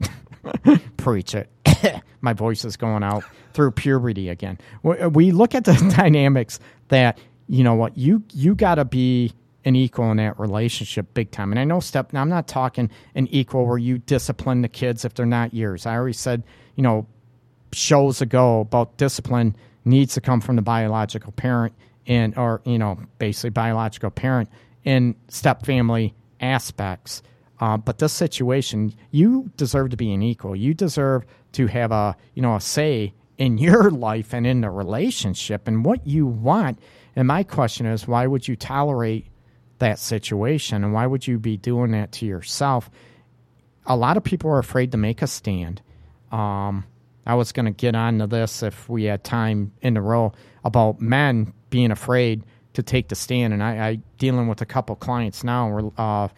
[0.96, 1.50] preach it.
[2.22, 3.22] My voice is going out
[3.52, 4.56] through puberty again.
[4.82, 7.18] We look at the dynamics that
[7.48, 9.34] you know what you you got to be
[9.66, 11.52] an equal in that relationship big time.
[11.52, 12.14] And I know step.
[12.14, 15.84] Now I'm not talking an equal where you discipline the kids if they're not yours.
[15.84, 16.44] I already said
[16.76, 17.06] you know
[17.74, 19.54] shows ago about discipline
[19.84, 21.74] needs to come from the biological parent
[22.06, 24.48] and or you know basically biological parent
[24.84, 27.22] in step family aspects.
[27.60, 30.56] Uh, but this situation, you deserve to be an equal.
[30.56, 34.70] You deserve to have a you know a say in your life and in the
[34.70, 36.78] relationship and what you want.
[37.14, 39.26] And my question is, why would you tolerate
[39.78, 42.90] that situation, and why would you be doing that to yourself?
[43.86, 45.82] A lot of people are afraid to make a stand.
[46.30, 46.86] Um,
[47.26, 50.32] I was going to get onto this if we had time in the row
[50.64, 52.44] about men being afraid
[52.74, 53.52] to take the stand.
[53.52, 56.28] And I, I dealing with a couple clients now, uh,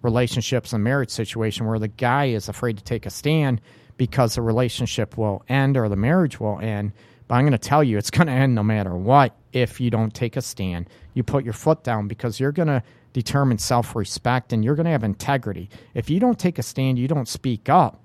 [0.00, 3.60] relationships and marriage situation where the guy is afraid to take a stand
[3.96, 6.92] because the relationship will end or the marriage will end.
[7.26, 9.90] But I'm going to tell you, it's going to end no matter what if you
[9.90, 10.88] don't take a stand.
[11.14, 14.84] You put your foot down because you're going to determine self respect and you're going
[14.84, 15.70] to have integrity.
[15.94, 18.00] If you don't take a stand, you don't speak up.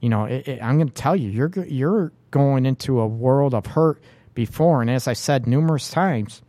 [0.00, 3.54] You know, it, it, I'm going to tell you, you're you're going into a world
[3.54, 4.02] of hurt
[4.34, 4.80] before.
[4.80, 6.42] And as I said numerous times,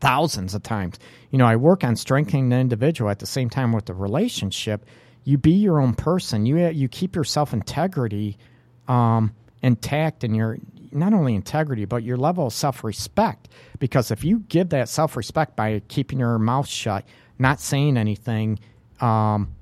[0.00, 0.98] thousands of times,
[1.30, 4.84] you know, I work on strengthening the individual at the same time with the relationship.
[5.24, 6.46] You be your own person.
[6.46, 8.38] You you keep your self integrity
[8.86, 10.58] um, intact, and your
[10.90, 13.48] not only integrity but your level of self respect.
[13.78, 17.04] Because if you give that self respect by keeping your mouth shut,
[17.38, 18.58] not saying anything,
[19.00, 19.54] um,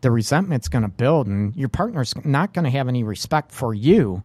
[0.00, 3.72] the resentment's going to build, and your partner's not going to have any respect for
[3.72, 4.22] you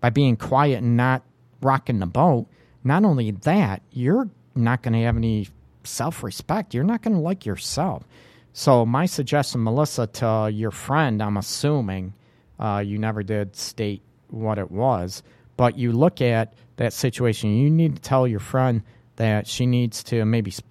[0.00, 1.22] by being quiet and not
[1.60, 2.46] rocking the boat.
[2.84, 5.48] Not only that, you're not going to have any
[5.84, 6.74] self respect.
[6.74, 8.04] You're not going to like yourself.
[8.52, 12.14] So, my suggestion, Melissa, to your friend, I'm assuming
[12.58, 15.22] uh, you never did state what it was,
[15.56, 18.82] but you look at that situation, you need to tell your friend
[19.16, 20.66] that she needs to maybe sp-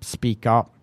[0.00, 0.74] speak up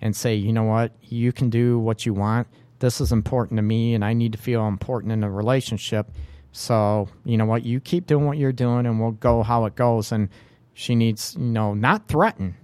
[0.00, 2.46] and say, you know what, you can do what you want.
[2.78, 6.10] This is important to me, and I need to feel important in a relationship.
[6.52, 9.76] So, you know what, you keep doing what you're doing, and we'll go how it
[9.76, 10.12] goes.
[10.12, 10.28] And
[10.74, 12.56] she needs, you know, not threaten,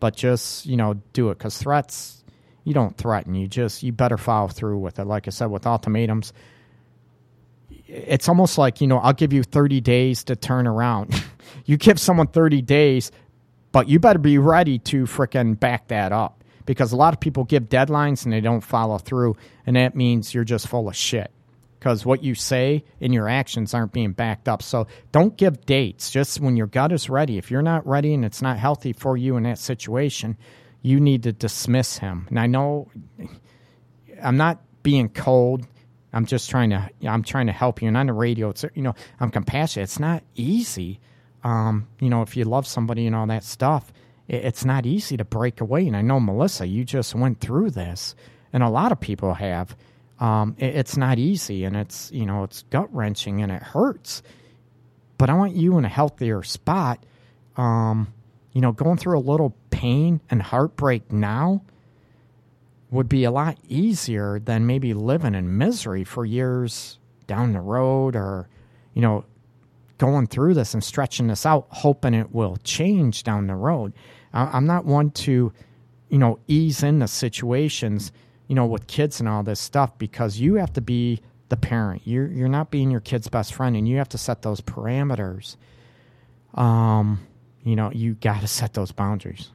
[0.00, 2.18] but just, you know, do it because threats
[2.64, 3.34] You don't threaten.
[3.34, 5.06] You just you better follow through with it.
[5.06, 6.34] Like I said, with ultimatums,
[7.86, 11.14] it's almost like you know I'll give you 30 days to turn around.
[11.64, 13.10] you give someone 30 days,
[13.72, 17.44] but you better be ready to fricking back that up because a lot of people
[17.44, 19.36] give deadlines and they don't follow through,
[19.66, 21.32] and that means you're just full of shit
[21.78, 24.62] because what you say and your actions aren't being backed up.
[24.62, 26.10] So don't give dates.
[26.10, 27.38] Just when your gut is ready.
[27.38, 30.36] If you're not ready and it's not healthy for you in that situation,
[30.82, 32.26] you need to dismiss him.
[32.30, 32.90] And I know
[34.22, 35.66] I'm not being cold.
[36.12, 37.88] I'm just trying to I'm trying to help you.
[37.88, 39.84] And on the radio, it's you know I'm compassionate.
[39.84, 41.00] It's not easy.
[41.44, 43.92] Um, you know, if you love somebody and all that stuff,
[44.26, 45.86] it, it's not easy to break away.
[45.86, 48.14] And I know Melissa, you just went through this,
[48.52, 49.76] and a lot of people have.
[50.20, 54.22] Um, it, it's not easy, and it's you know it's gut wrenching and it hurts.
[55.16, 57.04] But I want you in a healthier spot.
[57.56, 58.12] Um,
[58.52, 61.62] you know, going through a little pain and heartbreak now
[62.90, 68.16] would be a lot easier than maybe living in misery for years down the road
[68.16, 68.48] or,
[68.94, 69.24] you know,
[69.98, 73.92] going through this and stretching this out, hoping it will change down the road.
[74.32, 75.52] I'm not one to,
[76.08, 78.12] you know, ease into situations,
[78.48, 82.02] you know, with kids and all this stuff because you have to be the parent.
[82.04, 85.56] You're you're not being your kid's best friend, and you have to set those parameters.
[86.54, 87.20] Um,
[87.62, 89.50] you know, you got to set those boundaries.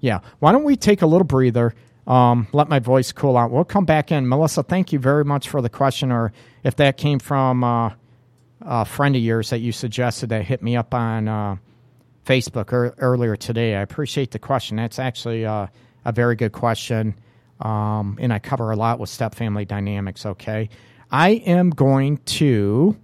[0.00, 0.20] Yeah.
[0.38, 1.74] Why don't we take a little breather?
[2.06, 3.50] Um, let my voice cool out.
[3.50, 4.28] We'll come back in.
[4.28, 6.32] Melissa, thank you very much for the question, or
[6.64, 7.90] if that came from uh,
[8.62, 11.56] a friend of yours that you suggested that hit me up on uh,
[12.24, 13.74] Facebook er- earlier today.
[13.76, 14.76] I appreciate the question.
[14.76, 15.66] That's actually uh,
[16.04, 17.14] a very good question,
[17.60, 20.26] um, and I cover a lot with step family dynamics.
[20.26, 20.68] Okay,
[21.10, 22.96] I am going to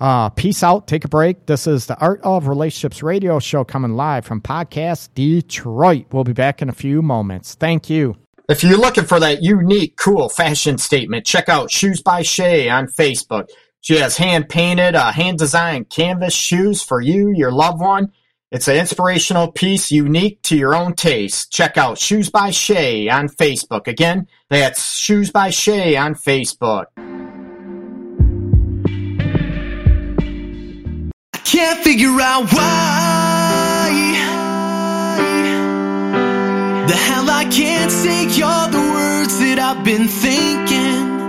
[0.00, 0.86] uh, peace out.
[0.86, 1.46] Take a break.
[1.46, 6.06] This is the Art of Relationships radio show coming live from Podcast Detroit.
[6.12, 7.54] We'll be back in a few moments.
[7.54, 8.16] Thank you.
[8.48, 12.86] If you're looking for that unique, cool fashion statement, check out Shoes by Shay on
[12.86, 13.48] Facebook.
[13.80, 18.12] She has hand painted, uh, hand designed canvas shoes for you, your loved one.
[18.50, 21.52] It's an inspirational piece unique to your own taste.
[21.52, 23.86] Check out Shoes by Shay on Facebook.
[23.86, 26.86] Again, that's Shoes by Shay on Facebook.
[31.34, 33.88] I can't figure out why
[36.88, 41.27] the hell I can't say all the words that I've been thinking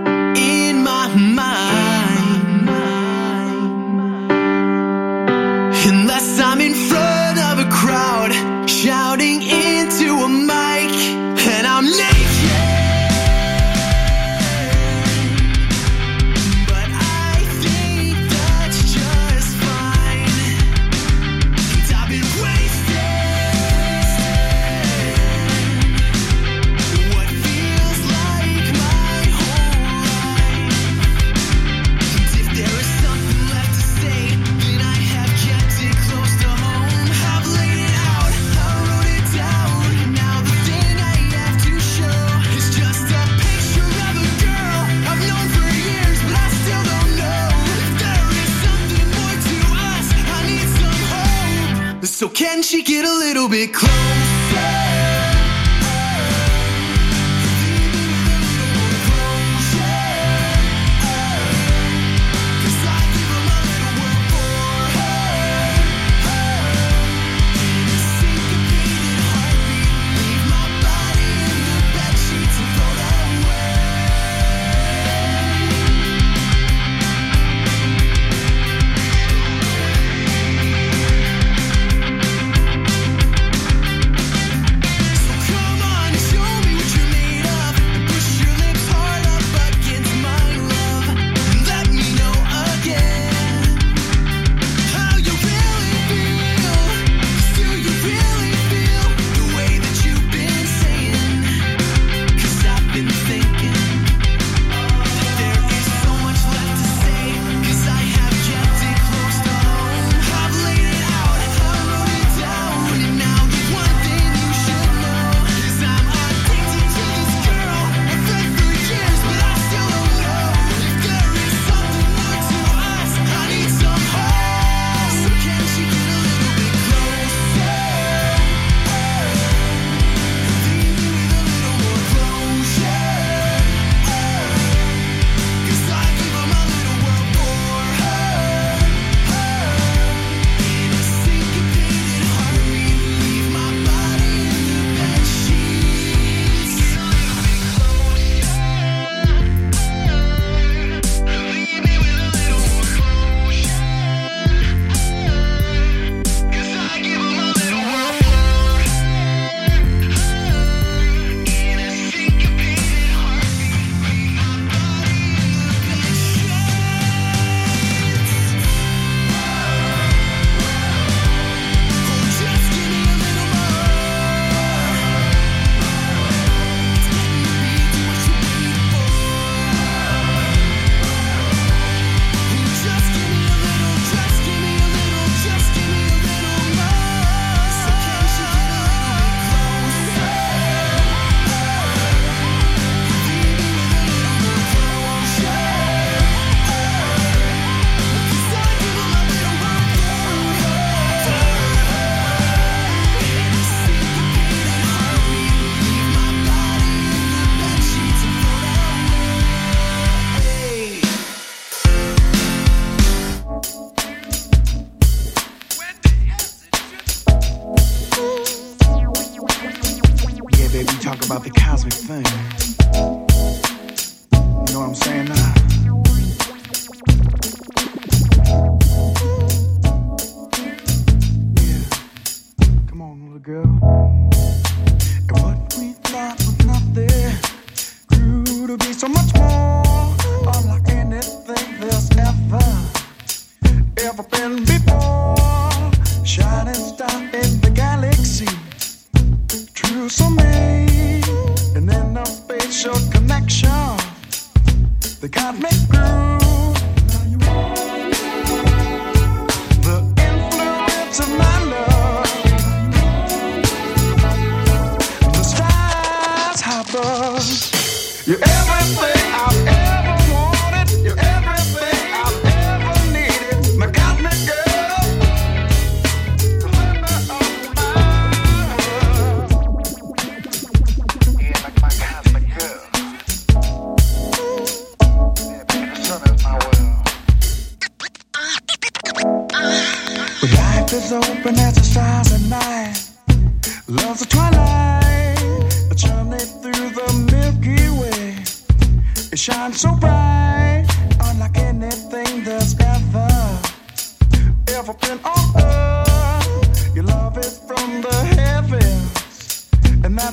[52.19, 54.28] So can she get a little bit closer?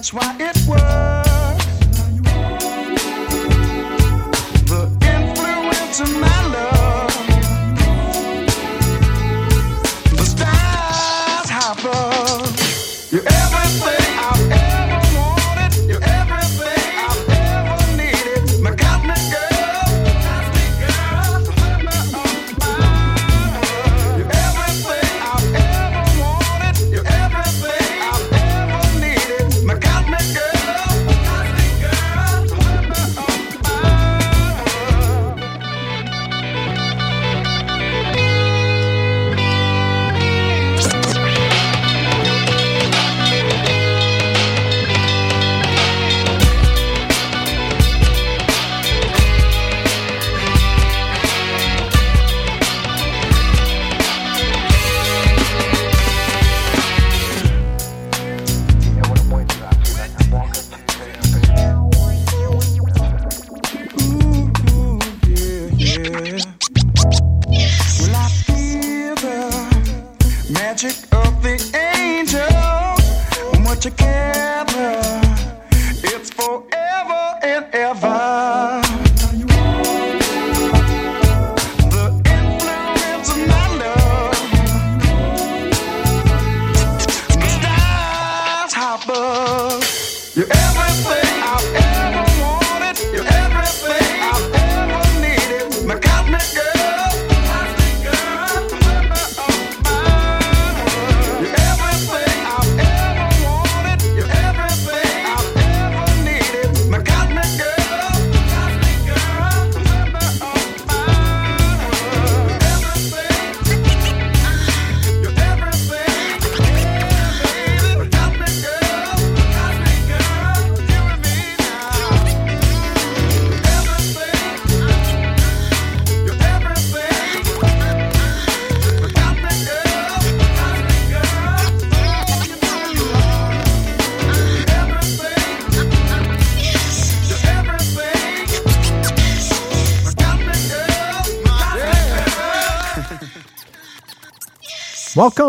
[0.07, 1.67] That's why it works.
[4.69, 6.36] The influence of my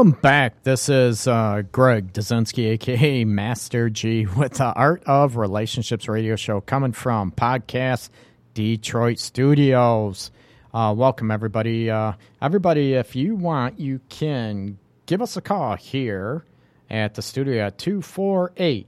[0.07, 0.63] Welcome back.
[0.63, 6.61] This is uh, Greg Dudzinski, aka Master G, with the Art of Relationships radio show
[6.61, 8.09] coming from Podcast
[8.53, 10.31] Detroit Studios.
[10.73, 11.91] Uh, welcome, everybody.
[11.91, 14.77] Uh, everybody, if you want, you can
[15.07, 16.45] give us a call here
[16.89, 18.87] at the studio at 248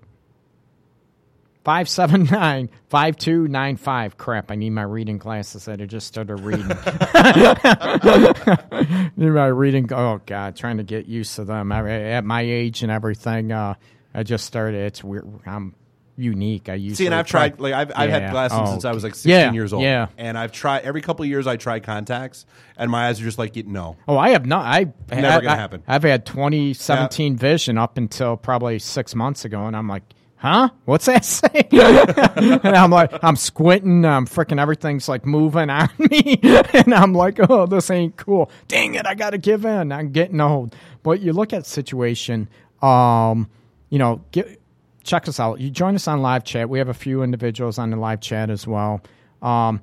[1.63, 4.17] 579 5295.
[4.17, 6.67] Crap, I need my reading glasses that I just started reading.
[9.17, 9.91] need my reading.
[9.93, 11.71] Oh, God, trying to get used to them.
[11.71, 13.75] I, at my age and everything, uh,
[14.13, 14.81] I just started.
[14.85, 15.27] It's weird.
[15.45, 15.75] I'm
[16.17, 16.67] unique.
[16.69, 18.19] I usually See, and I've try- tried like I've, I've Yeah.
[18.19, 19.83] had glasses Oh, since I was like 16 yeah, years old.
[19.83, 20.07] yeah.
[20.17, 21.47] and I've tried every couple of years.
[21.47, 22.45] I try contacts,
[22.77, 23.95] and my eyes are just like no.
[24.07, 24.65] Oh, I have not.
[24.65, 25.83] I Never I, gonna I- happen.
[25.87, 30.03] I've had 2017 vision up until probably six months ago, and I'm like,
[30.39, 30.69] huh?
[30.85, 31.67] What's that say?
[31.71, 34.05] and I'm like, I'm squinting.
[34.05, 38.51] I'm freaking everything's like moving on me, and I'm like, oh, this ain't cool.
[38.67, 39.91] Dang it, I got to give in.
[39.91, 40.75] I'm getting old.
[41.03, 42.49] But you look at the situation,
[42.81, 43.49] um,
[43.89, 44.59] you know, get,
[45.03, 45.59] check us out.
[45.59, 46.69] You join us on live chat.
[46.69, 49.01] We have a few individuals on the live chat as well.
[49.41, 49.81] Um,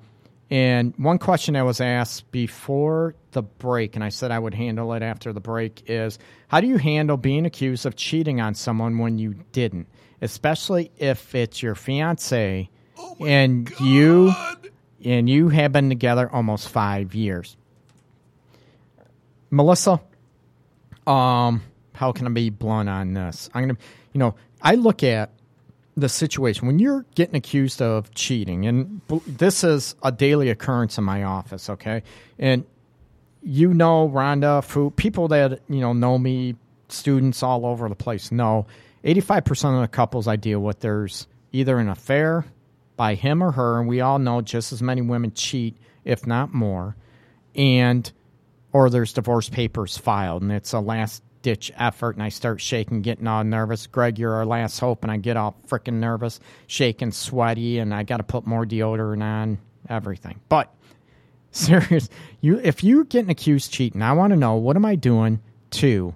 [0.51, 4.93] and one question that was asked before the break, and I said I would handle
[4.93, 6.19] it after the break, is
[6.49, 9.89] how do you handle being accused of cheating on someone when you didn't,
[10.21, 12.69] especially if it's your fiance
[13.21, 14.33] and you
[15.05, 17.57] and you have been together almost five years?
[19.51, 20.01] Melissa,
[21.07, 21.63] um,
[21.95, 23.49] how can I be blunt on this?
[23.55, 23.79] I'm gonna,
[24.13, 25.31] you know, I look at
[25.97, 31.05] the situation when you're getting accused of cheating, and this is a daily occurrence in
[31.05, 31.71] my office.
[31.71, 32.03] Okay,
[32.39, 32.65] and
[33.43, 36.57] you know, Rhonda, people that you know know me,
[36.89, 38.67] students all over the place know.
[39.05, 42.44] Eighty-five percent of the couples I deal with, there's either an affair
[42.97, 46.52] by him or her, and we all know just as many women cheat, if not
[46.52, 46.97] more,
[47.55, 48.10] and
[48.73, 53.02] or there's divorce papers filed and it's a last ditch effort and I start shaking,
[53.02, 53.86] getting all nervous.
[53.86, 58.02] Greg, you're our last hope, and I get all freaking nervous, shaking, sweaty, and I
[58.02, 59.59] got to put more deodorant on,
[59.89, 60.40] everything.
[60.48, 60.74] But
[61.52, 62.09] serious,
[62.40, 65.40] you if you're getting accused cheating, I want to know what am I doing
[65.70, 66.14] to,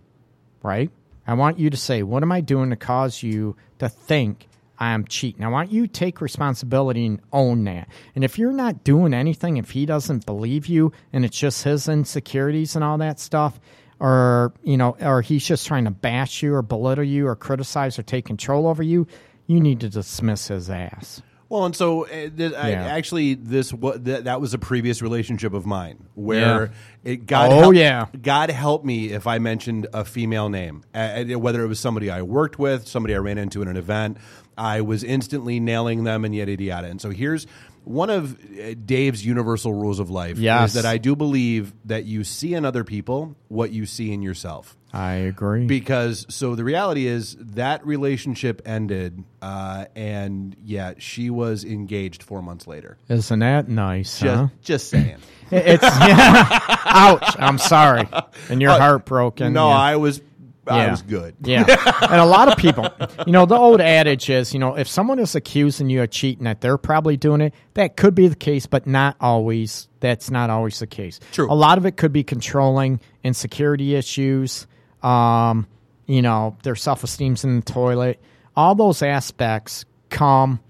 [0.63, 0.91] right?
[1.31, 4.49] I want you to say what am I doing to cause you to think
[4.81, 5.45] I'm cheating.
[5.45, 7.89] I want you to take responsibility and own that.
[8.15, 11.87] And if you're not doing anything, if he doesn't believe you and it's just his
[11.87, 13.61] insecurities and all that stuff,
[14.01, 17.99] or you know, or he's just trying to bash you or belittle you or criticize
[17.99, 19.07] or take control over you,
[19.47, 21.23] you need to dismiss his ass.
[21.51, 22.87] Well, and so uh, th- I, Yeah.
[22.87, 26.71] actually, this th- that was a previous relationship of mine where
[27.05, 28.07] it God Oh, help- yeah.
[28.23, 32.23] God help me if I mentioned a female name, uh, whether it was somebody I
[32.23, 34.17] worked with, somebody I ran into in an event,
[34.57, 36.87] I was instantly nailing them and yada yada.
[36.87, 37.47] And so here's
[37.83, 40.69] one of uh, Dave's universal rules of life Yes.
[40.69, 44.23] is that I do believe that you see in other people what you see in
[44.23, 45.67] yourself I agree.
[45.67, 52.43] because so the reality is that relationship ended uh, and yeah she was engaged four
[52.43, 54.19] months later Isn't that nice?
[54.21, 54.49] just, huh?
[54.63, 55.17] just saying
[55.53, 56.59] It's yeah.
[56.85, 57.37] ouch.
[57.39, 58.09] I'm sorry,
[58.49, 59.53] and you're heartbroken.
[59.53, 59.77] no yeah.
[59.77, 60.21] i was
[60.67, 60.91] i Yeah.
[60.93, 61.65] was good Yeah.
[62.03, 62.89] and a lot of people,
[63.27, 66.45] you know, the old adage is, you know, if someone is accusing you of cheating,
[66.45, 67.55] that they're probably doing it.
[67.75, 69.89] That could be the case, but not always.
[70.01, 71.19] That's not always the case.
[71.33, 71.51] True.
[71.51, 74.67] A lot of it could be controlling insecurity issues.
[75.03, 75.67] Um,
[76.07, 78.21] you know, their self esteem's in the toilet.
[78.57, 80.61] All those aspects come.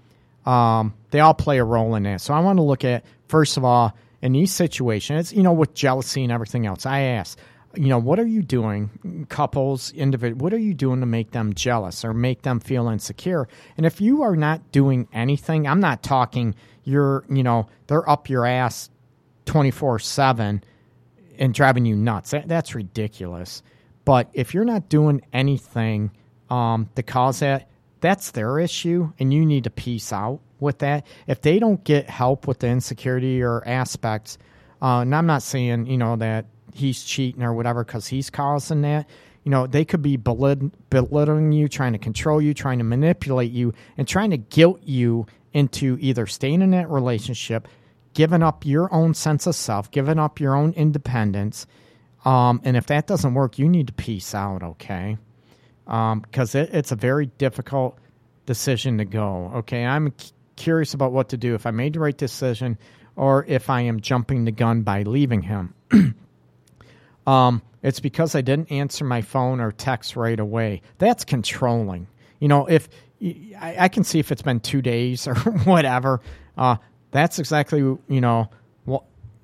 [0.45, 2.21] Um, they all play a role in that.
[2.21, 5.73] So I want to look at first of all in these situations, you know, with
[5.73, 6.85] jealousy and everything else.
[6.85, 7.37] I ask,
[7.75, 10.43] you know, what are you doing, couples, individual?
[10.43, 13.47] What are you doing to make them jealous or make them feel insecure?
[13.77, 16.55] And if you are not doing anything, I'm not talking.
[16.83, 18.89] You're, you know, they're up your ass
[19.45, 20.63] twenty four seven
[21.37, 22.31] and driving you nuts.
[22.31, 23.63] That, that's ridiculous.
[24.11, 26.11] But if you're not doing anything
[26.49, 27.69] um, to cause that,
[28.01, 31.05] that's their issue, and you need to peace out with that.
[31.27, 34.37] If they don't get help with the insecurity or aspects,
[34.81, 38.81] uh, and I'm not saying you know that he's cheating or whatever because he's causing
[38.81, 39.07] that.
[39.45, 43.53] You know, they could be belit- belittling you, trying to control you, trying to manipulate
[43.53, 47.65] you, and trying to guilt you into either staying in that relationship,
[48.13, 51.65] giving up your own sense of self, giving up your own independence.
[52.25, 55.17] Um, and if that doesn't work, you need to peace out, okay?
[55.85, 57.97] Because it, it's a very difficult
[58.45, 59.85] decision to go, okay?
[59.85, 62.77] I'm c- curious about what to do if I made the right decision
[63.15, 65.73] or if I am jumping the gun by leaving him.
[67.27, 70.81] um, it's because I didn't answer my phone or text right away.
[70.99, 72.07] That's controlling.
[72.39, 72.87] You know, if
[73.59, 76.21] I, I can see if it's been two days or whatever,
[76.57, 76.77] uh,
[77.11, 78.49] that's exactly you know.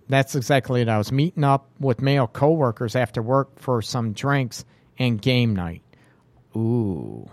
[0.10, 0.90] That's exactly it.
[0.90, 4.64] I was meeting up with male coworkers after work for some drinks
[4.98, 5.82] and game night.
[6.56, 7.30] Ooh.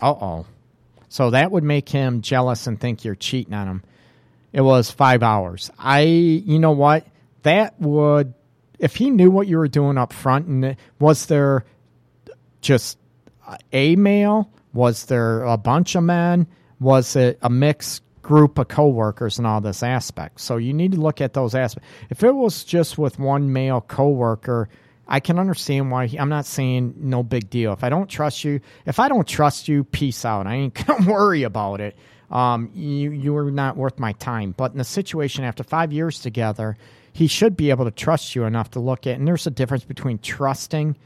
[0.00, 0.46] Uh oh.
[1.08, 3.82] So that would make him jealous and think you're cheating on him.
[4.52, 5.70] It was five hours.
[5.78, 7.06] I, you know what?
[7.42, 8.34] That would,
[8.78, 11.64] if he knew what you were doing up front, and was there
[12.60, 12.98] just
[13.72, 14.50] a male?
[14.72, 16.46] Was there a bunch of men?
[16.80, 20.40] Was it a mixed group of coworkers and all this aspect?
[20.40, 21.88] So you need to look at those aspects.
[22.10, 24.68] If it was just with one male coworker,
[25.08, 26.06] I can understand why.
[26.06, 27.72] He, I'm not saying no big deal.
[27.72, 30.46] If I don't trust you, if I don't trust you, peace out.
[30.46, 31.96] I ain't gonna worry about it.
[32.30, 34.54] Um, you you are not worth my time.
[34.56, 36.78] But in a situation after five years together,
[37.12, 39.18] he should be able to trust you enough to look at.
[39.18, 40.96] And there's a difference between trusting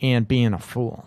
[0.00, 1.04] and being a fool.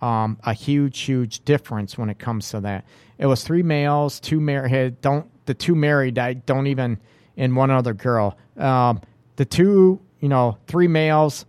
[0.00, 2.86] Um, a huge, huge difference when it comes to that.
[3.18, 5.00] It was three males, two married.
[5.02, 6.18] Don't the two married?
[6.18, 6.98] I don't even
[7.36, 8.36] and one other girl.
[8.56, 9.00] Um,
[9.36, 11.46] the two, you know, three males,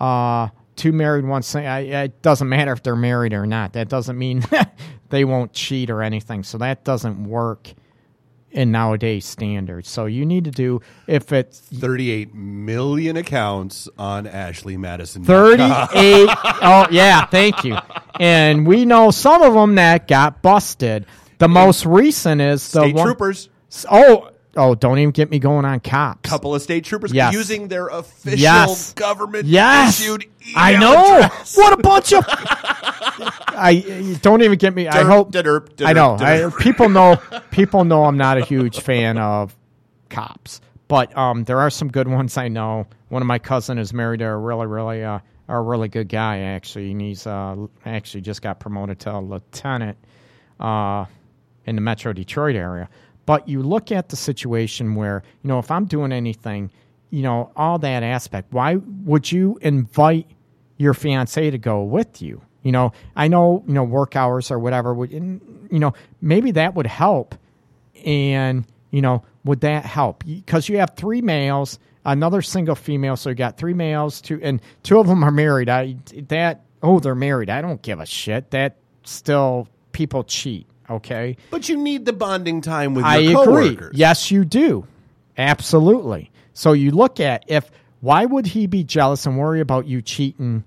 [0.00, 1.74] uh, two married, one single.
[1.74, 3.72] It doesn't matter if they're married or not.
[3.74, 4.44] That doesn't mean
[5.10, 6.44] they won't cheat or anything.
[6.44, 7.74] So that doesn't work
[8.52, 9.88] in nowadays standards.
[9.88, 15.24] So you need to do if it's 38 million accounts on Ashley Madison.
[15.24, 15.66] 38
[16.62, 17.76] oh yeah thank you
[18.20, 21.06] and we know some of them that got busted
[21.38, 23.48] the most recent is the State one, troopers.
[23.90, 26.20] oh oh don't even get me going on cops.
[26.26, 27.32] A Couple of state troopers Yes.
[27.32, 28.92] using their official Yes.
[28.94, 30.00] government yes.
[30.00, 30.26] issued
[30.56, 31.16] i know.
[31.18, 31.56] address.
[31.56, 36.16] what a bunch of i don't even get me i hope derp, derp, i know.
[36.18, 37.16] I, people know
[37.50, 39.56] people know i'm not a huge fan of
[40.08, 40.60] cops.
[40.88, 42.86] But um there are some good ones i know.
[43.08, 46.38] One of my cousin is married to a really really uh a really good guy
[46.40, 47.56] actually and he's uh
[47.86, 49.96] actually just got promoted to a lieutenant
[50.60, 51.04] uh
[51.66, 52.88] in the metro detroit area
[53.26, 56.70] but you look at the situation where you know if i'm doing anything
[57.10, 60.26] you know all that aspect why would you invite
[60.82, 62.42] your fiance to go with you?
[62.62, 66.74] You know i know you know work hours or whatever would you know maybe that
[66.74, 67.34] would help.
[68.04, 70.24] And you know would that help?
[70.24, 74.60] Because you have three males another single female so you got three males two and
[74.82, 75.68] two of them are married.
[75.68, 75.96] I
[76.28, 77.50] that oh they're married.
[77.50, 78.50] I don't give a shit.
[78.50, 83.88] That still people cheat okay But you need the bonding time with I your agree.
[83.92, 84.86] Yes, you do.
[85.36, 86.30] Absolutely.
[86.52, 87.70] So you look at if
[88.00, 90.64] why would he be jealous and worry about you cheating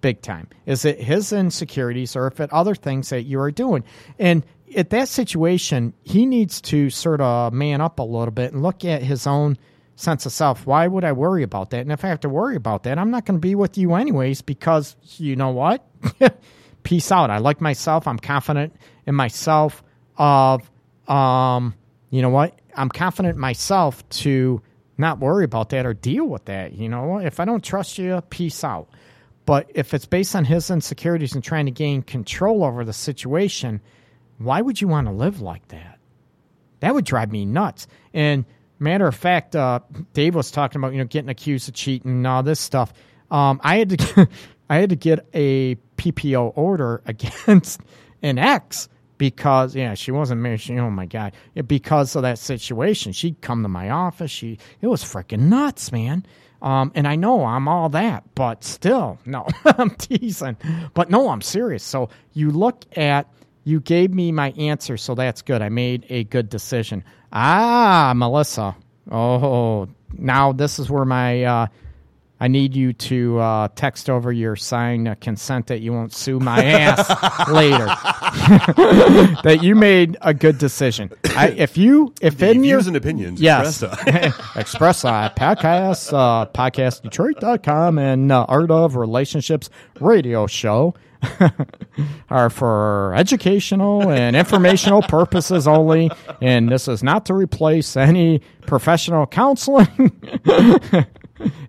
[0.00, 0.48] big time?
[0.66, 3.84] Is it his insecurities or if it other things that you are doing?
[4.18, 4.44] And
[4.76, 8.84] at that situation, he needs to sort of man up a little bit and look
[8.84, 9.56] at his own
[9.96, 10.66] sense of self.
[10.66, 11.80] Why would I worry about that?
[11.80, 13.94] And if I have to worry about that, I'm not going to be with you
[13.94, 15.86] anyways because you know what?
[16.84, 17.30] Peace out.
[17.30, 18.06] I like myself.
[18.06, 19.82] I'm confident in myself
[20.16, 20.70] of
[21.08, 21.74] um
[22.10, 22.60] you know what?
[22.76, 24.62] I'm confident myself to
[24.96, 26.74] not worry about that or deal with that.
[26.74, 28.88] You know, if I don't trust you, peace out.
[29.46, 33.80] But if it's based on his insecurities and trying to gain control over the situation,
[34.38, 35.98] why would you want to live like that?
[36.80, 37.86] That would drive me nuts.
[38.12, 38.44] And
[38.78, 39.80] matter of fact, uh,
[40.12, 42.92] Dave was talking about you know getting accused of cheating and all this stuff.
[43.30, 44.28] Um, I had to
[44.70, 47.80] I had to get a PPO order against
[48.22, 48.88] an ex
[49.18, 50.60] because yeah she wasn't married.
[50.60, 51.34] She, oh my god,
[51.66, 54.30] because of that situation, she'd come to my office.
[54.30, 56.26] She it was freaking nuts, man.
[56.62, 60.56] Um, and I know I'm all that, but still, no, I'm teasing.
[60.94, 61.82] But no, I'm serious.
[61.82, 63.28] So you look at
[63.64, 65.62] you gave me my answer, so that's good.
[65.62, 67.04] I made a good decision.
[67.32, 68.76] Ah, Melissa.
[69.10, 71.44] Oh, now this is where my.
[71.44, 71.66] Uh,
[72.40, 76.40] I need you to uh, text over your signed uh, consent that you won't sue
[76.40, 77.86] my ass later.
[79.44, 81.12] that you made a good decision.
[81.36, 83.82] I, if you, if The in your views and opinions yes,
[84.56, 89.70] express uh, podcast, uh, podcastdetroit.com and uh, Art of Relationships
[90.00, 90.94] radio show
[92.30, 96.10] are for educational and informational purposes only,
[96.42, 100.12] and this is not to replace any professional counseling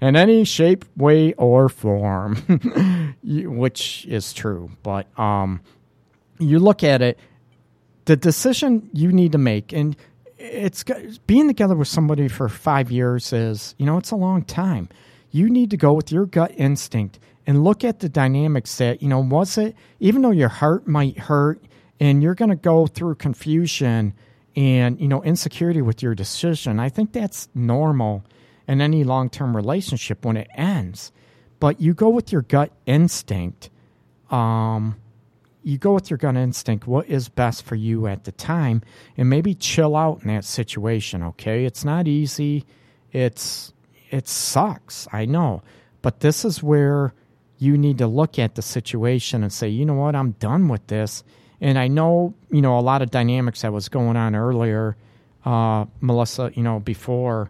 [0.02, 2.36] in any shape, way, or form,
[3.24, 4.70] which is true.
[4.84, 5.62] But um,
[6.40, 7.20] you look at it,
[8.06, 9.96] the decision you need to make, and
[10.38, 10.84] it's
[11.26, 14.90] being together with somebody for five years is, you know, it's a long time.
[15.32, 19.08] You need to go with your gut instinct and look at the dynamics that, you
[19.08, 21.62] know, was it, even though your heart might hurt
[22.00, 24.14] and you're going to go through confusion
[24.56, 28.24] and, you know, insecurity with your decision, I think that's normal
[28.68, 31.12] in any long term relationship when it ends.
[31.60, 33.70] But you go with your gut instinct
[34.30, 34.96] um,
[35.64, 38.82] you go with your gut instinct what is best for you at the time
[39.18, 41.66] and maybe chill out in that situation okay?
[41.66, 42.66] It's not easy.
[43.12, 43.74] It's
[44.12, 45.62] it sucks i know.
[46.02, 47.14] But this is where
[47.58, 50.16] you need to look at the situation and say you know what?
[50.16, 51.24] I'm done with this.
[51.62, 54.98] And i know you know a lot of dynamics that was going on earlier
[55.46, 57.50] uh, melissa you know before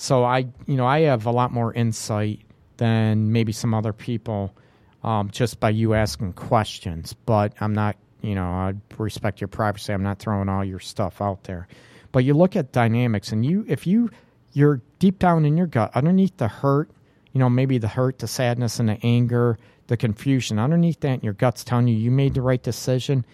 [0.00, 2.40] so i you know i have a lot more insight
[2.78, 4.54] than maybe some other people
[5.02, 7.12] um, just by you asking questions.
[7.12, 9.92] But I'm not, you know, I respect your privacy.
[9.92, 11.68] I'm not throwing all your stuff out there.
[12.12, 14.10] But you look at dynamics, and you, if you,
[14.52, 16.90] you're deep down in your gut, underneath the hurt,
[17.32, 21.32] you know, maybe the hurt, the sadness, and the anger, the confusion, underneath that, your
[21.32, 23.24] gut's telling you you made the right decision.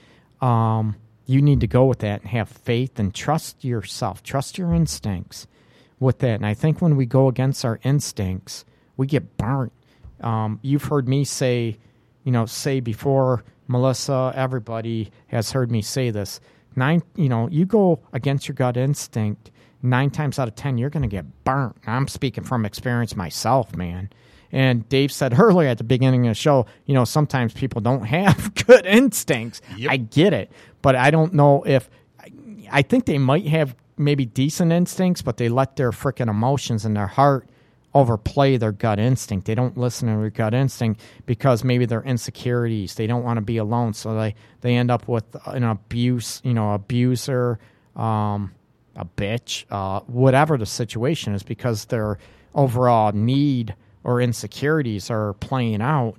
[0.43, 4.75] Um, you need to go with that and have faith and trust yourself, trust your
[4.75, 5.47] instincts
[5.99, 6.35] with that.
[6.35, 8.65] And I think when we go against our instincts,
[8.97, 9.73] we get burnt.
[10.21, 11.79] Um, you've heard me say,
[12.25, 16.41] you know, say before, Melissa, everybody has heard me say this.
[16.75, 19.51] Nine, you know, you go against your gut instinct,
[19.83, 21.77] nine times out of ten, you're going to get burnt.
[21.87, 24.11] I'm speaking from experience myself, man.
[24.53, 28.05] And Dave said earlier at the beginning of the show, you know, sometimes people don't
[28.07, 29.61] have good instincts.
[29.89, 30.51] I get it,
[30.83, 31.89] but I don't know if
[32.71, 36.97] I think they might have maybe decent instincts, but they let their freaking emotions and
[36.97, 37.49] their heart
[37.95, 39.47] overplay their gut instinct.
[39.47, 42.95] They don't listen to their gut instinct because maybe their insecurities.
[42.95, 46.55] They don't want to be alone, so they they end up with an abuse, you
[46.55, 47.59] know, abuser,
[47.95, 48.53] um,
[48.95, 52.19] a bitch, uh, whatever the situation is, because their
[52.55, 53.75] overall need
[54.05, 56.17] or insecurities are playing out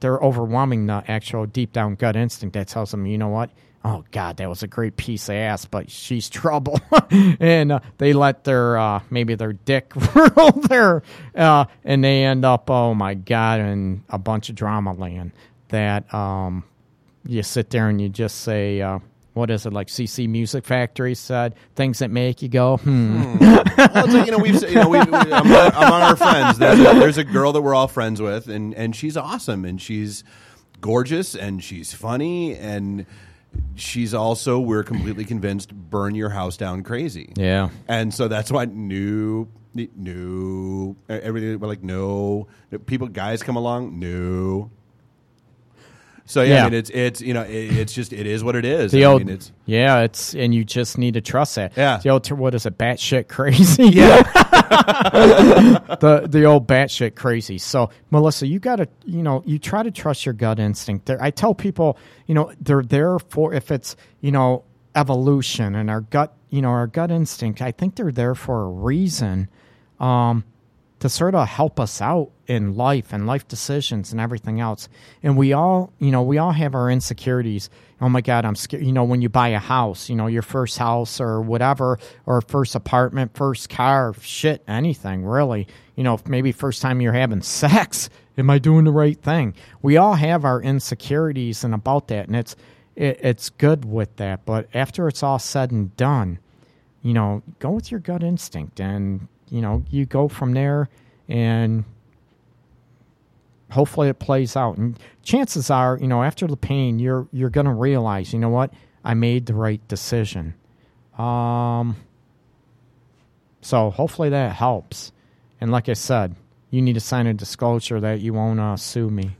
[0.00, 3.50] they're overwhelming the actual deep down gut instinct that tells them, you know what?
[3.82, 6.80] Oh God, that was a great piece of ass, but she's trouble,
[7.10, 11.02] and uh, they let their uh, maybe their dick rule their,
[11.34, 15.32] uh, and they end up, oh my God, in a bunch of drama land.
[15.68, 16.64] That um,
[17.24, 18.98] you sit there and you just say, uh,
[19.34, 19.88] what is it like?
[19.88, 23.38] C+C Music Factory said things that make you go, hmm.
[23.38, 26.82] Well, like, you know, we've you know, we, we, among, among our friends, there's a,
[26.82, 30.24] there's a girl that we're all friends with, and and she's awesome, and she's
[30.80, 33.06] gorgeous, and she's funny, and
[33.74, 37.32] she's also we're completely convinced burn your house down crazy.
[37.36, 37.70] Yeah.
[37.88, 39.48] and so that's why new.
[39.72, 42.48] No, everything we're like no.
[42.86, 44.00] People, guys come along.
[44.00, 44.70] No,
[46.30, 46.60] so yeah, Yeah.
[46.60, 48.92] I mean, it's it's you know it, it's just it is what it is.
[48.92, 51.76] The I old, mean, it's yeah, it's and you just need to trust that.
[51.76, 51.96] Yeah.
[51.98, 53.84] the old, what is it, batshit crazy?
[53.86, 54.22] Yeah,
[54.70, 57.58] the the old batshit crazy.
[57.58, 61.06] So Melissa, you got to, you know, you try to trust your gut instinct.
[61.06, 64.64] There, I tell people, you know, they're there for if it's, you know,
[64.94, 67.60] evolution and our gut, you know, our gut instinct.
[67.60, 69.48] I think they're there for a reason.
[69.98, 70.44] Um,
[71.00, 74.88] to sort of help us out in life and life decisions and everything else.
[75.22, 77.70] And we all, you know, we all have our insecurities.
[78.00, 78.84] Oh my God, I'm scared.
[78.84, 82.40] You know, when you buy a house, you know, your first house or whatever, or
[82.42, 85.66] first apartment, first car, shit, anything really.
[85.96, 88.10] You know, maybe first time you're having sex.
[88.38, 89.54] Am I doing the right thing?
[89.82, 92.56] We all have our insecurities and about that, and it's
[92.94, 94.44] it, it's good with that.
[94.44, 96.38] But after it's all said and done,
[97.02, 100.88] you know, go with your gut instinct and, you know, you go from there
[101.28, 101.84] and
[103.70, 104.78] hopefully it plays out.
[104.78, 108.48] And chances are, you know, after the pain, you're you're going to realize, you know
[108.48, 108.72] what?
[109.04, 110.54] I made the right decision.
[111.18, 111.96] Um
[113.60, 115.12] so hopefully that helps.
[115.60, 116.34] And like I said,
[116.70, 119.32] you need to sign a disclosure that you won't uh, sue me.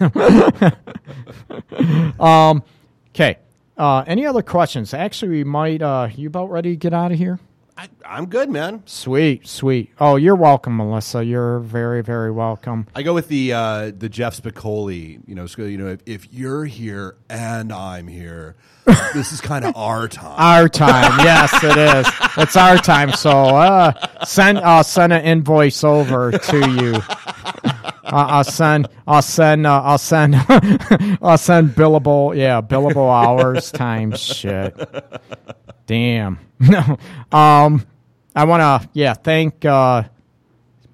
[2.20, 2.62] um
[3.10, 3.38] okay.
[3.76, 4.94] Uh, any other questions?
[4.94, 5.82] Actually, we might.
[5.82, 7.40] Uh, you about ready to get out of here?
[7.76, 8.82] I, I'm good, man.
[8.86, 9.90] Sweet, sweet.
[9.98, 11.24] Oh, you're welcome, Melissa.
[11.24, 12.86] You're very, very welcome.
[12.94, 15.20] I go with the uh, the Jeff Spicoli.
[15.26, 18.54] You know, so, you know, if, if you're here and I'm here,
[19.12, 20.34] this is kind of our time.
[20.38, 22.06] Our time, yes, it is.
[22.44, 23.12] It's our time.
[23.12, 24.58] So uh, send.
[24.58, 27.02] I'll send an invoice over to you.
[28.04, 28.86] Uh, I'll send.
[29.08, 29.66] I'll send.
[29.66, 30.36] Uh, I'll send.
[31.22, 32.36] I'll send billable.
[32.36, 34.76] Yeah, billable hours times shit.
[35.86, 36.38] Damn.
[36.60, 36.98] No.
[37.30, 37.84] Um.
[38.34, 38.88] I want to.
[38.94, 39.14] Yeah.
[39.14, 40.04] Thank uh,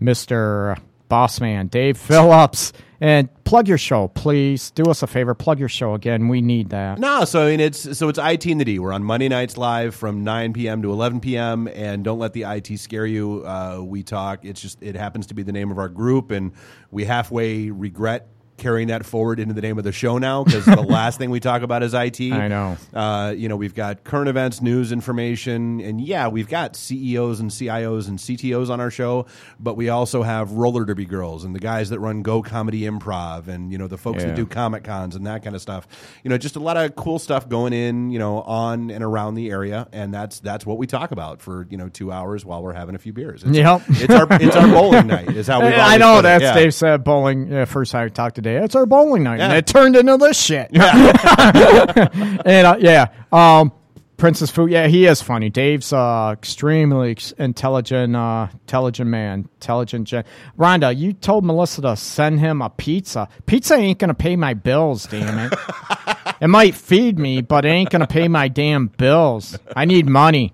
[0.00, 0.78] Mr.
[1.08, 4.70] Bossman Dave Phillips and plug your show, please.
[4.72, 5.34] Do us a favor.
[5.34, 6.28] Plug your show again.
[6.28, 6.98] We need that.
[6.98, 8.78] No, so I mean it's so it's IT in the D.
[8.78, 10.82] We're on Monday nights live from 9 p.m.
[10.82, 11.68] to 11 p.m.
[11.68, 13.44] And don't let the IT scare you.
[13.46, 14.44] Uh, we talk.
[14.44, 16.52] It's just it happens to be the name of our group, and
[16.90, 18.28] we halfway regret
[18.60, 21.40] carrying that forward into the name of the show now because the last thing we
[21.40, 22.20] talk about is IT.
[22.20, 22.76] I know.
[22.94, 27.50] Uh, you know, we've got current events, news information, and yeah, we've got CEOs and
[27.50, 29.26] CIOs and CTOs on our show,
[29.58, 33.48] but we also have roller derby girls and the guys that run Go Comedy Improv
[33.48, 34.28] and you know the folks Yeah.
[34.28, 35.88] that do comic cons and that kind of stuff.
[36.22, 39.34] You know, just a lot of cool stuff going in, you know, on and around
[39.34, 42.62] the area, and that's that's what we talk about for you know two hours while
[42.62, 43.42] we're having a few beers.
[43.42, 43.82] It's, Yep.
[43.88, 45.28] it's our it's our bowling night.
[45.36, 45.68] Is how we.
[45.74, 47.48] I know that's Dave said bowling.
[47.50, 50.70] Yeah, first time I talked it's our bowling night, and it turned into this shit.
[50.74, 53.72] and uh, yeah, um,
[54.20, 54.66] Princess Fu.
[54.66, 55.48] Yeah, he is funny.
[55.48, 60.08] Dave's uh, extremely intelligent, uh, intelligent man, intelligent.
[60.08, 60.24] Gen-
[60.58, 63.28] Rhonda, you told Melissa to send him a pizza.
[63.46, 65.06] Pizza ain't gonna pay my bills.
[65.06, 65.58] Damn it.
[66.40, 69.58] it might feed me, but it ain't gonna pay my damn bills.
[69.74, 70.52] I need money.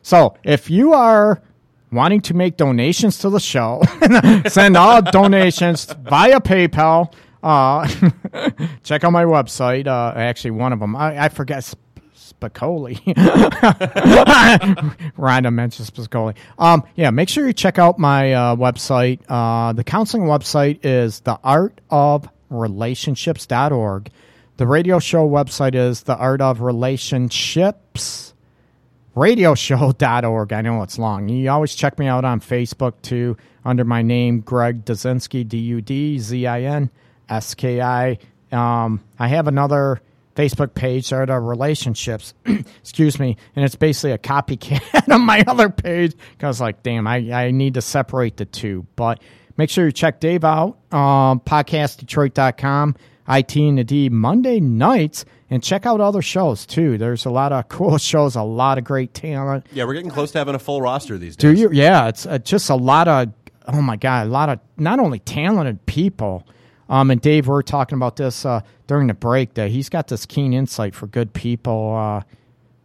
[0.00, 1.42] So if you are
[1.92, 3.82] wanting to make donations to the show,
[4.48, 7.12] send all donations via PayPal.
[7.42, 7.86] Uh,
[8.82, 9.86] check out my website.
[9.86, 10.96] Uh, actually, one of them.
[10.96, 11.64] I, I forget.
[11.64, 11.80] Sp-
[12.14, 13.00] Spicoli.
[15.16, 16.36] Random mentions Spicoli.
[16.58, 19.20] Um, yeah, make sure you check out my uh, website.
[19.28, 24.10] Uh, the counseling website is theartofrelationships.org.
[24.56, 28.32] The radio show website is theartofrelationships
[29.16, 30.52] radioshow.org.
[30.52, 31.28] I know it's long.
[31.28, 35.80] You always check me out on Facebook too under my name, Greg Dudzinski, D U
[35.80, 36.90] D Z I N
[37.28, 38.18] S K I.
[38.50, 40.00] Um, I have another
[40.34, 42.34] Facebook page, of Relationships,
[42.80, 47.16] excuse me, and it's basically a copycat of my other page because, like, damn, I,
[47.32, 48.86] I need to separate the two.
[48.96, 49.20] But
[49.56, 52.96] make sure you check Dave out, um, podcastdetroit.com,
[53.28, 56.96] IT and the D Monday nights, and check out other shows too.
[56.96, 59.66] There's a lot of cool shows, a lot of great talent.
[59.72, 61.54] Yeah, we're getting close to having a full roster these days.
[61.54, 61.70] Do you?
[61.72, 63.32] Yeah, it's uh, just a lot of
[63.68, 66.46] oh my god, a lot of not only talented people.
[66.92, 70.08] Um, and Dave, we are talking about this uh, during the break that he's got
[70.08, 72.20] this keen insight for good people uh,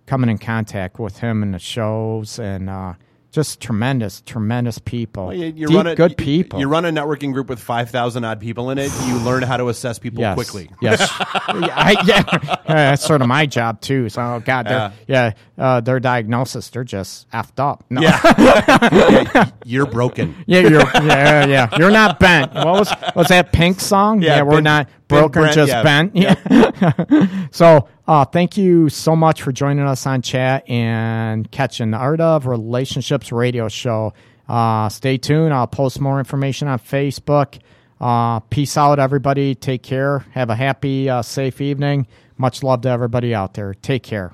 [0.05, 2.93] coming in contact with him in the shows and uh,
[3.37, 6.59] just tremendous, tremendous people, Well, you, you Deep, run a, good you- people.
[6.59, 8.91] You run a networking group with five thousand odd people in it.
[9.05, 10.33] You learn how to assess people yes.
[10.33, 10.71] quickly.
[10.81, 11.37] Yes, yeah,
[11.75, 12.23] I, yeah.
[12.33, 12.57] Yeah,
[12.89, 14.09] that's sort of my job too.
[14.09, 17.83] So, oh god, they're- yeah, uh, their diagnosis, they're just effed up.
[17.91, 18.01] No.
[18.37, 20.35] Yeah, you're broken.
[20.47, 21.77] Yeah, you're yeah, yeah.
[21.77, 22.53] You're not bent.
[22.55, 24.21] What was was that Pink song?
[24.23, 25.83] Yeah, we're bent- not bent broken, Brent, just yeah.
[25.83, 26.15] bent.
[26.15, 27.47] Yeah.
[27.51, 32.21] so, uh, thank you so much for joining us on chat and catching the Art
[32.21, 34.13] of Relationships radio show.
[34.47, 35.53] Uh, stay tuned.
[35.53, 37.59] I'll post more information on Facebook.
[37.99, 39.55] Uh, peace out, everybody.
[39.55, 40.19] Take care.
[40.31, 42.07] Have a happy, uh, safe evening.
[42.37, 43.73] Much love to everybody out there.
[43.73, 44.33] Take care.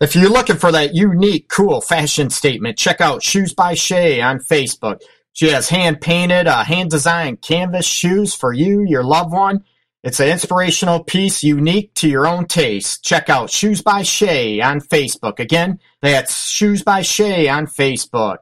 [0.00, 4.38] If you're looking for that unique, cool fashion statement, check out Shoes by Shay on
[4.38, 5.00] Facebook.
[5.32, 9.64] She has hand painted, uh, hand designed canvas shoes for you, your loved one.
[10.08, 13.04] It's an inspirational piece unique to your own taste.
[13.04, 15.38] Check out Shoes by Shay on Facebook.
[15.38, 18.38] Again, that's Shoes by Shay on Facebook.